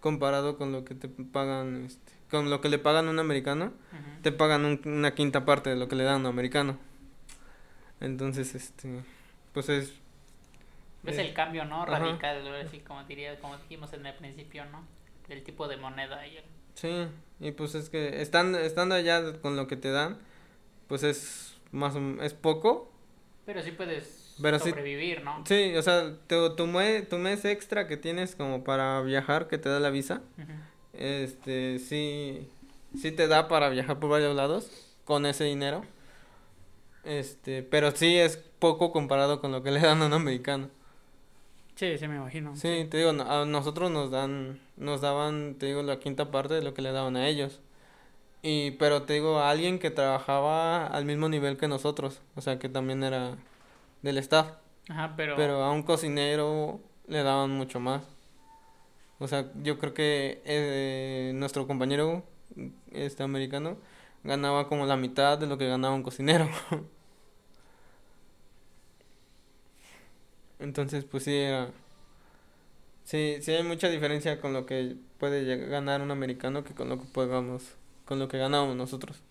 Comparado 0.00 0.56
con 0.56 0.72
lo 0.72 0.86
que 0.86 0.94
te 0.94 1.08
pagan, 1.08 1.84
este, 1.84 2.12
con 2.30 2.48
lo 2.48 2.62
que 2.62 2.70
le 2.70 2.78
pagan 2.78 3.08
a 3.08 3.10
un 3.10 3.18
americano, 3.18 3.74
te 4.22 4.32
pagan 4.32 4.64
un- 4.64 4.80
una 4.86 5.14
quinta 5.14 5.44
parte 5.44 5.68
de 5.68 5.76
lo 5.76 5.86
que 5.86 5.96
le 5.96 6.04
dan 6.04 6.14
a 6.14 6.18
un 6.20 6.26
americano. 6.26 6.78
Entonces, 8.00 8.54
este, 8.54 9.02
pues 9.52 9.68
es, 9.68 9.92
Ves 11.06 11.18
eh, 11.18 11.22
el 11.28 11.34
cambio, 11.34 11.64
¿no? 11.64 11.86
Radical, 11.86 12.46
así 12.66 12.80
como 12.80 13.02
diría, 13.04 13.38
como 13.40 13.56
dijimos 13.56 13.92
en 13.92 14.04
el 14.06 14.14
principio, 14.14 14.64
¿no? 14.66 14.84
Del 15.28 15.42
tipo 15.42 15.66
de 15.68 15.76
moneda 15.76 16.26
y 16.26 16.36
el... 16.36 16.44
sí, 16.74 17.08
y 17.40 17.50
pues 17.52 17.74
es 17.74 17.88
que 17.90 18.20
estando, 18.22 18.58
estando 18.58 18.94
allá 18.94 19.40
con 19.40 19.56
lo 19.56 19.66
que 19.66 19.76
te 19.76 19.90
dan, 19.90 20.18
pues 20.88 21.02
es 21.02 21.56
más, 21.72 21.94
es 22.22 22.34
poco. 22.34 22.92
Pero 23.44 23.62
sí 23.62 23.70
puedes 23.72 24.36
Pero 24.42 24.58
sí- 24.58 24.70
sobrevivir, 24.70 25.22
¿no? 25.22 25.44
Sí, 25.46 25.74
o 25.76 25.82
sea, 25.82 26.12
tu, 26.26 26.54
tu, 26.56 26.66
mue- 26.66 27.06
tu 27.08 27.16
mes 27.18 27.44
extra 27.44 27.86
que 27.86 27.96
tienes 27.96 28.34
como 28.36 28.64
para 28.64 29.00
viajar, 29.02 29.48
que 29.48 29.58
te 29.58 29.68
da 29.68 29.80
la 29.80 29.90
visa. 29.90 30.22
Este, 30.92 31.78
sí, 31.78 32.48
sí 32.98 33.12
te 33.12 33.28
da 33.28 33.48
para 33.48 33.68
viajar 33.68 33.98
por 34.00 34.10
varios 34.10 34.34
lados 34.34 34.70
con 35.04 35.26
ese 35.26 35.44
dinero. 35.44 35.84
Este, 37.04 37.62
pero 37.62 37.90
sí 37.92 38.16
es 38.16 38.36
poco 38.58 38.90
comparado 38.92 39.40
con 39.40 39.52
lo 39.52 39.62
que 39.62 39.70
le 39.70 39.80
dan 39.80 40.02
a 40.02 40.06
un 40.06 40.12
americano. 40.12 40.68
Sí, 41.76 41.98
sí, 41.98 42.08
me 42.08 42.16
imagino. 42.16 42.56
Sí, 42.56 42.86
te 42.90 42.96
digo, 42.96 43.10
a 43.10 43.44
nosotros 43.44 43.90
nos 43.90 44.10
dan, 44.10 44.58
nos 44.76 45.02
daban, 45.02 45.56
te 45.58 45.66
digo, 45.66 45.82
la 45.82 45.98
quinta 45.98 46.30
parte 46.30 46.54
de 46.54 46.62
lo 46.62 46.72
que 46.72 46.80
le 46.80 46.90
daban 46.90 47.16
a 47.16 47.28
ellos. 47.28 47.60
Y, 48.42 48.72
pero 48.72 49.02
te 49.02 49.12
digo, 49.14 49.38
a 49.38 49.50
alguien 49.50 49.78
que 49.78 49.90
trabajaba 49.90 50.86
al 50.86 51.04
mismo 51.04 51.28
nivel 51.28 51.58
que 51.58 51.68
nosotros, 51.68 52.22
o 52.34 52.40
sea, 52.40 52.58
que 52.58 52.70
también 52.70 53.04
era 53.04 53.36
del 54.00 54.16
staff. 54.18 54.52
Ajá, 54.88 55.14
pero... 55.16 55.36
Pero 55.36 55.62
a 55.62 55.70
un 55.70 55.82
cocinero 55.82 56.80
le 57.08 57.22
daban 57.22 57.50
mucho 57.50 57.78
más. 57.78 58.02
O 59.18 59.28
sea, 59.28 59.50
yo 59.62 59.78
creo 59.78 59.92
que 59.92 60.40
eh, 60.46 61.32
nuestro 61.34 61.66
compañero 61.66 62.24
este 62.90 63.22
americano 63.22 63.76
ganaba 64.24 64.68
como 64.68 64.86
la 64.86 64.96
mitad 64.96 65.36
de 65.38 65.46
lo 65.46 65.58
que 65.58 65.68
ganaba 65.68 65.94
un 65.94 66.02
cocinero. 66.02 66.48
Entonces, 70.58 71.04
pues 71.04 71.24
sí 71.24 71.34
era 71.36 71.70
Sí, 73.04 73.38
sí 73.40 73.52
hay 73.52 73.62
mucha 73.62 73.88
diferencia 73.88 74.40
con 74.40 74.52
lo 74.52 74.66
que 74.66 74.96
puede 75.18 75.56
ganar 75.68 76.02
un 76.02 76.10
americano 76.10 76.64
que 76.64 76.74
con 76.74 76.88
lo 76.88 76.98
que 76.98 77.06
podamos, 77.06 77.62
con 78.04 78.18
lo 78.18 78.28
que 78.28 78.38
ganábamos 78.38 78.76
nosotros. 78.76 79.22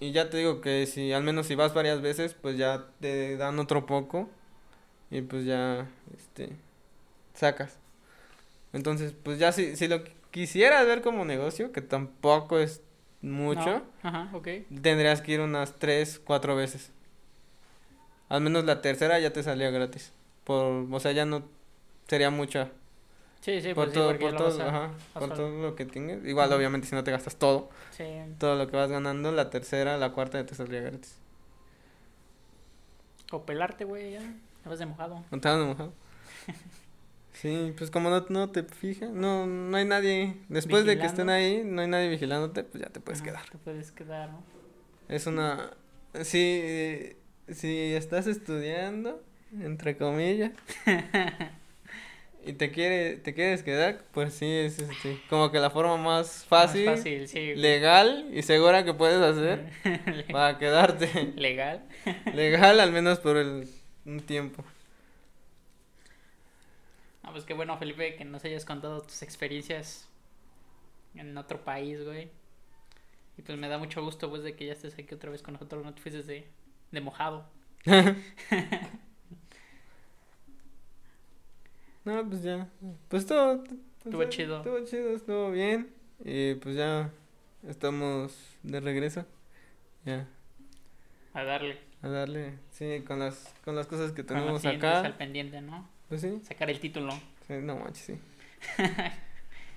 Y 0.00 0.10
ya 0.12 0.30
te 0.30 0.38
digo 0.38 0.60
que 0.60 0.86
si 0.86 1.12
al 1.12 1.22
menos 1.22 1.46
si 1.46 1.54
vas 1.54 1.74
varias 1.74 2.00
veces, 2.02 2.34
pues 2.34 2.56
ya 2.58 2.86
te 3.00 3.36
dan 3.36 3.58
otro 3.60 3.86
poco 3.86 4.28
y 5.10 5.22
pues 5.22 5.44
ya 5.44 5.88
este 6.16 6.56
sacas. 7.34 7.78
Entonces, 8.72 9.14
pues 9.22 9.38
ya 9.38 9.52
si 9.52 9.76
si 9.76 9.86
lo 9.86 10.02
quisieras 10.32 10.86
ver 10.86 11.02
como 11.02 11.24
negocio, 11.24 11.70
que 11.72 11.82
tampoco 11.82 12.58
es 12.58 12.82
mucho, 13.20 13.82
No, 14.02 14.08
Ajá, 14.08 14.30
tendrías 14.82 15.20
que 15.20 15.32
ir 15.32 15.40
unas 15.40 15.78
tres, 15.78 16.20
cuatro 16.24 16.56
veces. 16.56 16.90
Al 18.32 18.40
menos 18.40 18.64
la 18.64 18.80
tercera 18.80 19.18
ya 19.20 19.32
te 19.32 19.42
salía 19.42 19.70
gratis. 19.70 20.12
Por, 20.44 20.86
o 20.90 21.00
sea, 21.00 21.12
ya 21.12 21.24
no 21.26 21.42
sería 22.08 22.30
mucha. 22.30 22.70
Sí, 23.42 23.60
sí, 23.60 23.74
por 23.74 23.86
pues 23.86 23.94
todo, 23.94 24.18
por 24.18 24.32
lo 24.32 24.38
todo, 24.38 24.48
vas 24.48 24.58
a- 24.60 24.68
ajá, 24.68 24.90
vas 25.14 25.24
por 25.24 25.34
todo 25.36 25.62
lo 25.62 25.74
que 25.76 25.84
tienes. 25.84 26.24
Igual, 26.24 26.52
obviamente, 26.52 26.86
si 26.86 26.94
no 26.94 27.04
te 27.04 27.10
gastas 27.10 27.36
todo, 27.36 27.68
Sí, 27.90 28.04
todo 28.38 28.56
lo 28.56 28.66
que 28.68 28.76
vas 28.76 28.88
ganando, 28.90 29.32
la 29.32 29.50
tercera, 29.50 29.98
la 29.98 30.12
cuarta 30.12 30.40
ya 30.40 30.46
te 30.46 30.54
saldría 30.54 30.80
gratis. 30.80 31.16
o 33.32 33.44
pelarte, 33.46 33.84
güey, 33.84 34.12
ya. 34.12 34.20
Te 34.62 34.68
vas 34.68 34.78
de 34.78 34.86
mojado. 34.86 35.24
¿No 35.30 35.40
te 35.40 35.48
has 35.48 35.58
mojado? 35.58 35.92
Sí, 37.34 37.74
pues 37.76 37.90
como 37.90 38.10
no, 38.10 38.24
no 38.28 38.50
te 38.50 38.62
fijas, 38.62 39.10
no, 39.10 39.46
no 39.46 39.76
hay 39.76 39.84
nadie. 39.86 40.36
Después 40.48 40.84
de 40.84 40.98
que 40.98 41.06
estén 41.06 41.30
ahí, 41.30 41.62
no 41.64 41.80
hay 41.80 41.88
nadie 41.88 42.08
vigilándote, 42.10 42.62
pues 42.62 42.84
ya 42.84 42.90
te 42.90 43.00
puedes 43.00 43.20
Ajá, 43.22 43.30
quedar. 43.30 43.48
Te 43.50 43.58
puedes 43.58 43.90
quedar, 43.90 44.30
¿no? 44.30 44.44
Es 45.08 45.26
una... 45.26 45.70
Sí, 46.22 47.16
si 47.48 47.92
estás 47.94 48.26
estudiando, 48.26 49.22
entre 49.60 49.96
comillas, 49.96 50.52
y 52.44 52.54
te 52.54 52.70
quiere, 52.72 53.16
te 53.16 53.34
quieres 53.34 53.62
quedar, 53.62 54.02
pues 54.12 54.34
sí, 54.34 54.46
es 54.46 54.78
este, 54.78 55.20
como 55.28 55.50
que 55.50 55.58
la 55.60 55.70
forma 55.70 55.96
más 55.96 56.44
fácil, 56.44 56.86
Más 56.86 56.98
fácil, 57.00 57.28
sí. 57.28 57.38
güey. 57.38 57.56
legal 57.56 58.28
y 58.32 58.42
segura 58.42 58.84
que 58.84 58.94
puedes 58.94 59.20
hacer 59.20 59.70
para 60.32 60.58
quedarte. 60.58 61.32
Legal. 61.36 61.84
Legal, 62.34 62.80
al 62.80 62.92
menos 62.92 63.18
por 63.20 63.36
el, 63.36 63.68
un 64.04 64.20
tiempo. 64.20 64.64
Ah, 67.22 67.30
pues 67.32 67.44
qué 67.44 67.54
bueno, 67.54 67.76
Felipe, 67.78 68.16
que 68.16 68.24
nos 68.24 68.44
hayas 68.44 68.64
contado 68.64 69.02
tus 69.02 69.22
experiencias 69.22 70.08
en 71.14 71.36
otro 71.38 71.62
país, 71.64 72.02
güey. 72.04 72.28
Y 73.38 73.42
pues 73.42 73.56
me 73.56 73.68
da 73.68 73.78
mucho 73.78 74.02
gusto, 74.02 74.28
pues, 74.28 74.42
de 74.42 74.54
que 74.56 74.66
ya 74.66 74.72
estés 74.72 74.94
aquí 74.98 75.14
otra 75.14 75.30
vez 75.30 75.40
con 75.42 75.54
nosotros, 75.54 75.84
no 75.84 75.94
te 75.94 76.02
fuiste 76.02 76.22
de, 76.22 76.46
de 76.92 77.00
mojado. 77.00 77.44
No, 82.04 82.28
pues 82.28 82.42
ya. 82.42 82.68
Pues 83.08 83.26
todo. 83.26 83.62
Estuvo 84.04 84.24
chido. 84.24 84.56
Estuvo 84.58 84.84
chido, 84.84 85.10
estuvo 85.14 85.50
bien. 85.52 85.88
Y 86.24 86.54
pues 86.56 86.74
ya 86.76 87.10
estamos 87.68 88.36
de 88.62 88.80
regreso. 88.80 89.24
Ya, 90.04 90.26
A 91.32 91.44
darle. 91.44 91.78
a 92.02 92.08
darle. 92.08 92.54
Sí, 92.72 93.04
con 93.06 93.20
las, 93.20 93.54
con 93.64 93.76
las 93.76 93.86
cosas 93.86 94.10
que 94.10 94.24
Con 94.24 94.36
tenemos 94.36 94.64
al 94.66 94.76
acá. 94.76 95.14
pendiente, 95.16 95.60
¿no? 95.60 95.88
Pues 96.08 96.22
sí, 96.22 96.40
Sacar 96.42 96.70
el 96.70 96.80
título. 96.80 97.12
sí, 97.46 97.54
no 97.62 97.76
manches, 97.76 98.04
sí. 98.04 98.18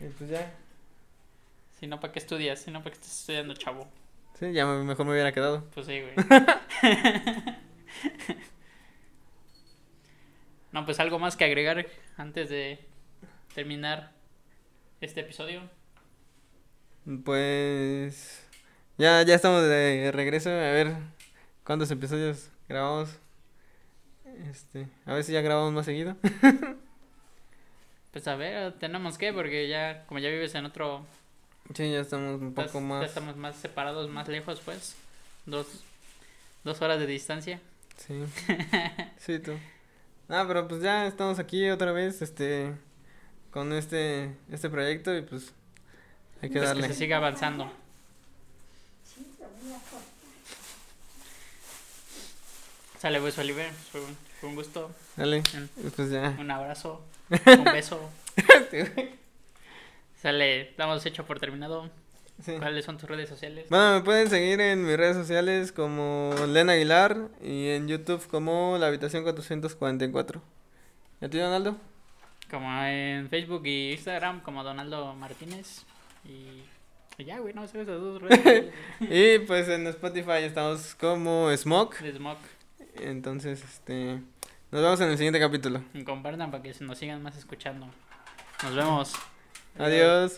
y 0.01 0.07
pues 0.18 0.32
ya. 0.32 0.51
Si 1.80 1.86
no, 1.86 1.99
¿para 1.99 2.11
qué 2.11 2.18
estudias? 2.20 2.59
Si 2.59 2.72
no, 2.72 2.80
¿para 2.80 2.89
qué 2.95 3.01
estás 3.01 3.20
estudiando, 3.20 3.53
chavo? 3.53 3.88
Sí, 4.39 4.51
ya 4.51 4.65
me- 4.65 4.83
mejor 4.83 5.05
me 5.05 5.13
hubiera 5.13 5.31
quedado. 5.31 5.63
Pues 5.73 5.86
sí, 5.88 6.01
güey. 6.01 6.13
no, 10.71 10.86
pues 10.86 10.99
algo 10.99 11.19
más 11.19 11.36
que 11.38 11.45
agregar 11.45 11.86
antes 12.17 12.49
de 12.49 12.79
terminar 13.53 14.11
este 15.01 15.21
episodio. 15.21 15.61
Pues 17.23 18.45
ya, 18.97 19.21
ya 19.23 19.36
estamos 19.36 19.63
de 19.63 20.11
regreso. 20.13 20.49
A 20.49 20.53
ver 20.71 20.93
cuántos 21.63 21.89
episodios 21.91 22.49
grabamos. 22.67 23.17
Este, 24.49 24.88
a 25.05 25.13
ver 25.13 25.23
si 25.23 25.31
ya 25.31 25.41
grabamos 25.41 25.71
más 25.73 25.86
seguido. 25.86 26.17
Pues 28.11 28.29
a 28.29 28.36
ver, 28.38 28.71
tenemos 28.79 29.17
que, 29.17 29.33
porque 29.33 29.67
ya, 29.67 30.05
como 30.07 30.21
ya 30.21 30.29
vives 30.29 30.55
en 30.55 30.63
otro, 30.63 31.05
Sí, 31.74 31.91
ya 31.91 31.99
estamos 32.01 32.39
un 32.41 32.53
poco 32.53 32.80
ya 32.80 32.86
más. 32.86 33.05
estamos 33.05 33.36
más 33.38 33.55
separados, 33.55 34.09
más 34.09 34.28
lejos, 34.28 34.61
pues, 34.63 34.95
dos, 35.45 35.66
dos 36.63 36.82
horas 36.82 36.99
de 36.99 37.07
distancia. 37.07 37.59
Sí. 37.97 38.13
Sí, 39.20 39.39
tú. 39.39 39.53
Ah, 40.30 40.45
pero 40.47 40.68
pues 40.68 40.82
ya 40.82 41.07
estamos 41.07 41.39
aquí 41.39 41.70
otra 41.70 41.91
vez, 41.91 42.22
este, 42.22 42.74
con 43.51 43.74
este, 43.74 44.32
este 44.51 44.70
proyecto 44.70 45.16
y 45.16 45.22
pues 45.22 45.51
hay 46.41 46.49
que 46.49 46.57
Pues 46.57 46.68
darle. 46.70 46.88
que 46.88 46.93
se 46.93 46.99
siga 46.99 47.18
avanzando. 47.18 47.72
Sale, 52.99 53.20
pues, 53.20 53.38
Oliver, 53.38 53.72
fue 53.91 54.01
un, 54.01 54.18
fue 54.39 54.49
un 54.49 54.55
gusto, 54.55 54.91
Dale, 55.16 55.43
un, 55.53 55.91
pues 55.91 56.09
ya. 56.09 56.36
un 56.39 56.49
abrazo, 56.49 57.03
un 57.45 57.63
beso. 57.66 58.09
Sale, 60.26 60.73
damos 60.76 61.05
hecho 61.05 61.23
por 61.23 61.39
terminado. 61.39 61.88
Sí. 62.41 62.53
¿Cuáles 62.57 62.84
son 62.84 62.97
tus 62.97 63.07
redes 63.07 63.30
sociales? 63.30 63.67
Bueno, 63.69 63.93
me 63.93 64.01
pueden 64.01 64.28
seguir 64.28 64.59
en 64.59 64.84
mis 64.84 64.97
redes 64.97 65.15
sociales 65.15 65.71
como 65.71 66.34
Len 66.47 66.67
Aguilar 66.71 67.30
y 67.43 67.67
en 67.67 67.88
YouTube 67.88 68.26
como 68.30 68.76
La 68.80 68.88
Habitación 68.88 69.21
444. 69.21 70.41
¿Y 71.21 71.26
a 71.26 71.30
ti, 71.30 71.38
Donaldo? 71.38 71.78
Como 72.49 72.67
en 72.86 73.30
Facebook 73.30 73.67
y 73.67 73.91
Instagram, 73.91 74.41
como 74.41 74.63
Donaldo 74.63 75.13
Martínez. 75.13 75.86
Y, 76.23 76.63
y 77.21 77.26
ya, 77.26 77.38
güey, 77.38 77.53
no 77.53 77.67
sé 77.67 77.82
esas 77.82 78.01
dos 78.01 78.19
redes 78.19 78.73
Y 79.01 79.45
pues 79.45 79.69
en 79.69 79.86
Spotify 79.86 80.41
estamos 80.41 80.95
como 80.95 81.55
Smoke. 81.55 81.97
Smoke. 82.15 82.39
Entonces, 82.95 83.63
este, 83.63 84.21
nos 84.71 84.82
vemos 84.82 84.99
en 85.01 85.11
el 85.11 85.17
siguiente 85.17 85.39
capítulo. 85.39 85.84
Y 85.93 86.03
compartan 86.03 86.49
para 86.49 86.63
que 86.63 86.73
se 86.73 86.84
nos 86.84 86.97
sigan 86.97 87.21
más 87.21 87.38
escuchando. 87.38 87.88
Nos 88.63 88.76
vemos. 88.76 89.13
Adiós. 89.78 90.34